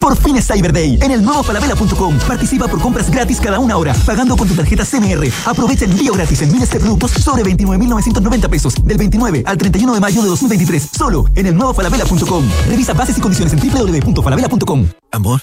Por 0.00 0.16
fin 0.16 0.34
es 0.38 0.46
Cyber 0.46 0.72
Day 0.72 0.98
en 1.02 1.10
el 1.10 1.22
nuevo 1.22 1.42
falabella.com. 1.42 2.18
Participa 2.26 2.66
por 2.68 2.80
compras 2.80 3.10
gratis 3.10 3.38
cada 3.38 3.58
una 3.58 3.76
hora, 3.76 3.94
pagando 4.06 4.34
con 4.34 4.48
tu 4.48 4.54
tarjeta 4.54 4.82
CMR. 4.82 5.28
Aprovecha 5.44 5.84
el 5.84 5.90
envío 5.90 6.14
gratis 6.14 6.40
en 6.40 6.50
miles 6.50 6.70
de 6.70 6.80
productos 6.80 7.10
sobre 7.10 7.42
29.990 7.44 8.48
pesos 8.48 8.74
del 8.82 8.96
29 8.96 9.42
al 9.44 9.58
31 9.58 9.92
de 9.92 10.00
mayo 10.00 10.22
de 10.22 10.28
2023. 10.28 10.88
Solo 10.96 11.26
en 11.34 11.46
el 11.48 11.54
nuevo 11.54 11.74
falabella.com. 11.74 12.48
Revisa 12.66 12.94
bases 12.94 13.18
y 13.18 13.20
condiciones 13.20 13.52
en 13.52 13.60
www.falabella.com. 13.60 14.88
Amor, 15.12 15.42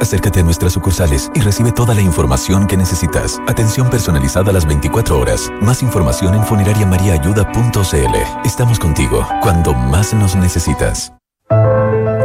Acércate 0.00 0.40
a 0.40 0.42
nuestras 0.42 0.74
sucursales 0.74 1.30
y 1.34 1.40
recibe 1.40 1.72
toda 1.72 1.94
la 1.94 2.02
información 2.02 2.66
que 2.66 2.76
necesitas. 2.76 3.40
Atención 3.48 3.88
personalizada 3.88 4.50
a 4.50 4.52
las 4.52 4.66
24 4.66 5.18
horas. 5.18 5.50
Más 5.62 5.82
información 5.82 6.34
en 6.34 6.44
funerariamariaayuda.cl. 6.44 8.16
Estamos 8.44 8.78
contigo 8.78 9.26
cuando 9.42 9.72
más 9.72 10.12
nos 10.12 10.36
necesitas. 10.36 11.12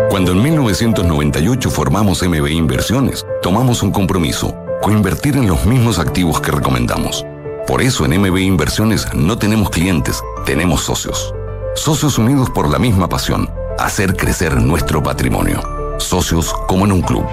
Cuando 0.10 0.34
en 0.34 0.44
1998 0.44 1.70
formamos 1.70 2.22
MB 2.22 2.48
Inversiones, 2.50 3.26
tomamos 3.42 3.82
un 3.82 3.92
compromiso, 3.92 4.54
coinvertir 4.82 5.38
en 5.38 5.48
los 5.48 5.66
mismos 5.66 6.00
activos 6.00 6.42
que 6.42 6.52
recomendamos. 6.52 7.26
Por 7.66 7.82
eso 7.82 8.04
en 8.06 8.20
MB 8.20 8.38
Inversiones 8.40 9.08
no 9.14 9.38
tenemos 9.38 9.70
clientes, 9.70 10.22
tenemos 10.46 10.82
socios. 10.82 11.34
Socios 11.76 12.18
unidos 12.18 12.50
por 12.50 12.70
la 12.70 12.80
misma 12.80 13.08
pasión, 13.08 13.50
hacer 13.80 14.18
crecer 14.18 14.62
nuestro 14.62 15.02
patrimonio. 15.02 15.62
Socios 15.98 16.54
como 16.68 16.86
en 16.86 16.92
un 16.92 17.02
club. 17.02 17.24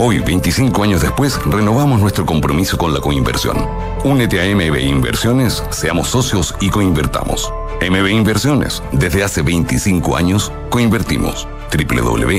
Hoy, 0.00 0.20
25 0.20 0.84
años 0.84 1.02
después, 1.02 1.40
renovamos 1.44 2.00
nuestro 2.00 2.24
compromiso 2.24 2.78
con 2.78 2.94
la 2.94 3.00
coinversión. 3.00 3.56
Únete 4.04 4.40
a 4.40 4.54
MB 4.54 4.78
Inversiones, 4.78 5.64
seamos 5.70 6.06
socios 6.08 6.54
y 6.60 6.70
coinvertamos. 6.70 7.52
MB 7.80 8.08
Inversiones, 8.08 8.80
desde 8.92 9.24
hace 9.24 9.42
25 9.42 10.16
años, 10.16 10.52
coinvertimos. 10.70 11.48
www.mbi.cl 11.72 12.38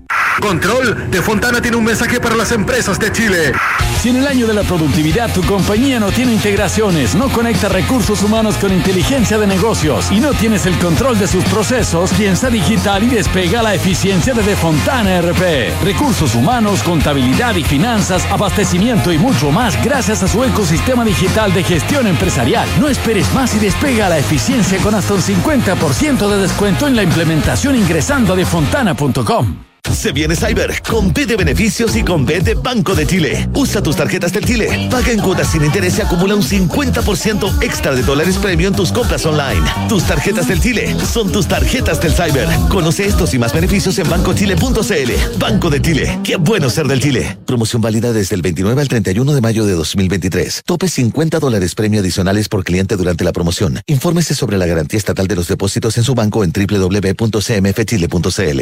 Control 0.41 1.09
de 1.09 1.21
Fontana 1.21 1.61
tiene 1.61 1.77
un 1.77 1.85
mensaje 1.85 2.19
para 2.19 2.35
las 2.35 2.51
empresas 2.51 2.99
de 2.99 3.11
Chile. 3.11 3.53
Si 4.01 4.09
en 4.09 4.17
el 4.17 4.27
año 4.27 4.47
de 4.47 4.53
la 4.53 4.63
productividad 4.63 5.31
tu 5.31 5.43
compañía 5.43 5.99
no 5.99 6.11
tiene 6.11 6.33
integraciones, 6.33 7.15
no 7.15 7.29
conecta 7.29 7.69
recursos 7.69 8.23
humanos 8.23 8.55
con 8.57 8.73
inteligencia 8.73 9.37
de 9.37 9.47
negocios 9.47 10.11
y 10.11 10.19
no 10.19 10.33
tienes 10.33 10.65
el 10.65 10.77
control 10.79 11.19
de 11.19 11.27
sus 11.27 11.43
procesos, 11.45 12.11
piensa 12.13 12.49
digital 12.49 13.03
y 13.03 13.09
despega 13.09 13.61
la 13.61 13.75
eficiencia 13.75 14.33
de 14.33 14.55
Fontana 14.55 15.21
RP. 15.21 15.71
Recursos 15.83 16.35
humanos, 16.35 16.83
contabilidad 16.83 17.55
y 17.55 17.63
finanzas, 17.63 18.25
abastecimiento 18.31 19.13
y 19.13 19.19
mucho 19.19 19.51
más 19.51 19.81
gracias 19.83 20.23
a 20.23 20.27
su 20.27 20.43
ecosistema 20.43 21.05
digital 21.05 21.53
de 21.53 21.63
gestión 21.63 22.07
empresarial. 22.07 22.67
No 22.79 22.89
esperes 22.89 23.31
más 23.33 23.55
y 23.55 23.59
despega 23.59 24.09
la 24.09 24.17
eficiencia 24.17 24.79
con 24.79 24.95
hasta 24.95 25.13
un 25.13 25.21
50% 25.21 26.27
de 26.27 26.37
descuento 26.37 26.87
en 26.87 26.95
la 26.95 27.03
implementación 27.03 27.75
ingresando 27.75 28.33
a 28.33 28.35
defontana.com. 28.35 29.70
Se 30.01 30.11
viene 30.11 30.35
Cyber 30.35 30.81
con 30.81 31.13
B 31.13 31.27
de 31.27 31.35
beneficios 31.35 31.95
y 31.95 32.03
con 32.03 32.25
B 32.25 32.39
de 32.39 32.55
Banco 32.55 32.95
de 32.95 33.05
Chile. 33.05 33.47
Usa 33.53 33.83
tus 33.83 33.95
tarjetas 33.95 34.33
del 34.33 34.43
Chile, 34.45 34.87
paga 34.89 35.11
en 35.11 35.19
cuotas 35.19 35.51
sin 35.51 35.63
interés 35.63 35.99
y 35.99 36.01
acumula 36.01 36.33
un 36.33 36.41
50% 36.41 37.61
extra 37.61 37.93
de 37.93 38.01
dólares 38.01 38.37
premio 38.37 38.67
en 38.67 38.75
tus 38.75 38.91
compras 38.91 39.27
online. 39.27 39.61
Tus 39.87 40.05
tarjetas 40.05 40.47
del 40.47 40.59
Chile 40.59 40.95
son 41.11 41.31
tus 41.31 41.47
tarjetas 41.47 42.01
del 42.01 42.13
Cyber. 42.13 42.47
Conoce 42.69 43.05
estos 43.05 43.35
y 43.35 43.39
más 43.39 43.53
beneficios 43.53 43.99
en 43.99 44.09
bancochile.cl. 44.09 45.37
Banco 45.37 45.69
de 45.69 45.81
Chile. 45.81 46.19
Qué 46.23 46.37
bueno 46.37 46.71
ser 46.71 46.87
del 46.87 46.99
Chile. 46.99 47.37
Promoción 47.45 47.83
válida 47.83 48.11
desde 48.11 48.35
el 48.35 48.41
29 48.41 48.81
al 48.81 48.87
31 48.87 49.33
de 49.33 49.41
mayo 49.41 49.65
de 49.65 49.73
2023. 49.73 50.63
Tope 50.65 50.87
50 50.87 51.39
dólares 51.39 51.75
premio 51.75 51.99
adicionales 51.99 52.49
por 52.49 52.63
cliente 52.63 52.95
durante 52.95 53.23
la 53.23 53.33
promoción. 53.33 53.79
Infórmese 53.85 54.33
sobre 54.33 54.57
la 54.57 54.65
garantía 54.65 54.97
estatal 54.97 55.27
de 55.27 55.35
los 55.35 55.47
depósitos 55.47 55.95
en 55.99 56.03
su 56.03 56.15
banco 56.15 56.43
en 56.43 56.51
www.cmfchile.cl. 56.51 58.61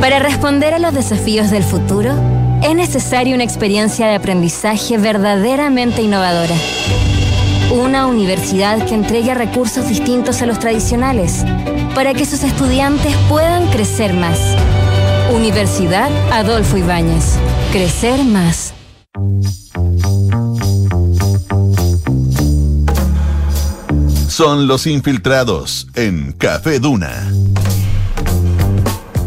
Para 0.00 0.18
responder 0.18 0.74
a 0.74 0.78
los 0.78 0.92
desafíos 0.92 1.50
del 1.50 1.64
futuro, 1.64 2.12
es 2.62 2.74
necesaria 2.74 3.34
una 3.34 3.44
experiencia 3.44 4.06
de 4.06 4.14
aprendizaje 4.14 4.98
verdaderamente 4.98 6.02
innovadora. 6.02 6.54
Una 7.72 8.06
universidad 8.06 8.86
que 8.86 8.94
entregue 8.94 9.34
recursos 9.34 9.88
distintos 9.88 10.42
a 10.42 10.46
los 10.46 10.58
tradicionales 10.58 11.44
para 11.94 12.14
que 12.14 12.26
sus 12.26 12.42
estudiantes 12.42 13.14
puedan 13.28 13.68
crecer 13.68 14.12
más. 14.12 14.38
Universidad 15.34 16.10
Adolfo 16.30 16.76
Ibáñez. 16.76 17.36
Crecer 17.72 18.22
más. 18.22 18.74
Son 24.28 24.66
los 24.66 24.86
infiltrados 24.86 25.88
en 25.94 26.32
Café 26.32 26.78
Duna. 26.78 27.26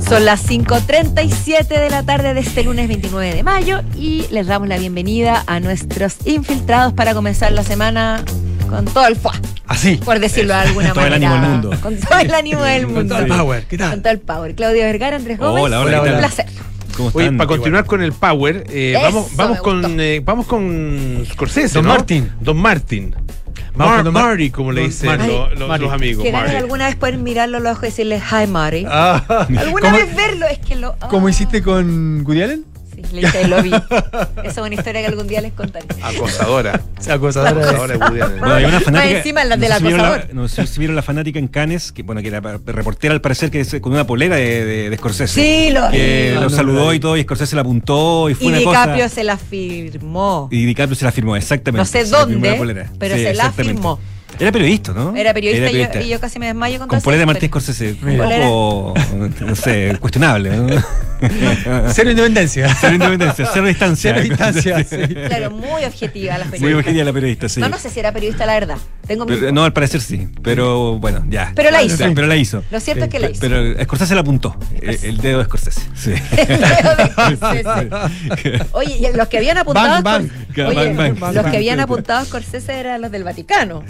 Son 0.09 0.25
las 0.25 0.43
5.37 0.49 1.67
de 1.67 1.89
la 1.91 2.01
tarde 2.01 2.33
de 2.33 2.39
este 2.39 2.63
lunes 2.63 2.87
29 2.87 3.35
de 3.35 3.43
mayo 3.43 3.81
y 3.95 4.25
les 4.31 4.47
damos 4.47 4.67
la 4.67 4.77
bienvenida 4.79 5.43
a 5.45 5.59
nuestros 5.59 6.15
infiltrados 6.25 6.93
para 6.93 7.13
comenzar 7.13 7.51
la 7.51 7.63
semana 7.63 8.23
con 8.67 8.85
todo 8.85 9.05
el 9.05 9.15
fuá. 9.15 9.33
Así. 9.67 9.97
Por 9.97 10.19
decirlo 10.19 10.55
de 10.55 10.61
alguna 10.61 10.87
Con 10.87 10.95
todo 10.95 11.05
el 11.05 11.11
manera. 11.11 11.31
ánimo 11.31 11.41
del 11.41 11.51
mundo. 11.51 11.81
Con 11.81 11.99
todo 11.99 12.19
el 12.19 12.33
ánimo 12.33 12.63
del 12.63 12.87
mundo. 12.87 12.99
Con 12.99 13.07
todo 13.07 13.19
el 13.19 13.27
power. 13.27 13.63
¿Qué 13.67 13.77
tal? 13.77 13.91
Con 13.91 14.01
todo 14.01 14.13
el 14.13 14.19
power. 14.19 14.55
Claudio 14.55 14.81
Vergara, 14.81 15.15
Andrés 15.17 15.37
Gómez. 15.37 15.63
Hola, 15.63 15.79
hola, 15.81 16.01
¿qué 16.03 16.09
Un 16.09 16.17
placer. 16.17 16.45
¿Cómo 16.97 17.11
Oye, 17.13 17.31
para 17.31 17.47
continuar 17.47 17.85
con 17.85 18.01
el 18.01 18.11
Power, 18.11 18.65
eh, 18.67 18.95
Eso 18.97 19.01
vamos, 19.03 19.35
vamos, 19.37 19.59
con, 19.61 19.99
eh, 20.01 20.21
vamos 20.25 20.47
con 20.47 21.23
Scorsese, 21.31 21.75
Don 21.75 21.85
¿no? 21.85 21.91
Martin. 21.91 22.29
Don 22.41 22.57
Martin. 22.57 23.15
Mar- 23.85 24.03
Mar- 24.03 24.11
Marty, 24.11 24.49
como 24.51 24.71
le 24.71 24.81
dicen 24.81 25.07
Marty. 25.09 25.27
lo- 25.27 25.77
los 25.77 25.91
amigos. 25.91 26.23
Que 26.23 26.31
ganas 26.31 26.47
Marty. 26.49 26.63
alguna 26.63 26.85
vez 26.87 26.95
poder 26.95 27.17
mirarlo 27.17 27.57
a 27.57 27.59
los 27.59 27.71
ojos 27.71 27.83
y 27.83 27.87
decirle 27.87 28.19
hi 28.21 28.47
Mari. 28.47 28.85
Ah, 28.87 29.23
Alguna 29.57 29.89
¿Cómo- 29.91 29.97
vez 29.97 30.15
verlo, 30.15 30.45
es 30.47 30.59
que 30.59 30.75
lo. 30.75 30.95
¿Cómo 31.09 31.27
ah. 31.27 31.29
hiciste 31.29 31.61
con 31.63 32.23
Woody 32.25 32.41
Allen? 32.43 32.65
Sí, 33.07 33.15
le 33.15 33.21
dije, 33.21 33.47
lo 33.47 33.61
vi. 33.63 33.71
Esa 33.71 34.47
es 34.47 34.57
una 34.57 34.73
historia 34.75 35.01
que 35.01 35.07
algún 35.07 35.27
día 35.27 35.41
les 35.41 35.53
contaré. 35.53 35.85
acosadora. 36.01 36.81
Acosadora. 37.07 37.51
Acosadora 37.51 37.93
de 37.93 37.97
Woody 37.97 38.21
Allen. 38.21 38.39
Bueno, 38.39 38.55
hay 38.55 38.65
una 38.65 38.79
fanática. 38.79 39.17
encima 39.17 39.43
la 39.45 39.55
no 39.57 39.61
del 39.61 39.81
vieron 39.83 40.01
la-. 40.01 40.25
No 40.33 40.47
sé 40.47 40.67
si 40.67 40.79
vieron 40.79 40.95
la 40.95 41.01
fanática 41.01 41.39
en 41.39 41.47
Cannes, 41.47 41.91
que 41.91 42.03
bueno, 42.03 42.21
que 42.21 42.27
era 42.27 42.39
reportera 42.65 43.13
al 43.13 43.21
parecer 43.21 43.51
que 43.51 43.61
es 43.61 43.75
con 43.81 43.91
una 43.93 44.05
polera 44.05 44.35
de, 44.35 44.65
de, 44.65 44.89
de 44.89 44.97
Scorsese. 44.97 45.33
Sí, 45.33 45.71
lo 45.71 45.89
Que 45.89 46.31
lo 46.35 46.41
no, 46.41 46.49
saludó 46.49 46.85
no. 46.85 46.93
y 46.93 46.99
todo, 46.99 47.17
y 47.17 47.23
Scorsese 47.23 47.55
la 47.55 47.61
apuntó 47.61 48.29
y 48.29 48.33
fue 48.35 48.45
Y 48.45 48.49
una 48.49 48.57
DiCaprio 48.59 49.03
cosa. 49.05 49.15
se 49.15 49.23
la 49.23 49.37
firmó. 49.37 50.47
Y 50.51 50.65
DiCaprio 50.65 50.95
se 50.95 51.05
la 51.05 51.11
firmó, 51.11 51.35
exactamente. 51.35 51.79
No 51.81 51.85
sé 51.85 52.03
dónde, 52.09 52.87
pero 52.99 53.15
Sí, 53.15 53.23
se 53.23 53.33
la 53.33 53.51
firmó. 53.51 53.99
Era 54.39 54.51
periodista, 54.51 54.93
¿no? 54.93 55.15
Era 55.15 55.33
periodista, 55.33 55.69
y 55.71 55.77
yo- 55.77 56.01
Y, 56.07 56.09
yo, 56.09 56.19
casi 56.19 56.39
me 56.39 56.45
desmayo 56.47 56.79
con, 56.79 56.87
Con 56.87 57.01
polera 57.01 57.25
Martín. 57.25 57.49
Scorsese. 57.49 57.95
Un 58.01 58.17
poco, 58.17 58.93
no 59.45 59.55
sé, 59.55 59.97
cuestionable. 59.99 60.49
¿no? 60.55 60.67
Cero 61.93 62.11
independencia. 62.11 62.73
Cero 62.79 62.93
independencia, 62.93 63.49
cero 63.53 63.65
distancia. 63.65 64.13
Cero 64.15 64.23
distancia, 64.23 64.83
sí. 64.89 64.97
Claro, 65.27 65.51
muy 65.51 65.83
objetiva 65.83 66.37
la 66.37 66.45
Muy 66.45 66.51
periodista. 66.51 66.77
objetiva 66.79 67.03
la 67.03 67.13
periodista, 67.13 67.49
sí. 67.49 67.59
No, 67.59 67.67
no 67.69 67.77
sé 67.77 67.89
si 67.89 67.99
era 67.99 68.13
periodista, 68.13 68.45
la 68.45 68.53
verdad. 68.53 68.77
Tengo 69.05 69.25
mi- 69.25 69.35
Pero, 69.35 69.51
no, 69.51 69.65
al 69.65 69.73
parecer 69.73 69.99
sí. 69.99 70.29
Pero 70.41 70.97
bueno, 70.97 71.25
ya. 71.29 71.51
Pero 71.55 71.71
la 71.71 71.83
hizo. 71.83 71.97
Sí, 71.97 72.03
Pero 72.15 72.27
la 72.27 72.35
hizo. 72.37 72.63
Lo 72.71 72.79
cierto 72.79 73.03
es 73.05 73.09
que 73.11 73.19
la 73.19 73.29
hizo. 73.29 73.41
Pero 73.41 73.83
Scorsese 73.83 74.15
la 74.15 74.21
apuntó. 74.21 74.55
El, 74.81 74.97
el 75.03 75.17
dedo 75.17 75.39
de 75.39 75.45
Scorsese. 75.45 75.81
Sí. 75.95 76.11
El 76.37 76.61
dedo 76.61 76.95
de 76.95 77.35
Scorsese. 77.35 78.65
Oye, 78.71 78.97
y 79.11 79.17
los 79.17 79.27
que 79.27 79.37
habían 79.37 79.57
apuntado. 79.57 80.01
Bang, 80.01 80.03
bang. 80.03 80.25
a 80.31 80.53
Scor- 80.53 80.67
Oye, 80.67 80.93
Bang, 80.93 81.19
bang. 81.19 81.35
los 81.35 81.45
que 81.47 81.57
habían 81.57 81.79
apuntado 81.81 82.19
a 82.21 82.25
Scorsese 82.25 82.73
eran 82.79 83.01
los 83.01 83.11
del 83.11 83.23
Vaticano. 83.25 83.83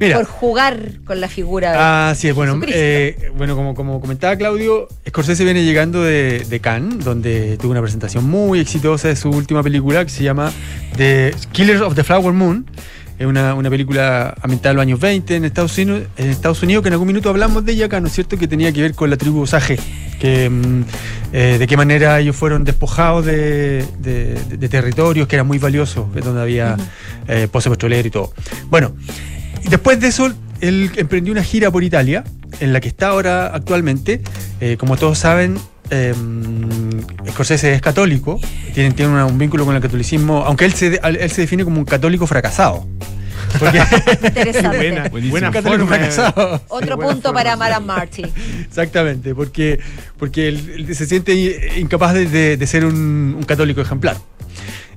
Mira. 0.00 0.16
Por 0.16 0.26
jugar 0.26 0.78
con 1.04 1.20
la 1.20 1.28
figura 1.28 1.72
de. 1.72 1.78
Ah, 1.78 2.14
sí, 2.16 2.30
bueno, 2.32 2.60
eh, 2.68 3.30
bueno 3.36 3.54
como, 3.56 3.74
como 3.74 4.00
comentaba 4.00 4.36
Claudio, 4.36 4.88
Scorsese 5.08 5.44
viene 5.44 5.64
llegando 5.64 6.02
de, 6.02 6.44
de 6.48 6.60
Cannes, 6.60 7.04
donde 7.04 7.56
tuvo 7.58 7.70
una 7.72 7.80
presentación 7.82 8.24
muy 8.28 8.60
exitosa 8.60 9.08
de 9.08 9.16
su 9.16 9.30
última 9.30 9.62
película 9.62 10.04
que 10.04 10.10
se 10.10 10.22
llama 10.24 10.52
The 10.96 11.34
Killers 11.52 11.80
of 11.80 11.94
the 11.94 12.04
Flower 12.04 12.32
Moon. 12.32 12.66
Es 13.16 13.26
una, 13.26 13.54
una 13.54 13.70
película 13.70 14.34
ambientada 14.42 14.70
en 14.72 14.76
los 14.76 14.82
años 14.82 14.98
20 14.98 15.36
en 15.36 15.44
Estados, 15.44 15.78
Unidos, 15.78 16.02
en 16.16 16.30
Estados 16.30 16.60
Unidos, 16.64 16.82
que 16.82 16.88
en 16.88 16.94
algún 16.94 17.06
minuto 17.06 17.28
hablamos 17.30 17.64
de 17.64 17.70
ella 17.70 17.86
acá, 17.86 18.00
¿no 18.00 18.08
es 18.08 18.12
cierto? 18.12 18.36
Que 18.36 18.48
tenía 18.48 18.72
que 18.72 18.82
ver 18.82 18.94
con 18.94 19.08
la 19.08 19.16
tribu 19.16 19.42
Osage, 19.42 19.78
que 20.18 20.50
mm, 20.50 20.82
eh, 21.32 21.56
de 21.60 21.66
qué 21.68 21.76
manera 21.76 22.18
ellos 22.18 22.34
fueron 22.34 22.64
despojados 22.64 23.24
de, 23.24 23.84
de- 24.00 24.34
de- 24.48 24.56
de 24.56 24.68
territorios 24.68 25.28
que 25.28 25.36
eran 25.36 25.46
muy 25.46 25.58
valiosos, 25.58 26.12
donde 26.12 26.42
había 26.42 26.76
eh, 27.28 27.46
pozos 27.48 27.70
petroleros 27.70 28.06
y 28.06 28.10
todo. 28.10 28.32
Bueno, 28.68 28.96
después 29.68 30.00
de 30.00 30.08
eso, 30.08 30.32
él 30.60 30.90
emprendió 30.96 31.32
una 31.32 31.42
gira 31.42 31.70
por 31.70 31.82
Italia, 31.84 32.24
en 32.60 32.72
la 32.72 32.80
que 32.80 32.88
está 32.88 33.08
ahora 33.08 33.46
actualmente. 33.54 34.20
Eh, 34.60 34.76
como 34.78 34.96
todos 34.96 35.18
saben, 35.18 35.58
eh, 35.90 36.14
Scorsese 37.30 37.74
es 37.74 37.82
católico, 37.82 38.40
tiene, 38.74 38.92
tiene 38.92 39.12
una- 39.12 39.26
un 39.26 39.38
vínculo 39.38 39.64
con 39.64 39.74
el 39.74 39.82
catolicismo, 39.82 40.44
aunque 40.46 40.64
él 40.64 40.72
se, 40.72 41.00
él 41.02 41.30
se 41.30 41.40
define 41.42 41.64
como 41.64 41.78
un 41.78 41.84
católico 41.84 42.26
fracasado. 42.26 42.86
Porque 43.58 43.78
Interesante. 44.24 44.78
Buena, 44.78 45.08
buena 45.30 45.52
forma. 45.52 45.86
fracasado. 45.86 46.62
Otro 46.68 46.96
buena 46.96 47.12
punto 47.12 47.28
forma, 47.28 47.40
para. 47.40 47.56
Mara 47.56 47.80
Marty. 47.80 48.22
Exactamente, 48.62 49.34
porque, 49.34 49.78
porque 50.18 50.48
él, 50.48 50.86
él 50.88 50.96
se 50.96 51.06
siente 51.06 51.78
incapaz 51.78 52.14
de, 52.14 52.26
de- 52.26 52.56
de 52.56 52.66
ser 52.66 52.84
un, 52.84 53.34
un 53.38 53.42
católico 53.44 53.80
ejemplar. 53.80 54.16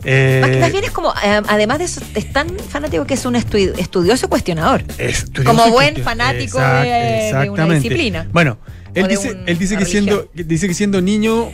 Eh, 0.03 0.39
Más, 0.41 0.57
más 0.59 0.71
bien 0.71 0.83
es 0.83 0.91
como, 0.91 1.09
eh, 1.23 1.41
además 1.47 1.79
de 1.79 1.85
eso, 1.85 2.01
es 2.15 2.31
tan 2.31 2.47
fanático 2.69 3.05
que 3.05 3.15
es 3.15 3.25
un 3.25 3.35
estu- 3.35 3.73
estudioso 3.77 4.29
cuestionador. 4.29 4.83
estudioso 4.97 5.43
como 5.57 5.71
buen 5.71 5.97
fanático 6.03 6.59
Exact- 6.59 6.83
de- 6.83 7.39
de 7.43 7.49
una 7.49 7.65
disciplina. 7.73 8.27
Bueno, 8.31 8.57
él 8.93 9.07
dice, 9.07 9.31
un- 9.31 9.43
él 9.49 9.57
dice 9.57 9.77
que 9.77 9.85
siendo, 9.85 10.29
que 10.31 10.43
dice 10.43 10.67
que 10.67 10.73
siendo 10.73 11.01
niño, 11.01 11.49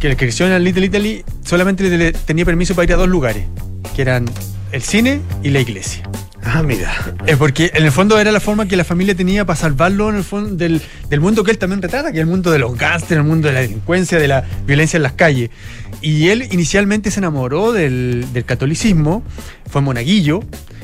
que 0.00 0.16
creció 0.16 0.46
en 0.46 0.62
Little 0.64 0.86
Italy, 0.86 1.24
solamente 1.44 1.84
le- 1.84 2.12
tenía 2.12 2.44
permiso 2.44 2.74
para 2.74 2.84
ir 2.84 2.92
a 2.92 2.96
dos 2.96 3.08
lugares, 3.08 3.44
que 3.94 4.02
eran 4.02 4.26
el 4.72 4.82
cine 4.82 5.20
y 5.42 5.50
la 5.50 5.60
iglesia. 5.60 6.02
Ah, 6.50 6.62
mira. 6.62 6.90
Es 7.26 7.36
porque 7.36 7.70
en 7.74 7.84
el 7.84 7.92
fondo 7.92 8.18
era 8.18 8.32
la 8.32 8.40
forma 8.40 8.66
que 8.66 8.76
la 8.76 8.84
familia 8.84 9.14
tenía 9.14 9.44
para 9.44 9.58
salvarlo 9.58 10.08
en 10.08 10.16
el 10.16 10.24
fondo 10.24 10.54
del, 10.54 10.80
del 11.10 11.20
mundo 11.20 11.44
que 11.44 11.50
él 11.50 11.58
también 11.58 11.82
retrata, 11.82 12.10
que 12.10 12.18
es 12.18 12.22
el 12.22 12.26
mundo 12.26 12.50
de 12.50 12.58
los 12.60 12.74
gángsters, 12.78 13.18
el 13.20 13.24
mundo 13.26 13.48
de 13.48 13.54
la 13.54 13.60
delincuencia, 13.60 14.18
de 14.18 14.28
la 14.28 14.44
violencia 14.66 14.96
en 14.96 15.02
las 15.02 15.12
calles. 15.12 15.50
Y 16.00 16.28
él 16.28 16.46
inicialmente 16.50 17.10
se 17.10 17.20
enamoró 17.20 17.72
del, 17.72 18.26
del 18.32 18.44
catolicismo, 18.44 19.22
fue 19.68 19.80
monaguillo, 19.80 20.40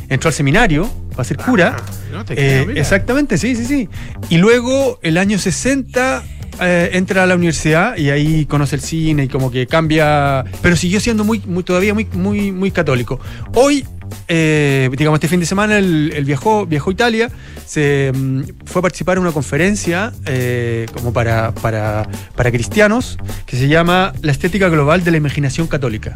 entró 0.08 0.28
al 0.28 0.34
seminario 0.34 0.90
para 1.10 1.24
ser 1.24 1.36
cura. 1.38 1.76
Ah, 1.78 1.82
no 2.12 2.24
te 2.24 2.34
Eh, 2.34 2.64
creo, 2.64 2.76
exactamente, 2.76 3.38
sí, 3.38 3.54
sí, 3.54 3.64
sí. 3.64 3.88
Y 4.28 4.38
luego, 4.38 4.98
el 5.02 5.18
año 5.18 5.38
60, 5.38 6.24
eh, 6.60 6.90
entra 6.92 7.24
a 7.24 7.26
la 7.26 7.34
universidad 7.34 7.96
y 7.96 8.10
ahí 8.10 8.46
conoce 8.46 8.76
el 8.76 8.82
cine 8.82 9.24
y 9.24 9.28
como 9.28 9.50
que 9.50 9.66
cambia, 9.66 10.44
pero 10.62 10.76
siguió 10.76 11.00
siendo 11.00 11.24
muy, 11.24 11.42
muy 11.46 11.64
todavía 11.64 11.94
muy, 11.94 12.06
muy, 12.12 12.52
muy 12.52 12.70
católico. 12.70 13.18
Hoy, 13.54 13.84
eh, 14.28 14.90
digamos, 14.96 15.18
este 15.18 15.28
fin 15.28 15.40
de 15.40 15.46
semana, 15.46 15.78
él, 15.78 16.12
él 16.14 16.24
viajó, 16.24 16.66
viajó 16.66 16.90
a 16.90 16.92
Italia, 16.92 17.30
se 17.66 18.12
mm, 18.14 18.42
fue 18.64 18.80
a 18.80 18.82
participar 18.82 19.16
en 19.16 19.22
una 19.22 19.32
conferencia 19.32 20.12
eh, 20.26 20.86
como 20.92 21.12
para, 21.12 21.52
para, 21.52 22.08
para 22.34 22.50
cristianos 22.50 23.18
que 23.46 23.56
se 23.56 23.68
llama 23.68 24.12
La 24.22 24.32
estética 24.32 24.68
global 24.68 25.04
de 25.04 25.10
la 25.10 25.16
imaginación 25.16 25.66
católica. 25.66 26.14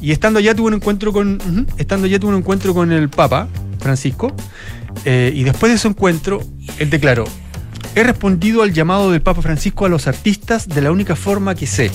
Y 0.00 0.12
estando 0.12 0.38
allá 0.38 0.54
tuvo 0.54 0.68
un 0.68 0.74
encuentro 0.74 1.12
con. 1.12 1.40
ujú, 1.40 1.66
estando 1.76 2.06
allá 2.06 2.20
tuvo 2.20 2.30
un 2.30 2.36
encuentro 2.36 2.72
con 2.72 2.92
el 2.92 3.08
Papa, 3.08 3.48
Francisco. 3.80 4.32
eh, 5.04 5.32
y 5.34 5.42
después 5.42 5.70
de 5.72 5.76
ese 5.76 5.88
encuentro, 5.88 6.40
él 6.78 6.88
declaró: 6.88 7.24
He 7.96 8.04
respondido 8.04 8.62
al 8.62 8.72
llamado 8.72 9.10
del 9.10 9.22
Papa 9.22 9.42
Francisco 9.42 9.86
a 9.86 9.88
los 9.88 10.06
artistas 10.06 10.68
de 10.68 10.82
la 10.82 10.92
única 10.92 11.16
forma 11.16 11.56
que 11.56 11.66
sé, 11.66 11.90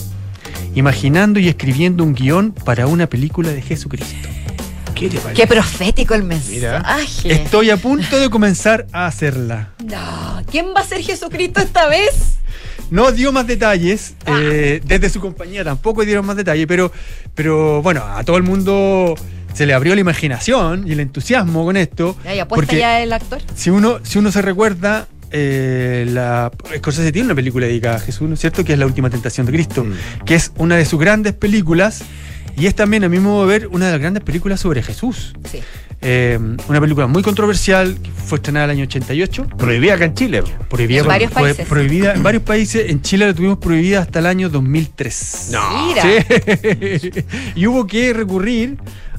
imaginando 0.76 1.40
y 1.40 1.48
escribiendo 1.48 2.04
un 2.04 2.14
guion 2.14 2.52
para 2.52 2.88
una 2.88 3.08
película 3.08 3.52
de 3.52 3.62
Jesucristo. 3.62 4.28
¿Qué 4.94 5.10
te 5.10 5.18
parece? 5.18 5.42
Qué 5.42 5.48
profético 5.48 6.14
el 6.14 6.24
mensaje. 6.24 7.34
Estoy 7.34 7.70
a 7.70 7.78
punto 7.78 8.20
de 8.20 8.30
comenzar 8.30 8.86
a 8.92 9.08
hacerla. 9.08 9.74
No, 9.84 10.42
¿quién 10.50 10.68
va 10.76 10.82
a 10.82 10.86
ser 10.86 11.02
Jesucristo 11.02 11.62
esta 11.62 11.88
vez? 11.88 12.38
No 12.90 13.12
dio 13.12 13.32
más 13.32 13.48
detalles, 13.48 14.14
eh, 14.28 14.82
desde 14.86 15.10
su 15.10 15.20
compañía 15.20 15.64
tampoco 15.64 16.06
dieron 16.06 16.26
más 16.26 16.36
detalles, 16.36 16.68
pero, 16.68 16.92
pero 17.34 17.82
bueno, 17.82 18.04
a 18.04 18.24
todo 18.24 18.38
el 18.38 18.44
mundo 18.44 19.16
se 19.54 19.66
le 19.66 19.74
abrió 19.74 19.96
la 19.96 20.02
imaginación 20.02 20.88
y 20.88 20.92
el 20.92 21.00
entusiasmo 21.00 21.66
con 21.66 21.78
esto. 21.78 22.18
¿y 22.26 22.40
apuesta 22.40 22.56
porque 22.56 22.78
ya 22.78 23.02
el 23.02 23.14
actor? 23.14 23.42
Si 23.56 23.70
uno, 23.70 24.00
si 24.04 24.20
uno 24.20 24.32
se 24.32 24.42
recuerda, 24.42 25.08
eh, 25.32 26.06
la, 26.08 26.52
Scorsese 26.78 27.12
tiene 27.12 27.26
una 27.28 27.36
película 27.36 27.66
dedicada 27.66 27.96
a 27.96 28.00
Jesús, 28.00 28.28
¿no 28.28 28.36
es 28.36 28.40
cierto? 28.40 28.64
Que 28.64 28.74
es 28.74 28.80
La 28.80 28.86
Última 28.86 29.10
Tentación 29.10 29.48
de 29.48 29.54
Cristo, 29.54 29.86
que 30.26 30.36
es 30.36 30.52
una 30.58 30.76
de 30.76 30.86
sus 30.86 31.00
grandes 31.00 31.34
películas 31.34 32.04
y 32.58 32.68
es 32.68 32.76
también, 32.76 33.04
a 33.04 33.10
mi 33.10 33.20
modo 33.20 33.46
de 33.48 33.60
ver, 33.60 33.68
una 33.68 33.88
de 33.88 33.92
las 33.94 34.02
grandes 34.02 34.24
películas 34.24 34.60
sobre 34.60 34.82
Jesús. 34.84 35.34
Sí. 35.50 35.60
Eh, 36.06 36.38
una 36.68 36.82
película 36.82 37.08
muy 37.08 37.24
controversial, 37.24 37.98
que 38.02 38.12
fue 38.12 38.38
estrenada 38.38 38.66
el 38.66 38.72
año 38.72 38.84
88. 38.84 39.48
Prohibida 39.58 39.94
acá 39.94 40.06
en 40.06 40.14
Chile. 40.14 40.44
Prohibida, 40.70 41.00
En 41.02 41.08
varios 41.08 41.32
fue 41.32 41.42
países. 41.44 41.68
prohibida 41.68 42.14
en 42.14 42.24
varios 42.24 42.44
países. 42.44 42.90
En 42.90 43.02
Chile 43.02 43.26
la 43.26 43.34
tuvimos 43.34 43.58
prohibida 43.58 44.02
hasta 44.02 44.20
el 44.20 44.26
año 44.26 44.50
2003. 44.50 45.50
No. 45.54 45.88
Mira. 45.88 46.04
Sí. 46.04 47.24
y 47.56 47.68
hubo 47.68 47.88
que 47.88 48.12
recurrir 48.12 48.78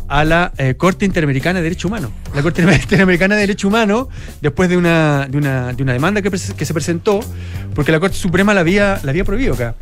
a 0.09 0.25
la 0.25 0.53
eh, 0.59 0.75
Corte 0.75 1.07
Interamericana 1.07 1.61
de 1.61 1.65
Derechos 1.65 1.87
Humanos. 1.87 2.11
La 2.35 2.43
Corte 2.43 2.63
Interamericana 2.83 3.35
de 3.35 3.41
Derechos 3.41 3.69
Humanos, 3.69 4.09
después 4.43 4.69
de 4.69 4.77
una, 4.77 5.27
de 5.27 5.39
una, 5.39 5.73
de 5.73 5.83
una 5.83 5.93
demanda 5.95 6.21
que, 6.21 6.31
que 6.31 6.65
se 6.67 6.75
presentó, 6.75 7.21
porque 7.75 7.93
la 7.93 8.01
Corte 8.01 8.17
Suprema 8.17 8.53
la 8.53 8.61
había, 8.61 9.01
la 9.03 9.11
había 9.11 9.25
prohibido 9.25 9.55
acá. 9.55 9.75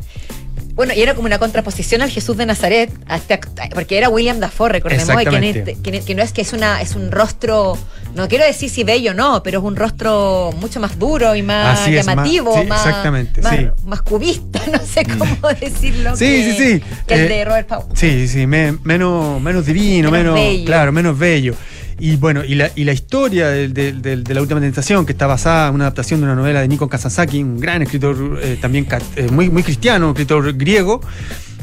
Bueno, 0.75 0.91
y 0.95 1.01
era 1.01 1.13
como 1.13 1.27
una 1.27 1.37
contraposición 1.37 2.01
al 2.01 2.09
Jesús 2.09 2.35
de 2.35 2.47
Nazaret, 2.47 2.91
a 3.07 3.17
este 3.17 3.39
porque 3.75 3.95
era 3.97 4.09
William 4.09 4.39
Dafoe, 4.39 4.69
recordemos, 4.69 5.07
y 5.07 5.45
este- 5.45 5.77
que, 5.83 6.15
no 6.15 6.23
es 6.23 6.31
que 6.33 6.41
es 6.41 6.51
una 6.51 6.81
es 6.81 6.95
un 6.95 7.11
rostro, 7.11 7.77
no 8.15 8.27
quiero 8.27 8.43
decir 8.43 8.71
si 8.71 8.83
bello 8.83 9.13
no, 9.13 9.43
pero 9.43 9.59
es 9.59 9.65
un 9.65 9.75
rostro 9.75 10.51
mucho 10.59 10.79
más 10.79 10.97
duro 10.97 11.35
y 11.35 11.43
más 11.43 11.79
Así 11.81 11.95
es, 11.95 12.05
más- 12.07 12.15
llamativo, 12.15 12.59
sí, 12.59 12.67
más, 12.67 12.85
exactamente, 12.87 13.41
más, 13.41 13.55
sí. 13.55 13.67
más 13.85 14.01
cubista, 14.01 14.61
no 14.71 14.79
sé 14.79 15.05
cómo 15.05 15.47
decirlo. 15.59 16.15
Sí, 16.15 16.25
que, 16.25 16.53
sí, 16.57 16.57
sí. 16.79 16.83
Que 17.05 17.13
el 17.13 17.19
Eh, 17.21 17.27
de 17.29 17.45
Robert 17.45 17.67
Powell. 17.67 17.85
Sí, 17.95 18.27
sí, 18.27 18.47
me- 18.47 18.71
menos, 18.83 19.39
menos 19.41 19.67
divino, 19.67 20.09
Menos 20.09 20.33
menos, 20.33 20.49
bello. 20.49 20.65
claro, 20.65 20.91
menos 20.91 21.19
bello. 21.19 21.53
Y 21.99 22.15
bueno, 22.17 22.43
y 22.43 22.55
la, 22.55 22.71
y 22.75 22.83
la 22.83 22.91
historia 22.93 23.47
del- 23.49 23.73
de 24.23 24.33
la 24.33 24.41
última 24.41 24.59
tentación, 24.59 25.05
que 25.05 25.11
está 25.13 25.27
basada 25.27 25.69
en 25.69 25.75
una 25.75 25.85
adaptación 25.85 26.19
de 26.19 26.25
una 26.25 26.35
novela 26.35 26.61
de 26.61 26.67
Nikon 26.67 26.89
Kazantzakis, 26.89 27.43
un 27.43 27.59
gran 27.59 27.81
escritor 27.81 28.39
eh, 28.41 28.57
también 28.59 28.87
eh, 29.15 29.27
muy, 29.31 29.49
muy 29.49 29.63
cristiano, 29.63 30.07
un 30.07 30.11
escritor 30.11 30.53
griego, 30.53 31.01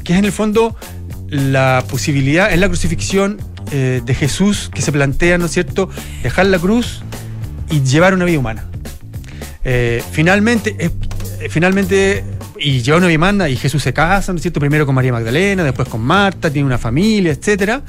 que 0.05 0.13
es 0.15 0.19
en 0.19 0.25
el 0.25 0.33
fondo 0.33 0.77
la 1.29 1.85
posibilidad, 1.89 2.53
es 2.53 2.59
la 2.59 2.69
crucifixión 2.69 3.39
eh, 3.73 4.01
de 4.05 4.15
Jesús 4.15 4.71
que 4.73 4.83
se 4.83 4.93
plantea, 4.93 5.37
¿no 5.39 5.47
es 5.47 5.53
cierto?, 5.53 5.91
dejar 6.23 6.47
la 6.47 6.59
cruz 6.59 7.03
y 7.71 7.83
llevar 7.83 8.15
una 8.15 8.25
vida 8.25 8.39
humana. 8.39 8.67
Finalmente, 10.13 10.91
finalmente, 11.51 12.25
y 12.61 12.83
lleva 12.83 12.99
una 12.99 13.07
demanda 13.07 13.49
y 13.49 13.57
Jesús 13.57 13.83
se 13.83 13.93
casa, 13.93 14.33
¿no 14.33 14.37
es 14.37 14.43
cierto? 14.43 14.61
Primero 14.61 14.85
con 14.87 14.95
María 14.95 15.13
Magdalena, 15.13 15.65
después 15.65 15.89
con 15.89 16.01
Marta, 16.03 16.51
tiene 16.51 16.67
una 16.67 16.79
familia, 16.79 17.33
etcétera. 17.33 17.83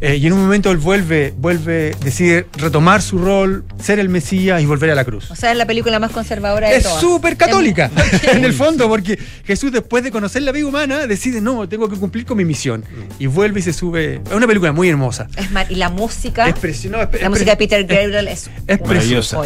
Eh, 0.00 0.16
y 0.16 0.26
en 0.26 0.32
un 0.32 0.40
momento 0.40 0.70
él 0.70 0.78
vuelve, 0.78 1.34
vuelve, 1.36 1.94
decide 2.02 2.46
retomar 2.56 3.02
su 3.02 3.18
rol, 3.18 3.64
ser 3.78 3.98
el 3.98 4.08
Mesías 4.08 4.62
y 4.62 4.66
volver 4.66 4.90
a 4.90 4.94
la 4.94 5.04
cruz. 5.04 5.30
O 5.30 5.36
sea, 5.36 5.52
es 5.52 5.56
la 5.58 5.66
película 5.66 5.98
más 5.98 6.10
conservadora 6.10 6.68
de 6.70 6.76
Es 6.76 6.84
todas. 6.84 7.00
súper 7.00 7.36
católica, 7.36 7.90
en 8.32 8.44
el 8.44 8.52
fondo, 8.54 8.88
porque 8.88 9.18
Jesús 9.44 9.70
después 9.72 10.02
de 10.02 10.10
conocer 10.10 10.42
la 10.42 10.52
vida 10.52 10.66
humana 10.66 11.06
decide, 11.06 11.40
no, 11.40 11.68
tengo 11.68 11.88
que 11.88 11.96
cumplir 11.96 12.24
con 12.24 12.36
mi 12.38 12.44
misión. 12.44 12.84
Y 13.18 13.26
vuelve 13.26 13.60
y 13.60 13.62
se 13.62 13.72
sube. 13.72 14.22
Es 14.26 14.32
una 14.32 14.46
película 14.46 14.72
muy 14.72 14.88
hermosa. 14.88 15.28
Es 15.36 15.50
mar- 15.50 15.66
y 15.70 15.74
la 15.74 15.90
música, 15.90 16.48
Es 16.48 16.54
no, 16.86 17.00
es 17.02 17.12
la 17.12 17.18
es 17.24 17.28
música 17.30 17.50
de 17.52 17.56
Peter 17.56 17.84
Gabriel 17.84 18.28
es, 18.28 18.50
Es 18.66 18.78
preciosa. 18.78 19.38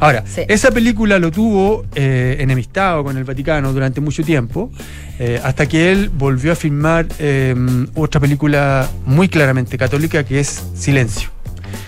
Ahora, 0.00 0.24
Sí. 0.26 0.42
esa 0.48 0.70
película 0.70 1.18
lo 1.18 1.30
tuvo 1.30 1.84
eh, 1.94 2.36
enemistado 2.40 3.04
con 3.04 3.16
el 3.18 3.24
Vaticano 3.24 3.72
durante 3.72 4.00
mucho 4.00 4.21
tiempo, 4.24 4.70
eh, 5.18 5.40
hasta 5.42 5.66
que 5.66 5.92
él 5.92 6.10
volvió 6.10 6.52
a 6.52 6.54
filmar 6.56 7.06
eh, 7.18 7.54
otra 7.94 8.20
película 8.20 8.88
muy 9.06 9.28
claramente 9.28 9.78
católica 9.78 10.24
que 10.24 10.40
es 10.40 10.62
Silencio. 10.74 11.30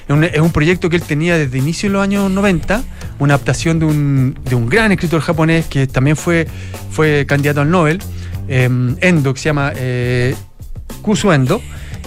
Es 0.09 0.41
un, 0.41 0.51
proyecto 0.51 0.91
que 0.91 0.97
él 0.97 1.03
tenía 1.03 1.39
desde 1.39 1.57
inicio 1.57 1.89
de 1.89 1.95
los 1.95 2.03
años 2.03 2.31
90, 2.31 2.83
una 3.19 3.35
adaptación 3.35 3.79
de 3.79 3.87
un, 3.87 4.39
de 4.45 4.55
un 4.55 4.69
gran 4.69 4.93
escritor 4.93 5.23
japonés 5.23 5.65
que 5.67 5.87
también 5.87 6.17
fue, 6.17 6.47
fue 6.91 7.25
candidato 7.27 7.63
al 7.63 7.71
Nobel, 7.71 8.01
eh, 8.47 8.69
Endo, 9.01 9.33
que 9.33 9.41
se 9.41 9.47
llama 9.47 9.73
eh, 9.75 10.35
Kusu 11.01 11.33
Endo. 11.33 11.63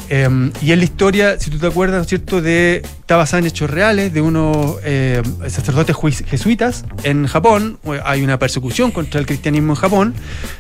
Eh, 0.10 0.52
y 0.62 0.72
es 0.72 0.78
la 0.78 0.84
historia, 0.84 1.40
si 1.40 1.50
tú 1.50 1.58
te 1.58 1.68
acuerdas, 1.68 1.98
¿no 1.98 2.02
es 2.04 2.08
cierto?, 2.08 2.40
de, 2.40 2.84
está 3.08 3.16
basada 3.16 3.40
en 3.40 3.46
hechos 3.46 3.70
reales 3.70 4.12
de 4.14 4.20
unos 4.20 4.76
eh, 4.84 5.22
sacerdotes 5.48 5.96
jesuitas 6.28 6.84
en 7.04 7.26
Japón. 7.26 7.80
Hay 8.04 8.22
una 8.22 8.38
persecución 8.38 8.92
contra 8.92 9.22
el 9.22 9.26
cristianismo 9.26 9.72
en 9.72 9.76
Japón 9.78 10.14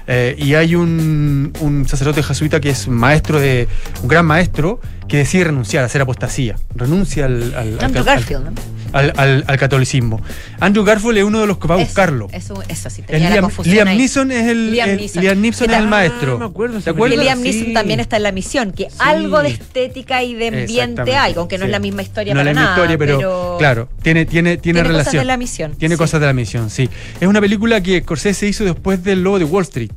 eh, 0.07 0.33
y 0.39 0.53
hay 0.53 0.73
un, 0.75 1.51
un 1.59 1.85
sacerdote 1.89 2.23
jesuita 2.23 2.61
que 2.61 2.69
es 2.69 2.87
maestro 2.87 3.41
de, 3.41 3.67
un 4.01 4.07
gran 4.07 4.25
maestro 4.25 4.79
que 5.09 5.17
decide 5.17 5.43
renunciar, 5.45 5.83
hacer 5.83 6.01
apostasía. 6.01 6.55
Renuncia 6.73 7.25
al, 7.25 7.53
al, 7.53 7.79
al- 7.79 7.83
Andrew 7.83 7.99
al- 7.99 8.05
Garfield, 8.05 8.43
¿no? 8.45 8.51
al- 8.93 9.13
al- 9.17 9.43
al 9.45 9.57
catolicismo. 9.57 10.21
Andrew 10.61 10.85
Garfield 10.85 11.17
es 11.17 11.23
uno 11.25 11.41
de 11.41 11.47
los 11.47 11.57
que 11.57 11.67
va 11.67 11.75
a 11.75 11.77
buscarlo. 11.79 12.27
Eso, 12.31 12.61
eso 12.69 12.89
sí, 12.89 13.01
tenía 13.01 13.27
la 13.29 13.35
Liam, 13.35 13.43
confusión 13.45 13.75
Liam 13.75 13.87
ahí. 13.89 13.97
Neeson 13.97 14.31
es 14.31 14.47
el, 14.47 14.71
Liam 14.71 14.89
el- 14.89 14.97
Neeson. 14.97 15.21
Liam 15.21 15.41
Neeson 15.41 15.67
¿Qué 15.67 15.73
es 15.73 15.79
el 15.79 15.87
maestro. 15.87 16.35
Ah, 16.35 16.39
me 16.39 16.45
acuerdo 16.45 16.75
de 16.75 16.81
¿Te 16.83 16.89
esa 16.91 16.97
Porque 16.97 17.13
acuerdas? 17.15 17.25
Liam 17.25 17.41
Neeson 17.41 17.65
Sí. 17.67 17.73
también 17.73 17.99
está 17.99 18.17
en 18.17 18.23
la 18.23 18.31
misión, 18.31 18.71
que 18.71 18.87
algo 18.99 19.41
de 19.41 19.49
estética 19.49 20.23
y 20.23 20.33
de 20.35 20.47
ambiente 20.47 21.15
hay, 21.17 21.33
aunque 21.37 21.57
no 21.57 21.63
sí. 21.63 21.67
es 21.67 21.71
la 21.71 21.79
misma 21.79 22.01
historia 22.01 22.33
no 22.43 22.51
la 22.51 22.53
nada. 22.53 22.69
historia, 22.75 22.97
pero, 22.97 23.55
claro, 23.59 23.89
tiene, 24.01 24.25
tiene, 24.25 24.57
tiene, 24.57 24.57
tiene 24.57 24.79
cosas 24.81 24.91
relación. 24.91 25.21
de 25.21 25.25
la 25.25 25.37
misión, 25.37 25.75
Tiene 25.75 25.95
sí. 25.95 25.99
cosas 25.99 26.19
de 26.21 26.25
la 26.27 26.33
misión, 26.33 26.69
sí. 26.69 26.89
Es 27.19 27.27
una 27.27 27.41
película 27.41 27.81
que 27.81 28.01
Scorsese 28.01 28.47
hizo 28.47 28.63
después 28.63 29.03
del 29.03 29.23
lobo 29.23 29.39
de 29.39 29.45
Wall 29.45 29.63
Street. 29.63 29.91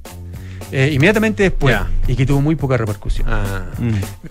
Eh, 0.73 0.91
inmediatamente 0.93 1.43
después. 1.43 1.77
Y 2.07 2.15
que 2.17 2.25
tuvo 2.27 2.41
muy 2.41 2.55
poca 2.57 2.77
repercusión. 2.77 3.27
Ah. 3.29 3.65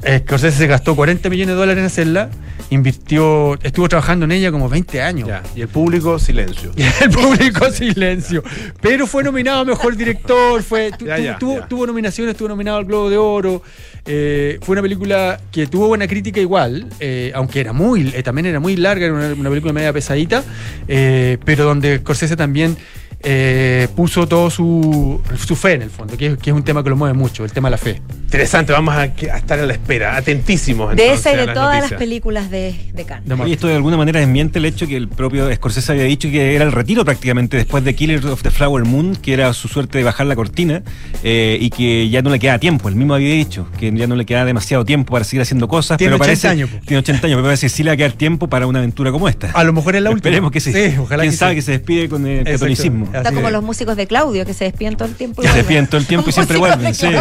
Eh, 0.04 0.22
Scorsese 0.26 0.58
se 0.58 0.68
gastó 0.68 0.96
40 0.96 1.30
millones 1.30 1.56
de 1.56 1.60
dólares 1.60 1.80
en 1.82 1.86
hacerla, 1.86 2.30
invirtió, 2.70 3.58
estuvo 3.62 3.90
trabajando 3.90 4.26
en 4.26 4.32
ella 4.32 4.52
como 4.52 4.70
20 4.70 5.02
años. 5.02 5.30
Y 5.56 5.62
el 5.62 5.68
público, 5.68 6.18
silencio. 6.20 6.72
Y 6.78 6.84
el 7.04 7.10
público 7.10 7.70
silencio. 7.72 8.44
Pero 8.82 9.06
fue 9.08 9.24
nominado 9.24 9.60
a 9.62 9.66
mejor 9.66 9.96
director, 9.98 10.64
fue, 10.64 10.92
tu- 10.92 11.06
tu- 11.40 11.60
tuvo, 11.68 11.86
nominaciones, 11.88 12.32
estuvo 12.34 12.48
nominado 12.50 12.78
al 12.78 12.86
Globo 12.86 13.10
de 13.10 13.18
Oro. 13.18 13.62
eh, 14.06 14.60
fue 14.62 14.74
una 14.74 14.82
película 14.82 15.40
que 15.52 15.68
tuvo 15.68 15.88
buena 15.88 16.08
crítica 16.08 16.40
igual, 16.40 16.88
eh, 17.00 17.32
aunque 17.36 17.60
era 17.60 17.74
muy, 17.74 18.06
también 18.24 18.46
era 18.48 18.60
muy 18.60 18.76
larga, 18.76 19.06
era 19.06 19.14
una, 19.14 19.34
una 19.34 19.50
película 19.50 19.74
media 19.74 19.92
pesadita, 19.94 20.44
pero 20.88 21.66
donde 21.66 21.98
Scorsese 22.00 22.36
también 22.36 22.78
eh, 23.22 23.88
puso 23.96 24.28
todo 24.28 24.50
su, 24.50 25.22
su 25.46 25.56
fe 25.56 25.74
en 25.74 25.82
el 25.84 25.90
fondo, 25.90 26.16
que 26.18 26.28
es, 26.28 26.38
que 26.38 26.50
es 26.52 26.56
un 26.56 26.64
tema 26.64 26.84
que 26.84 26.90
lo 26.90 26.96
mueve 26.96 27.14
mucho, 27.14 27.44
el 27.44 27.52
tema 27.52 27.68
de 27.68 27.72
la 27.72 27.78
fe. 27.78 28.02
Interesante, 28.24 28.72
vamos 28.72 28.96
a, 28.96 29.06
estar 29.06 29.60
a 29.60 29.66
la 29.66 29.74
espera, 29.74 30.16
atentísimos. 30.16 30.96
De 30.96 31.04
entonces, 31.04 31.20
esa 31.26 31.34
y 31.34 31.38
de 31.38 31.46
las 31.48 31.56
todas 31.56 31.90
las 31.92 32.00
películas 32.00 32.50
de, 32.52 32.76
de 32.94 33.06
Cannes. 33.06 33.48
Y 33.48 33.54
esto 33.54 33.68
de 33.68 33.76
alguna 33.76 33.98
manera 33.98 34.20
desmiente 34.20 34.60
el 34.60 34.66
hecho 34.66 34.88
que 34.88 34.96
el 34.96 35.08
propio 35.08 35.54
Scorsese 35.54 35.92
había 35.92 36.04
dicho 36.04 36.30
que 36.30 36.56
era 36.56 36.64
el 36.64 36.72
retiro 36.72 37.04
prácticamente 37.04 37.58
después 37.58 37.84
de 37.84 37.96
Killers 37.96 38.26
of 38.26 38.42
the 38.44 38.52
Flower 38.52 38.86
Moon, 38.86 39.16
que 39.16 39.34
era 39.34 39.52
su 39.54 39.68
suerte 39.68 39.98
de 39.98 40.04
bajar 40.04 40.28
la 40.28 40.36
cortina 40.36 40.84
eh, 41.24 41.58
y 41.60 41.70
que 41.72 42.10
ya 42.10 42.22
no 42.22 42.30
le 42.30 42.40
queda 42.40 42.60
tiempo. 42.60 42.88
Él 42.88 42.96
mismo 42.96 43.16
había 43.16 43.34
dicho 43.34 43.68
que 43.80 43.92
ya 43.92 44.08
no 44.08 44.16
le 44.16 44.26
queda 44.26 44.46
demasiado 44.46 44.86
tiempo 44.86 45.12
para 45.14 45.26
seguir 45.26 45.42
haciendo 45.42 45.68
cosas. 45.68 45.98
Tiene 45.98 46.12
pero 46.12 46.24
80 46.24 46.28
parece, 46.28 46.48
años, 46.48 46.70
po. 46.70 46.86
Tiene 46.86 47.00
80 47.00 47.28
años, 47.28 47.38
pero 47.38 47.46
parece 47.48 47.66
que 47.66 47.70
sí 47.70 47.84
le 47.84 47.90
va 47.90 47.94
a 47.96 47.98
quedar 47.98 48.14
tiempo 48.14 48.48
para 48.48 48.68
una 48.68 48.80
aventura 48.80 49.12
como 49.12 49.28
esta. 49.28 49.52
A 49.52 49.64
lo 49.64 49.74
mejor 49.74 49.96
es 49.96 50.02
la 50.04 50.10
última. 50.12 50.30
Esperemos 50.30 50.52
que 50.52 50.60
sí. 50.60 50.72
ojalá 51.00 51.24
Quién 51.24 51.32
que 51.32 51.38
sabe 51.38 51.52
sí. 51.54 51.56
que 51.58 51.62
se 51.64 51.72
despide 51.72 52.10
con 52.10 52.26
el 52.26 52.40
Exacto. 52.40 52.52
catolicismo. 52.60 53.09
Así 53.10 53.18
Está 53.18 53.32
como 53.32 53.48
es. 53.48 53.54
los 53.54 53.64
músicos 53.64 53.96
de 53.98 54.08
Claudio, 54.08 54.46
que 54.46 54.54
se 54.54 54.66
despiden 54.66 54.96
todo 54.98 55.08
el 55.08 55.16
tiempo. 55.16 55.44
y 55.44 55.48
se 55.48 55.54
despiden 55.58 55.88
todo 55.88 55.98
el 56.02 56.08
tiempo 56.08 56.30
y 56.30 56.34
siempre 56.34 56.58
vuelven. 56.58 56.94
Sí, 56.94 57.08
sí. 57.08 57.14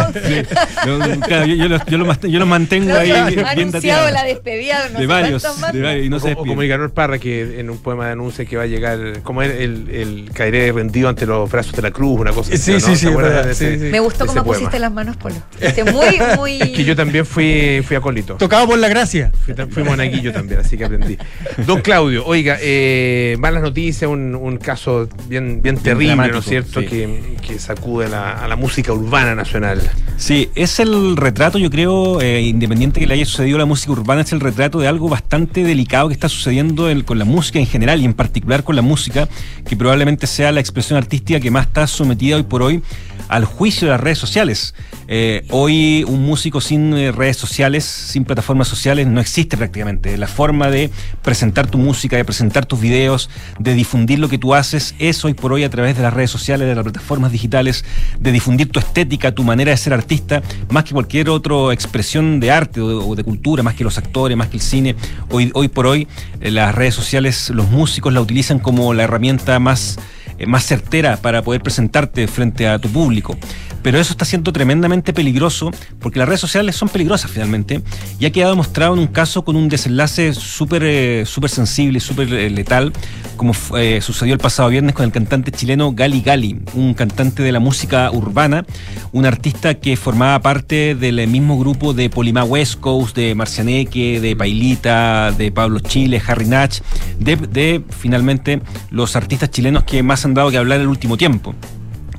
Yo, 0.85 0.99
claro, 1.21 1.45
yo- 1.45 1.55
yo 1.55 1.67
los- 1.69 1.85
yo 1.85 1.97
los 1.97 2.07
mant- 2.07 2.27
yo 2.29 2.39
los 2.39 2.47
mantengo 2.47 2.95
ahí 2.95 3.11
Ha 3.11 3.25
bien 3.27 3.45
anunciado 3.45 4.09
la 4.11 4.23
despedida 4.23 4.87
de, 4.87 4.93
no 5.01 5.07
varios, 5.07 5.43
de 5.43 5.81
varios, 5.81 6.05
y 6.05 6.09
no 6.09 6.17
o, 6.17 6.19
se 6.19 6.25
o 6.25 6.29
despiden. 6.29 6.47
como 6.49 6.61
Nicanor 6.61 6.91
Parra, 6.91 7.17
que 7.19 7.59
en 7.59 7.69
un 7.69 7.77
poema 7.79 8.11
anuncia 8.11 8.45
que 8.45 8.57
va 8.57 8.63
a 8.63 8.67
llegar, 8.67 9.21
como 9.23 9.41
el, 9.41 9.51
el, 9.51 9.89
el 9.89 10.31
caeré 10.33 10.71
rendido 10.71 11.09
ante 11.09 11.25
los 11.25 11.49
brazos 11.49 11.73
de 11.73 11.81
la 11.81 11.91
cruz, 11.91 12.19
una 12.19 12.31
cosa 12.31 12.49
Sí, 12.55 12.55
así. 12.55 12.71
¿no? 12.73 12.79
sí, 12.79 12.85
sí, 12.91 12.95
¿Se 12.97 13.07
acuerdan 13.09 13.31
verdad, 13.33 13.45
de 13.47 13.51
ese- 13.53 13.73
sí, 13.77 13.79
sí. 13.85 13.91
Me 13.91 13.99
gustó 13.99 14.25
cómo 14.25 14.43
pusiste 14.43 14.79
las 14.79 14.91
manos, 14.91 15.17
Polo. 15.17 15.35
Este, 15.59 15.83
muy, 15.83 16.19
muy. 16.37 16.61
Es 16.61 16.69
que 16.71 16.83
yo 16.83 16.95
también 16.95 17.25
fui, 17.25 17.81
fui 17.85 17.95
acólito. 17.95 18.35
Tocado 18.35 18.67
por 18.67 18.77
la 18.77 18.87
gracia. 18.89 19.31
Fui 19.69 19.83
monaguillo 19.83 20.31
también, 20.33 20.59
así 20.61 20.77
que 20.77 20.85
aprendí. 20.85 21.17
Don 21.65 21.81
Claudio, 21.81 22.25
oiga, 22.25 22.57
eh, 22.61 23.35
malas 23.39 23.61
noticias, 23.61 24.09
un, 24.09 24.35
un 24.35 24.57
caso 24.57 25.07
bien, 25.27 25.61
bien 25.61 25.77
terrible, 25.83 26.27
¿no 26.31 26.39
es 26.39 26.45
cierto? 26.45 26.79
sí. 26.81 26.85
Que, 26.87 27.35
que 27.45 27.59
sacude 27.59 28.07
la- 28.09 28.33
a 28.33 28.47
la 28.47 28.55
música 28.55 28.93
urbana 28.93 29.35
nacional. 29.35 29.81
Sí, 30.17 30.49
es 30.55 30.79
el 30.79 31.15
retrato, 31.17 31.57
yo 31.57 31.69
creo, 31.69 32.19
eh, 32.21 32.41
independiente 32.41 32.99
que 32.99 33.07
le 33.07 33.13
haya 33.13 33.25
sucedido 33.25 33.55
a 33.55 33.59
la 33.59 33.65
música 33.65 33.91
urbana, 33.91 34.21
es 34.21 34.31
el 34.33 34.39
retrato 34.41 34.79
de 34.79 34.87
algo 34.87 35.07
bastante 35.09 35.63
delicado 35.63 36.07
que 36.09 36.13
está 36.13 36.27
sucediendo 36.29 36.89
el- 36.89 37.05
con 37.05 37.17
la 37.19 37.25
música 37.25 37.59
en 37.59 37.65
general 37.67 38.01
y 38.01 38.05
en 38.05 38.13
particular 38.13 38.63
con 38.63 38.75
la 38.75 38.81
música, 38.81 39.27
que 39.67 39.75
probablemente 39.75 40.27
sea 40.27 40.51
la 40.51 40.59
expresión 40.59 40.97
artística 40.97 41.39
que 41.39 41.51
más 41.51 41.67
está 41.67 41.87
sometida 41.87 42.35
hoy 42.35 42.43
por 42.43 42.61
hoy 42.61 42.81
al 43.29 43.45
juicio 43.45 43.87
de 43.87 43.91
las 43.91 44.01
redes 44.01 44.17
sociales. 44.17 44.73
Eh, 45.07 45.43
hoy 45.49 46.03
un 46.07 46.23
músico 46.25 46.61
sin 46.61 46.93
eh, 46.93 47.11
redes 47.11 47.37
sociales, 47.37 47.83
sin 47.85 48.25
plataformas 48.25 48.67
sociales, 48.67 49.07
no 49.07 49.21
existe 49.21 49.55
prácticamente. 49.57 50.17
La 50.17 50.27
forma 50.27 50.69
de 50.69 50.89
presentar 51.23 51.67
tu 51.67 51.77
música, 51.77 52.17
de 52.17 52.25
presentar 52.25 52.65
tus 52.65 52.79
videos, 52.79 53.29
de 53.59 53.73
difundir 53.73 54.19
lo 54.19 54.29
que 54.29 54.37
tú 54.37 54.53
haces, 54.53 54.95
es 54.99 55.23
hoy 55.25 55.33
por 55.33 55.53
hoy 55.53 55.63
a 55.69 55.71
través 55.71 55.95
de 55.95 56.01
las 56.03 56.13
redes 56.13 56.31
sociales, 56.31 56.67
de 56.67 56.73
las 56.73 56.83
plataformas 56.83 57.31
digitales, 57.31 57.85
de 58.19 58.31
difundir 58.31 58.69
tu 58.69 58.79
estética, 58.79 59.31
tu 59.31 59.43
manera 59.43 59.71
de 59.71 59.77
ser 59.77 59.93
artista, 59.93 60.41
más 60.69 60.83
que 60.83 60.93
cualquier 60.93 61.29
otra 61.29 61.71
expresión 61.71 62.39
de 62.39 62.51
arte 62.51 62.81
o 62.81 63.15
de, 63.15 63.23
cultura, 63.23 63.61
más 63.61 63.75
que 63.75 63.83
los 63.83 63.97
actores, 63.97 64.35
más 64.35 64.47
que 64.47 64.57
el 64.57 64.61
cine. 64.61 64.95
Hoy, 65.29 65.51
hoy 65.53 65.67
por 65.67 65.85
hoy 65.85 66.07
eh, 66.41 66.49
las 66.49 66.73
redes 66.73 66.95
sociales, 66.95 67.51
los 67.51 67.69
músicos 67.69 68.11
la 68.11 68.21
utilizan 68.21 68.57
como 68.57 68.93
la 68.93 69.03
herramienta 69.03 69.59
más 69.59 69.99
eh, 70.39 70.45
más 70.45 70.65
certera 70.65 71.17
para 71.17 71.41
poder 71.41 71.61
presentarte 71.61 72.25
frente 72.27 72.65
a 72.65 72.79
tu 72.79 72.89
público. 72.89 73.37
Pero 73.81 73.99
eso 73.99 74.11
está 74.11 74.25
siendo 74.25 74.51
tremendamente 74.51 75.13
peligroso 75.13 75.71
porque 75.99 76.19
las 76.19 76.27
redes 76.27 76.41
sociales 76.41 76.75
son 76.75 76.89
peligrosas 76.89 77.31
finalmente 77.31 77.81
y 78.19 78.25
ha 78.25 78.31
quedado 78.31 78.51
demostrado 78.51 78.93
en 78.93 78.99
un 78.99 79.07
caso 79.07 79.43
con 79.43 79.55
un 79.55 79.69
desenlace 79.69 80.33
súper 80.33 80.83
eh, 80.83 81.25
sensible 81.47 81.99
súper 81.99 82.33
eh, 82.33 82.49
letal 82.49 82.93
como 83.37 83.53
eh, 83.77 84.01
sucedió 84.01 84.33
el 84.33 84.39
pasado 84.39 84.67
viernes 84.67 84.93
con 84.93 85.05
el 85.05 85.13
cantante 85.13 85.51
chileno 85.51 85.93
Gali 85.93 86.21
Gali, 86.21 86.59
un 86.73 86.93
cantante 86.93 87.41
de 87.41 87.53
la 87.53 87.61
música 87.61 88.11
urbana, 88.11 88.65
un 89.13 89.25
artista 89.25 89.75
que 89.75 89.95
formaba 89.95 90.41
parte 90.41 90.93
del 90.93 91.25
mismo 91.27 91.57
grupo 91.57 91.93
de 91.93 92.09
Polimá 92.09 92.43
West 92.43 92.81
Coast, 92.81 93.15
de 93.15 93.35
Marcianeque, 93.35 94.19
de 94.19 94.35
Pailita, 94.35 95.31
de 95.31 95.53
Pablo 95.53 95.79
Chile, 95.79 96.21
Harry 96.27 96.47
Natch, 96.47 96.81
de, 97.17 97.37
de 97.37 97.81
finalmente 97.97 98.61
los 98.91 99.15
artistas 99.15 99.49
chilenos 99.51 99.85
que 99.85 100.03
más 100.03 100.25
han 100.25 100.33
dado 100.33 100.51
que 100.51 100.57
hablar 100.57 100.81
el 100.81 100.87
último 100.87 101.15
tiempo 101.15 101.55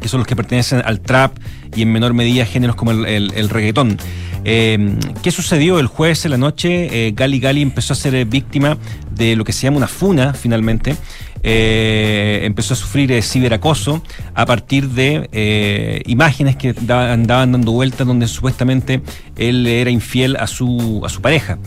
que 0.01 0.09
son 0.09 0.19
los 0.21 0.27
que 0.27 0.37
pertenecen 0.37 0.83
al 0.85 1.01
trap 1.01 1.37
y 1.77 1.83
en 1.83 1.93
menor 1.93 2.15
medida 2.15 2.45
géneros 2.47 2.77
como 2.77 2.91
el, 2.93 3.07
el- 3.07 3.49
reggaetón. 3.49 3.99
Eh, 4.45 4.97
¿Qué 5.23 5.31
sucedió 5.31 5.79
el 5.81 5.87
jueves 5.87 6.25
en 6.25 6.31
la 6.31 6.39
noche? 6.39 7.09
Eh, 7.09 7.13
Gali 7.15 7.41
Gali 7.41 7.61
empezó 7.63 7.93
a 7.93 7.97
ser 7.97 8.15
eh, 8.15 8.25
víctima 8.25 8.79
de 9.15 9.37
lo 9.37 9.45
que 9.45 9.53
se 9.53 9.63
llama 9.65 9.77
una 9.77 9.87
funa, 9.89 10.33
finalmente. 10.33 10.97
Eh, 11.43 12.41
empezó 12.45 12.75
a 12.75 12.77
sufrir 12.77 13.11
eh, 13.13 13.23
ciberacoso 13.23 14.03
a 14.35 14.45
partir 14.47 14.89
de 14.91 15.29
eh, 15.33 16.03
imágenes 16.07 16.57
que 16.57 16.73
da- 16.75 17.13
andaban 17.13 17.53
dando 17.53 17.73
vueltas 17.73 18.07
donde 18.07 18.29
supuestamente 18.29 19.01
él 19.37 19.67
era 19.67 19.91
infiel 19.91 20.37
a 20.37 20.47
su, 20.47 21.03
a 21.05 21.09
su 21.09 21.21
pareja. 21.23 21.59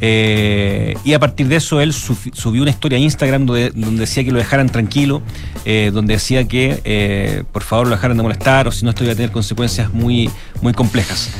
Eh, 0.00 0.94
y 1.04 1.12
a 1.14 1.18
partir 1.18 1.48
de 1.48 1.56
eso 1.56 1.80
él 1.80 1.92
subió 1.92 2.62
una 2.62 2.70
historia 2.70 2.98
a 2.98 3.00
Instagram 3.00 3.46
donde, 3.46 3.70
donde 3.70 4.02
decía 4.02 4.22
que 4.22 4.30
lo 4.30 4.38
dejaran 4.38 4.68
tranquilo, 4.68 5.22
eh, 5.64 5.90
donde 5.92 6.14
decía 6.14 6.44
que 6.46 6.80
eh, 6.84 7.42
por 7.52 7.64
favor 7.64 7.88
lo 7.88 7.96
dejaran 7.96 8.16
de 8.16 8.22
molestar 8.22 8.68
o 8.68 8.72
si 8.72 8.84
no 8.84 8.90
esto 8.90 9.02
iba 9.02 9.12
a 9.12 9.16
tener 9.16 9.32
consecuencias 9.32 9.92
muy, 9.92 10.30
muy 10.62 10.72
complejas. 10.72 11.30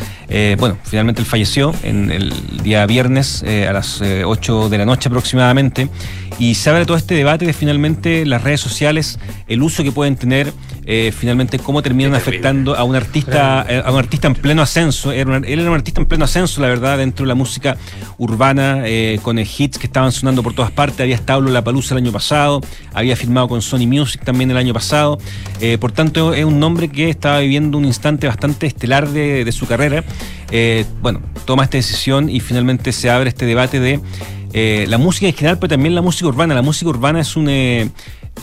Bueno, 0.58 0.76
finalmente 0.84 1.22
él 1.22 1.26
falleció 1.26 1.72
en 1.82 2.10
el 2.10 2.32
día 2.62 2.84
viernes 2.84 3.42
a 3.42 3.72
las 3.72 4.00
eh, 4.02 4.24
8 4.26 4.68
de 4.68 4.76
la 4.76 4.84
noche 4.84 5.08
aproximadamente 5.08 5.88
y 6.38 6.54
se 6.54 6.68
abre 6.68 6.84
todo 6.84 6.96
este 6.98 7.14
debate 7.14 7.46
de 7.46 7.52
finalmente 7.54 7.77
las 8.26 8.42
redes 8.42 8.60
sociales, 8.60 9.18
el 9.46 9.62
uso 9.62 9.82
que 9.82 9.92
pueden 9.92 10.16
tener, 10.16 10.52
eh, 10.84 11.12
finalmente 11.16 11.58
cómo 11.58 11.82
terminan 11.82 12.14
afectando 12.14 12.74
a 12.74 12.84
un 12.84 12.96
artista, 12.96 13.64
eh, 13.68 13.82
a 13.84 13.92
un 13.92 13.98
artista 13.98 14.26
en 14.26 14.34
pleno 14.34 14.62
ascenso. 14.62 15.12
Era 15.12 15.36
él 15.36 15.60
era 15.60 15.70
un 15.70 15.76
artista 15.76 16.00
en 16.00 16.06
pleno 16.06 16.24
ascenso, 16.24 16.60
la 16.60 16.68
verdad, 16.68 16.98
dentro 16.98 17.24
de 17.24 17.28
la 17.28 17.34
música 17.34 17.76
urbana, 18.16 18.82
eh, 18.86 19.18
con 19.22 19.38
hits 19.38 19.78
que 19.78 19.86
estaban 19.86 20.12
sonando 20.12 20.42
por 20.42 20.54
todas 20.54 20.70
partes. 20.70 21.00
Había 21.00 21.14
estado 21.14 21.46
en 21.46 21.52
La 21.52 21.62
Palusa 21.62 21.94
el 21.94 22.02
año 22.02 22.12
pasado, 22.12 22.60
había 22.94 23.16
firmado 23.16 23.48
con 23.48 23.62
Sony 23.62 23.86
Music 23.86 24.22
también 24.24 24.50
el 24.50 24.56
año 24.56 24.72
pasado. 24.74 25.18
Eh, 25.60 25.78
por 25.78 25.92
tanto, 25.92 26.34
es 26.34 26.44
un 26.44 26.58
nombre 26.58 26.88
que 26.88 27.10
estaba 27.10 27.40
viviendo 27.40 27.78
un 27.78 27.84
instante 27.84 28.26
bastante 28.26 28.66
estelar 28.66 29.08
de, 29.08 29.44
de 29.44 29.52
su 29.52 29.66
carrera. 29.66 30.04
Bueno, 31.02 31.20
toma 31.44 31.64
esta 31.64 31.76
decisión 31.76 32.30
y 32.30 32.40
finalmente 32.40 32.92
se 32.92 33.10
abre 33.10 33.28
este 33.28 33.44
debate 33.44 33.80
de 33.80 34.00
eh, 34.52 34.86
la 34.88 34.98
música 34.98 35.26
en 35.26 35.34
general, 35.34 35.58
pero 35.58 35.68
también 35.68 35.94
la 35.94 36.02
música 36.02 36.26
urbana. 36.26 36.54
La 36.54 36.62
música 36.62 36.88
urbana 36.88 37.20
es 37.20 37.36
un... 37.36 37.48
eh, 37.48 37.90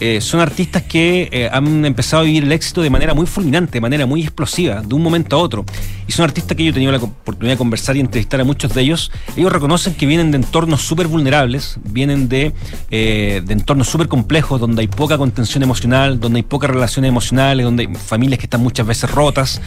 eh, 0.01 0.19
son 0.19 0.41
artistas 0.41 0.83
que 0.83 1.49
han 1.53 1.85
empezado 1.85 2.23
a 2.23 2.25
vivir 2.25 2.43
el 2.43 2.51
éxito 2.51 2.81
de 2.81 2.89
manera 2.89 3.13
muy 3.13 3.25
fulminante, 3.25 3.73
de 3.73 3.81
manera 3.81 4.05
muy 4.05 4.23
explosiva, 4.23 4.81
de 4.81 4.93
un 4.93 5.01
momento 5.01 5.37
a 5.37 5.39
otro. 5.39 5.63
Y 6.05 6.11
son 6.11 6.25
artistas 6.25 6.57
que 6.57 6.65
yo 6.65 6.71
he 6.71 6.73
tenido 6.73 6.91
la 6.91 6.97
oportunidad 6.97 7.53
de 7.53 7.57
conversar 7.57 7.95
y 7.95 8.01
entrevistar 8.01 8.41
a 8.41 8.43
muchos 8.43 8.73
de 8.73 8.81
ellos. 8.81 9.09
Ellos 9.37 9.53
reconocen 9.53 9.93
que 9.93 10.05
vienen 10.05 10.31
de 10.31 10.37
entornos 10.37 10.81
súper 10.81 11.07
vulnerables, 11.07 11.77
vienen 11.85 12.27
de, 12.27 12.51
de 12.89 13.53
entornos 13.53 13.87
súper 13.87 14.09
complejos, 14.09 14.59
donde 14.59 14.81
hay 14.81 14.89
poca 14.89 15.17
contención 15.17 15.63
emocional, 15.63 16.19
donde 16.19 16.39
hay 16.39 16.43
pocas 16.43 16.69
relaciones 16.69 17.07
emocionales, 17.07 17.63
donde 17.63 17.87
hay 17.87 17.95
familias 17.95 18.39
que 18.39 18.47
están 18.47 18.61
muchas 18.61 18.85
veces 18.85 19.09
rotas. 19.09 19.61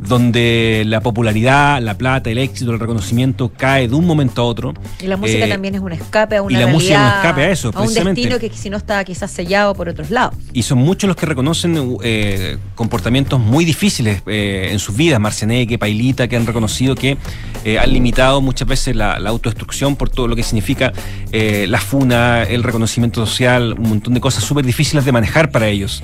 Donde 0.00 0.84
la 0.86 1.00
popularidad, 1.00 1.80
la 1.80 1.96
plata, 1.96 2.30
el 2.30 2.38
éxito, 2.38 2.72
el 2.72 2.80
reconocimiento 2.80 3.52
cae 3.56 3.88
de 3.88 3.94
un 3.94 4.06
momento 4.06 4.42
a 4.42 4.44
otro. 4.44 4.74
Y 5.00 5.06
la 5.06 5.16
música 5.16 5.44
Eh, 5.46 5.48
también 5.48 5.74
es 5.74 5.80
un 5.80 5.92
escape 5.92 6.36
a 6.36 6.42
una 6.42 6.56
y 6.56 6.60
la 6.60 6.66
música 6.68 6.94
es 6.94 6.98
un 6.98 7.04
realidad, 7.04 7.24
escape 7.24 7.42
a 7.42 7.50
eso, 7.50 7.68
un 7.68 7.74
precisamente. 7.74 8.20
destino 8.20 8.38
que 8.40 8.50
si 8.56 8.70
no 8.70 8.76
está 8.76 9.04
quizás 9.04 9.30
sellado 9.30 9.74
por 9.74 9.88
otros 9.88 10.10
lados. 10.10 10.34
Y 10.52 10.62
son 10.62 10.78
muchos 10.78 11.06
los 11.08 11.16
que 11.16 11.26
reconocen 11.26 11.96
eh, 12.02 12.56
comportamientos 12.74 13.38
muy 13.40 13.64
difíciles 13.64 14.22
eh, 14.26 14.68
en 14.72 14.78
sus 14.78 14.96
vidas. 14.96 15.20
Marcianeque, 15.20 15.78
Pailita, 15.78 16.28
que 16.28 16.36
han 16.36 16.46
reconocido 16.46 16.94
que 16.94 17.16
eh, 17.64 17.78
han 17.78 17.92
limitado 17.92 18.40
muchas 18.40 18.66
veces 18.66 18.96
la, 18.96 19.18
la 19.18 19.30
autodestrucción 19.30 19.96
por 19.96 20.08
todo 20.08 20.28
lo 20.28 20.36
que 20.36 20.42
significa 20.42 20.92
eh, 21.32 21.66
la 21.68 21.78
funa, 21.78 22.42
el 22.44 22.62
reconocimiento 22.62 23.24
social, 23.26 23.74
un 23.78 23.88
montón 23.90 24.14
de 24.14 24.20
cosas 24.20 24.44
súper 24.44 24.64
difíciles 24.64 25.04
de 25.04 25.12
manejar 25.12 25.50
para 25.50 25.68
ellos. 25.68 26.02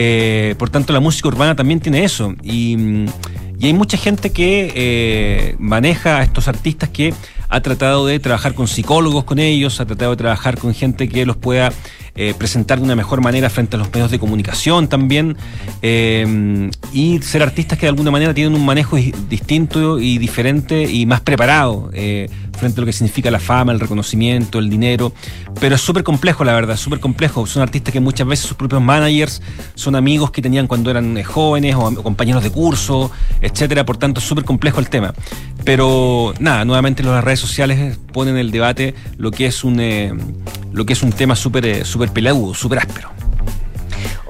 Eh, 0.00 0.54
por 0.58 0.70
tanto, 0.70 0.92
la 0.92 1.00
música 1.00 1.28
urbana 1.28 1.56
también 1.56 1.80
tiene 1.80 2.04
eso. 2.04 2.34
Y, 2.42 3.06
hay 3.60 3.72
mucha 3.72 3.98
gente 3.98 4.30
que 4.30 4.72
eh, 4.76 5.56
maneja 5.58 6.18
a 6.18 6.22
estos 6.22 6.46
artistas 6.46 6.90
que 6.90 7.12
ha 7.48 7.60
tratado 7.60 8.06
de 8.06 8.20
trabajar 8.20 8.54
con 8.54 8.68
psicólogos 8.68 9.24
con 9.24 9.40
ellos, 9.40 9.80
ha 9.80 9.86
tratado 9.86 10.12
de 10.12 10.16
trabajar 10.16 10.58
con 10.58 10.72
gente 10.74 11.08
que 11.08 11.26
los 11.26 11.36
pueda 11.36 11.72
eh, 12.18 12.34
presentar 12.36 12.78
de 12.78 12.84
una 12.84 12.96
mejor 12.96 13.22
manera 13.22 13.48
frente 13.48 13.76
a 13.76 13.78
los 13.78 13.90
medios 13.92 14.10
de 14.10 14.18
comunicación 14.18 14.88
también 14.88 15.36
eh, 15.80 16.70
y 16.92 17.22
ser 17.22 17.42
artistas 17.42 17.78
que 17.78 17.86
de 17.86 17.90
alguna 17.90 18.10
manera 18.10 18.34
tienen 18.34 18.54
un 18.54 18.66
manejo 18.66 18.96
di- 18.96 19.14
distinto 19.30 19.98
y 20.00 20.18
diferente 20.18 20.82
y 20.82 21.06
más 21.06 21.20
preparado 21.20 21.90
eh, 21.94 22.28
frente 22.58 22.80
a 22.80 22.82
lo 22.82 22.86
que 22.86 22.92
significa 22.92 23.30
la 23.30 23.38
fama, 23.38 23.70
el 23.70 23.78
reconocimiento, 23.78 24.58
el 24.58 24.68
dinero, 24.68 25.12
pero 25.60 25.76
es 25.76 25.80
súper 25.80 26.02
complejo 26.02 26.42
la 26.42 26.52
verdad, 26.54 26.76
súper 26.76 26.98
complejo. 26.98 27.46
Son 27.46 27.62
artistas 27.62 27.92
que 27.92 28.00
muchas 28.00 28.26
veces 28.26 28.46
sus 28.46 28.56
propios 28.56 28.82
managers 28.82 29.40
son 29.76 29.94
amigos 29.94 30.32
que 30.32 30.42
tenían 30.42 30.66
cuando 30.66 30.90
eran 30.90 31.22
jóvenes 31.22 31.76
o, 31.76 32.02
compañeros 32.02 32.42
de 32.42 32.50
curso, 32.50 33.12
etcétera, 33.40 33.86
por 33.86 33.96
tanto 33.96 34.18
es 34.18 34.26
súper 34.26 34.44
complejo 34.44 34.80
el 34.80 34.88
tema. 34.88 35.14
Pero 35.64 36.34
nada, 36.40 36.64
nuevamente 36.64 37.04
las 37.04 37.22
redes 37.22 37.38
sociales 37.38 37.96
ponen 38.12 38.34
en 38.34 38.40
el 38.40 38.50
debate 38.50 38.94
lo 39.18 39.30
que 39.30 39.46
es 39.46 39.62
un 39.62 39.78
lo 40.72 40.84
que 40.86 40.92
es 40.92 41.02
un 41.02 41.12
tema 41.12 41.34
súper 41.36 41.66
eh, 41.66 41.84
súper 41.84 42.10
peleagudo, 42.10 42.54
súper 42.54 42.78
áspero. 42.80 43.10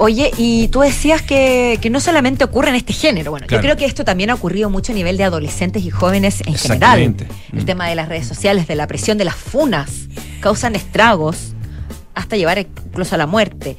Oye, 0.00 0.30
y 0.38 0.68
tú 0.68 0.80
decías 0.80 1.22
que, 1.22 1.78
que 1.82 1.90
no 1.90 1.98
solamente 1.98 2.44
ocurre 2.44 2.68
en 2.68 2.76
este 2.76 2.92
género. 2.92 3.32
Bueno, 3.32 3.46
Claro. 3.48 3.60
yo 3.60 3.66
creo 3.66 3.76
que 3.76 3.84
esto 3.84 4.04
también 4.04 4.30
ha 4.30 4.34
ocurrido 4.34 4.70
mucho 4.70 4.92
a 4.92 4.94
nivel 4.94 5.16
de 5.16 5.24
adolescentes 5.24 5.84
y 5.84 5.90
jóvenes 5.90 6.40
en 6.46 6.54
general. 6.54 7.16
El 7.52 7.64
tema 7.64 7.88
de 7.88 7.96
las 7.96 8.08
redes 8.08 8.26
sociales, 8.26 8.68
de 8.68 8.76
la 8.76 8.86
presión 8.86 9.18
de 9.18 9.24
las 9.24 9.34
funas, 9.34 9.90
causan 10.40 10.76
estragos 10.76 11.54
hasta 12.14 12.36
llevar 12.36 12.58
incluso 12.58 13.16
a 13.16 13.18
la 13.18 13.26
muerte. 13.26 13.76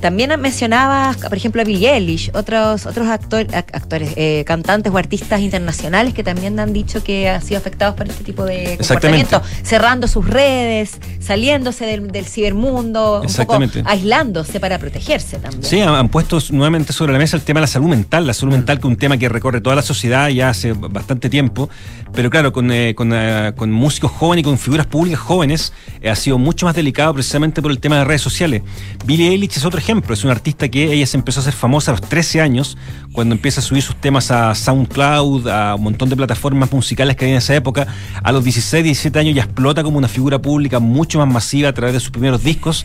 También 0.00 0.30
mencionabas, 0.40 1.16
por 1.16 1.36
ejemplo, 1.36 1.60
a 1.62 1.64
Billie 1.64 1.92
Eilish, 1.92 2.30
otros, 2.34 2.86
otros 2.86 3.08
actor- 3.08 3.48
ac- 3.48 3.70
actores, 3.72 4.12
eh, 4.16 4.44
cantantes 4.46 4.92
o 4.92 4.96
artistas 4.98 5.40
internacionales 5.40 6.14
que 6.14 6.22
también 6.22 6.58
han 6.60 6.72
dicho 6.72 7.02
que 7.02 7.28
han 7.28 7.42
sido 7.42 7.58
afectados 7.58 7.94
por 7.96 8.08
este 8.08 8.22
tipo 8.22 8.44
de 8.44 8.76
comportamiento, 8.78 9.42
cerrando 9.62 10.06
sus 10.06 10.26
redes, 10.28 10.98
saliéndose 11.20 11.84
del, 11.86 12.08
del 12.12 12.26
cibermundo, 12.26 13.22
un 13.22 13.32
poco 13.34 13.58
aislándose 13.84 14.60
para 14.60 14.78
protegerse 14.78 15.38
también. 15.38 15.64
Sí, 15.64 15.80
han, 15.80 15.94
han 15.94 16.08
puesto 16.08 16.38
nuevamente 16.50 16.92
sobre 16.92 17.12
la 17.12 17.18
mesa 17.18 17.36
el 17.36 17.42
tema 17.42 17.58
de 17.58 17.62
la 17.62 17.66
salud 17.66 17.88
mental, 17.88 18.26
la 18.26 18.34
salud 18.34 18.52
mental 18.52 18.76
que 18.78 18.86
es 18.86 18.90
un 18.90 18.96
tema 18.96 19.16
que 19.18 19.28
recorre 19.28 19.60
toda 19.60 19.74
la 19.74 19.82
sociedad 19.82 20.28
ya 20.28 20.50
hace 20.50 20.72
bastante 20.74 21.28
tiempo, 21.28 21.68
pero 22.14 22.30
claro, 22.30 22.52
con, 22.52 22.70
eh, 22.70 22.94
con, 22.94 23.10
eh, 23.12 23.52
con 23.56 23.72
músicos 23.72 24.10
jóvenes 24.12 24.42
y 24.42 24.44
con 24.44 24.58
figuras 24.58 24.86
públicas 24.86 25.18
jóvenes 25.20 25.72
eh, 26.00 26.08
ha 26.08 26.14
sido 26.14 26.38
mucho 26.38 26.66
más 26.66 26.74
delicado 26.76 27.12
precisamente 27.14 27.60
por 27.60 27.70
el 27.70 27.80
tema 27.80 27.98
de 27.98 28.04
redes 28.04 28.22
sociales. 28.22 28.62
Billie 29.04 29.30
Eilish 29.30 29.56
es 29.56 29.64
otro 29.64 29.78
ejemplo, 29.78 29.87
es 29.88 30.24
una 30.24 30.34
artista 30.34 30.68
que 30.68 30.92
ella 30.92 31.06
se 31.06 31.16
empezó 31.16 31.40
a 31.40 31.42
hacer 31.42 31.54
famosa 31.54 31.92
a 31.92 31.94
los 31.94 32.06
13 32.06 32.42
años, 32.42 32.76
cuando 33.12 33.34
empieza 33.34 33.60
a 33.60 33.62
subir 33.62 33.82
sus 33.82 33.96
temas 33.96 34.30
a 34.30 34.54
SoundCloud, 34.54 35.48
a 35.48 35.76
un 35.76 35.82
montón 35.82 36.10
de 36.10 36.16
plataformas 36.16 36.70
musicales 36.70 37.16
que 37.16 37.24
había 37.24 37.36
en 37.36 37.38
esa 37.38 37.54
época. 37.54 37.86
A 38.22 38.30
los 38.30 38.44
16, 38.44 38.84
17 38.84 39.18
años 39.18 39.34
ya 39.34 39.44
explota 39.44 39.82
como 39.82 39.96
una 39.96 40.08
figura 40.08 40.42
pública 40.42 40.78
mucho 40.78 41.18
más 41.18 41.28
masiva 41.28 41.70
a 41.70 41.72
través 41.72 41.94
de 41.94 42.00
sus 42.00 42.10
primeros 42.10 42.42
discos 42.42 42.84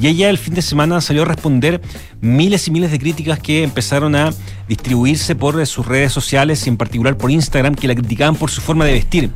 Y 0.00 0.08
ella 0.08 0.28
el 0.28 0.38
fin 0.38 0.54
de 0.54 0.62
semana 0.62 1.00
salió 1.00 1.22
a 1.22 1.26
responder 1.26 1.80
miles 2.20 2.66
y 2.66 2.72
miles 2.72 2.90
de 2.90 2.98
críticas 2.98 3.38
que 3.38 3.62
empezaron 3.62 4.16
a 4.16 4.30
distribuirse 4.66 5.36
por 5.36 5.60
eh, 5.60 5.66
sus 5.66 5.86
redes 5.86 6.10
sociales 6.10 6.66
y 6.66 6.70
en 6.70 6.76
particular 6.76 7.16
por 7.16 7.30
Instagram, 7.30 7.76
que 7.76 7.86
la 7.86 7.94
criticaban 7.94 8.34
por 8.34 8.50
su 8.50 8.60
forma 8.60 8.84
de 8.84 8.94
vestir. 8.94 9.30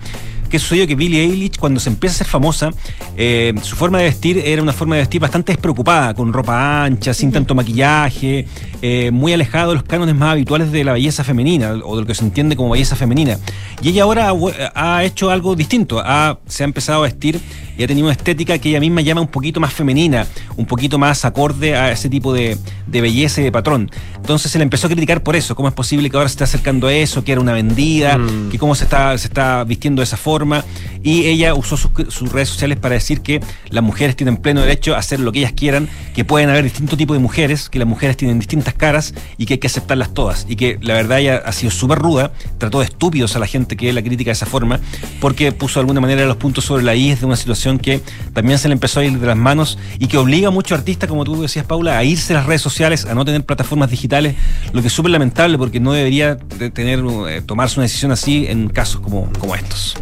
¿Qué 0.54 0.60
sucedió? 0.60 0.86
Que 0.86 0.94
Billie 0.94 1.20
Eilish, 1.20 1.58
cuando 1.58 1.80
se 1.80 1.88
empieza 1.88 2.14
a 2.14 2.18
ser 2.18 2.26
famosa, 2.28 2.70
eh, 3.16 3.52
su 3.62 3.74
forma 3.74 3.98
de 3.98 4.04
vestir 4.04 4.38
era 4.38 4.62
una 4.62 4.72
forma 4.72 4.94
de 4.94 5.00
vestir 5.00 5.20
bastante 5.20 5.50
despreocupada, 5.50 6.14
con 6.14 6.32
ropa 6.32 6.84
ancha, 6.84 7.12
sin 7.12 7.32
tanto 7.32 7.56
maquillaje, 7.56 8.46
eh, 8.80 9.10
muy 9.12 9.32
alejado 9.32 9.70
de 9.70 9.74
los 9.74 9.82
cánones 9.82 10.14
más 10.14 10.30
habituales 10.30 10.70
de 10.70 10.84
la 10.84 10.92
belleza 10.92 11.24
femenina, 11.24 11.72
o 11.82 11.96
de 11.96 12.02
lo 12.02 12.06
que 12.06 12.14
se 12.14 12.22
entiende 12.22 12.54
como 12.54 12.70
belleza 12.70 12.94
femenina. 12.94 13.36
Y 13.82 13.88
ella 13.88 14.04
ahora 14.04 14.28
ha, 14.28 14.32
vu- 14.32 14.52
ha 14.76 15.02
hecho 15.02 15.28
algo 15.30 15.56
distinto, 15.56 16.00
ha- 16.04 16.38
se 16.46 16.62
ha 16.62 16.66
empezado 16.66 17.00
a 17.00 17.02
vestir 17.02 17.40
y 17.76 17.84
ha 17.84 17.86
tenido 17.86 18.06
una 18.06 18.12
estética 18.12 18.58
que 18.58 18.70
ella 18.70 18.80
misma 18.80 19.00
llama 19.00 19.20
un 19.20 19.28
poquito 19.28 19.60
más 19.60 19.72
femenina, 19.72 20.26
un 20.56 20.66
poquito 20.66 20.98
más 20.98 21.24
acorde 21.24 21.74
a 21.76 21.92
ese 21.92 22.08
tipo 22.08 22.32
de, 22.32 22.56
de 22.86 23.00
belleza 23.00 23.40
y 23.40 23.44
de 23.44 23.52
patrón. 23.52 23.90
Entonces 24.16 24.50
se 24.50 24.58
le 24.58 24.64
empezó 24.64 24.86
a 24.86 24.90
criticar 24.90 25.22
por 25.22 25.36
eso, 25.36 25.54
cómo 25.54 25.68
es 25.68 25.74
posible 25.74 26.10
que 26.10 26.16
ahora 26.16 26.28
se 26.28 26.34
esté 26.34 26.44
acercando 26.44 26.86
a 26.86 26.94
eso, 26.94 27.24
que 27.24 27.32
era 27.32 27.40
una 27.40 27.52
vendida, 27.52 28.18
que 28.50 28.58
cómo 28.58 28.74
se 28.74 28.84
está, 28.84 29.16
se 29.18 29.26
está 29.26 29.64
vistiendo 29.64 30.00
de 30.00 30.04
esa 30.04 30.16
forma. 30.16 30.64
Y 31.02 31.26
ella 31.26 31.54
usó 31.54 31.76
sus, 31.76 31.90
sus 32.08 32.32
redes 32.32 32.48
sociales 32.48 32.78
para 32.78 32.94
decir 32.94 33.20
que 33.20 33.40
las 33.68 33.84
mujeres 33.84 34.16
tienen 34.16 34.36
pleno 34.38 34.62
derecho 34.62 34.94
a 34.94 34.98
hacer 34.98 35.20
lo 35.20 35.32
que 35.32 35.40
ellas 35.40 35.52
quieran, 35.52 35.88
que 36.14 36.24
pueden 36.24 36.48
haber 36.48 36.64
distintos 36.64 36.96
tipos 36.96 37.16
de 37.16 37.20
mujeres, 37.20 37.68
que 37.68 37.78
las 37.78 37.88
mujeres 37.88 38.16
tienen 38.16 38.38
distintas 38.38 38.74
caras 38.74 39.14
y 39.36 39.46
que 39.46 39.54
hay 39.54 39.58
que 39.58 39.66
aceptarlas 39.66 40.14
todas. 40.14 40.46
Y 40.48 40.56
que 40.56 40.78
la 40.80 40.94
verdad 40.94 41.18
ella 41.18 41.42
ha 41.44 41.52
sido 41.52 41.70
súper 41.70 41.98
ruda, 41.98 42.32
trató 42.58 42.78
de 42.78 42.86
estúpidos 42.86 43.36
a 43.36 43.38
la 43.38 43.46
gente 43.46 43.76
que 43.76 43.92
la 43.92 44.02
critica 44.02 44.30
de 44.30 44.32
esa 44.32 44.46
forma, 44.46 44.80
porque 45.20 45.52
puso 45.52 45.80
de 45.80 45.82
alguna 45.82 46.00
manera 46.00 46.24
los 46.24 46.36
puntos 46.36 46.64
sobre 46.64 46.82
la 46.82 46.94
I 46.94 47.14
de 47.14 47.26
una 47.26 47.36
situación 47.36 47.63
que 47.78 48.00
también 48.32 48.58
se 48.58 48.68
le 48.68 48.74
empezó 48.74 49.00
a 49.00 49.04
ir 49.04 49.18
de 49.18 49.26
las 49.26 49.36
manos 49.36 49.78
y 49.98 50.06
que 50.06 50.18
obliga 50.18 50.48
a 50.48 50.50
muchos 50.50 50.78
artistas, 50.78 51.08
como 51.08 51.24
tú 51.24 51.40
decías, 51.42 51.64
Paula, 51.66 51.96
a 51.98 52.04
irse 52.04 52.32
a 52.34 52.36
las 52.36 52.46
redes 52.46 52.62
sociales, 52.62 53.04
a 53.06 53.14
no 53.14 53.24
tener 53.24 53.44
plataformas 53.44 53.90
digitales, 53.90 54.34
lo 54.72 54.80
que 54.82 54.88
es 54.88 54.92
súper 54.94 55.10
lamentable 55.10 55.58
porque 55.58 55.80
no 55.80 55.92
debería 55.92 56.34
de 56.36 56.70
tener, 56.70 57.00
eh, 57.28 57.42
tomarse 57.44 57.78
una 57.80 57.84
decisión 57.84 58.12
así 58.12 58.46
en 58.48 58.68
casos 58.68 59.00
como, 59.00 59.28
como 59.38 59.54
estos. 59.54 59.96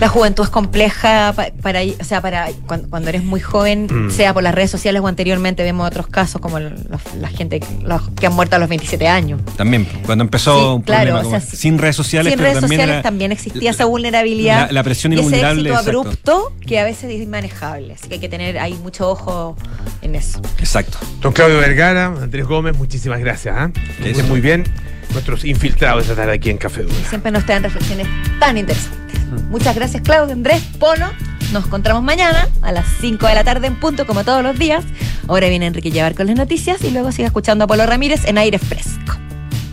La 0.00 0.08
juventud 0.08 0.44
es 0.44 0.50
compleja 0.50 1.32
pa- 1.34 1.46
para, 1.62 1.80
o 1.82 2.04
sea, 2.04 2.20
para 2.20 2.48
cuando, 2.66 2.90
cuando 2.90 3.08
eres 3.08 3.24
muy 3.24 3.40
joven, 3.40 3.86
Mm. 3.90 4.10
sea 4.10 4.34
por 4.34 4.42
las 4.42 4.54
redes 4.54 4.70
sociales 4.70 5.00
o 5.00 5.06
anteriormente 5.06 5.62
vemos 5.62 5.86
otros 5.86 6.06
casos 6.06 6.38
como 6.40 6.60
los- 6.60 6.72
la 7.18 7.28
gente 7.28 7.60
los 7.82 8.02
que 8.10 8.26
han 8.26 8.34
muerto 8.34 8.56
a 8.56 8.58
los 8.58 8.68
27 8.68 9.08
años. 9.08 9.40
También, 9.56 9.86
cuando 10.04 10.22
empezó 10.22 10.58
Sí, 10.58 10.64
un 10.76 10.82
claro, 10.82 11.00
problema 11.12 11.20
o 11.20 11.22
como- 11.22 11.40
sea, 11.40 11.56
sin 11.58 11.78
redes 11.78 11.96
sociales, 11.96 12.32
Sin 12.32 12.38
pero 12.38 12.50
redes 12.50 12.60
también 12.60 12.78
sociales 12.80 12.94
era- 12.96 13.02
también 13.02 13.32
existía 13.32 13.70
esa 13.70 13.86
vulnerabilidad 13.86 14.66
la- 14.66 14.72
la 14.72 14.82
presión 14.82 15.12
y 15.12 15.16
ese 15.16 15.24
invulnerable, 15.24 15.70
éxito 15.70 15.80
exacto. 15.80 16.00
abrupto 16.00 16.52
que 16.66 16.78
a 16.78 16.84
veces 16.84 17.05
es 17.10 17.22
inmanejable. 17.22 17.94
Así 17.94 18.08
que 18.08 18.14
hay 18.14 18.20
que 18.20 18.28
tener 18.28 18.58
ahí 18.58 18.74
mucho 18.74 19.10
ojo 19.10 19.56
en 20.02 20.14
eso. 20.14 20.40
Exacto. 20.58 20.98
Don 21.20 21.32
Claudio 21.32 21.58
Vergara, 21.58 22.06
Andrés 22.06 22.46
Gómez, 22.46 22.76
muchísimas 22.76 23.20
gracias. 23.20 23.54
¿ah? 23.58 23.70
Que 24.02 24.10
estén 24.10 24.28
muy 24.28 24.40
bien. 24.40 24.64
Nuestros 25.12 25.44
infiltrados 25.44 26.02
esta 26.02 26.16
tarde 26.16 26.34
aquí 26.34 26.50
en 26.50 26.58
Café 26.58 26.82
Dura. 26.82 26.94
Siempre 27.08 27.30
nos 27.30 27.46
traen 27.46 27.62
reflexiones 27.62 28.06
tan 28.38 28.58
interesantes. 28.58 29.20
Muchas 29.48 29.74
gracias, 29.74 30.02
Claudio, 30.02 30.32
Andrés, 30.32 30.62
Pono. 30.78 31.10
Nos 31.52 31.66
encontramos 31.66 32.02
mañana 32.02 32.48
a 32.62 32.72
las 32.72 32.86
5 33.00 33.26
de 33.26 33.34
la 33.34 33.44
tarde 33.44 33.68
en 33.68 33.76
punto, 33.76 34.06
como 34.06 34.24
todos 34.24 34.42
los 34.42 34.58
días. 34.58 34.84
Ahora 35.28 35.48
viene 35.48 35.66
Enrique 35.66 35.90
Llevar 35.90 36.14
con 36.14 36.26
las 36.26 36.36
noticias 36.36 36.82
y 36.82 36.90
luego 36.90 37.12
sigue 37.12 37.26
escuchando 37.26 37.64
a 37.64 37.66
Polo 37.66 37.86
Ramírez 37.86 38.24
en 38.26 38.38
aire 38.38 38.58
fresco. 38.58 39.16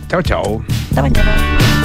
Chao, 0.08 0.22
chao. 0.22 0.64
Hasta 0.90 1.02
mañana. 1.02 1.83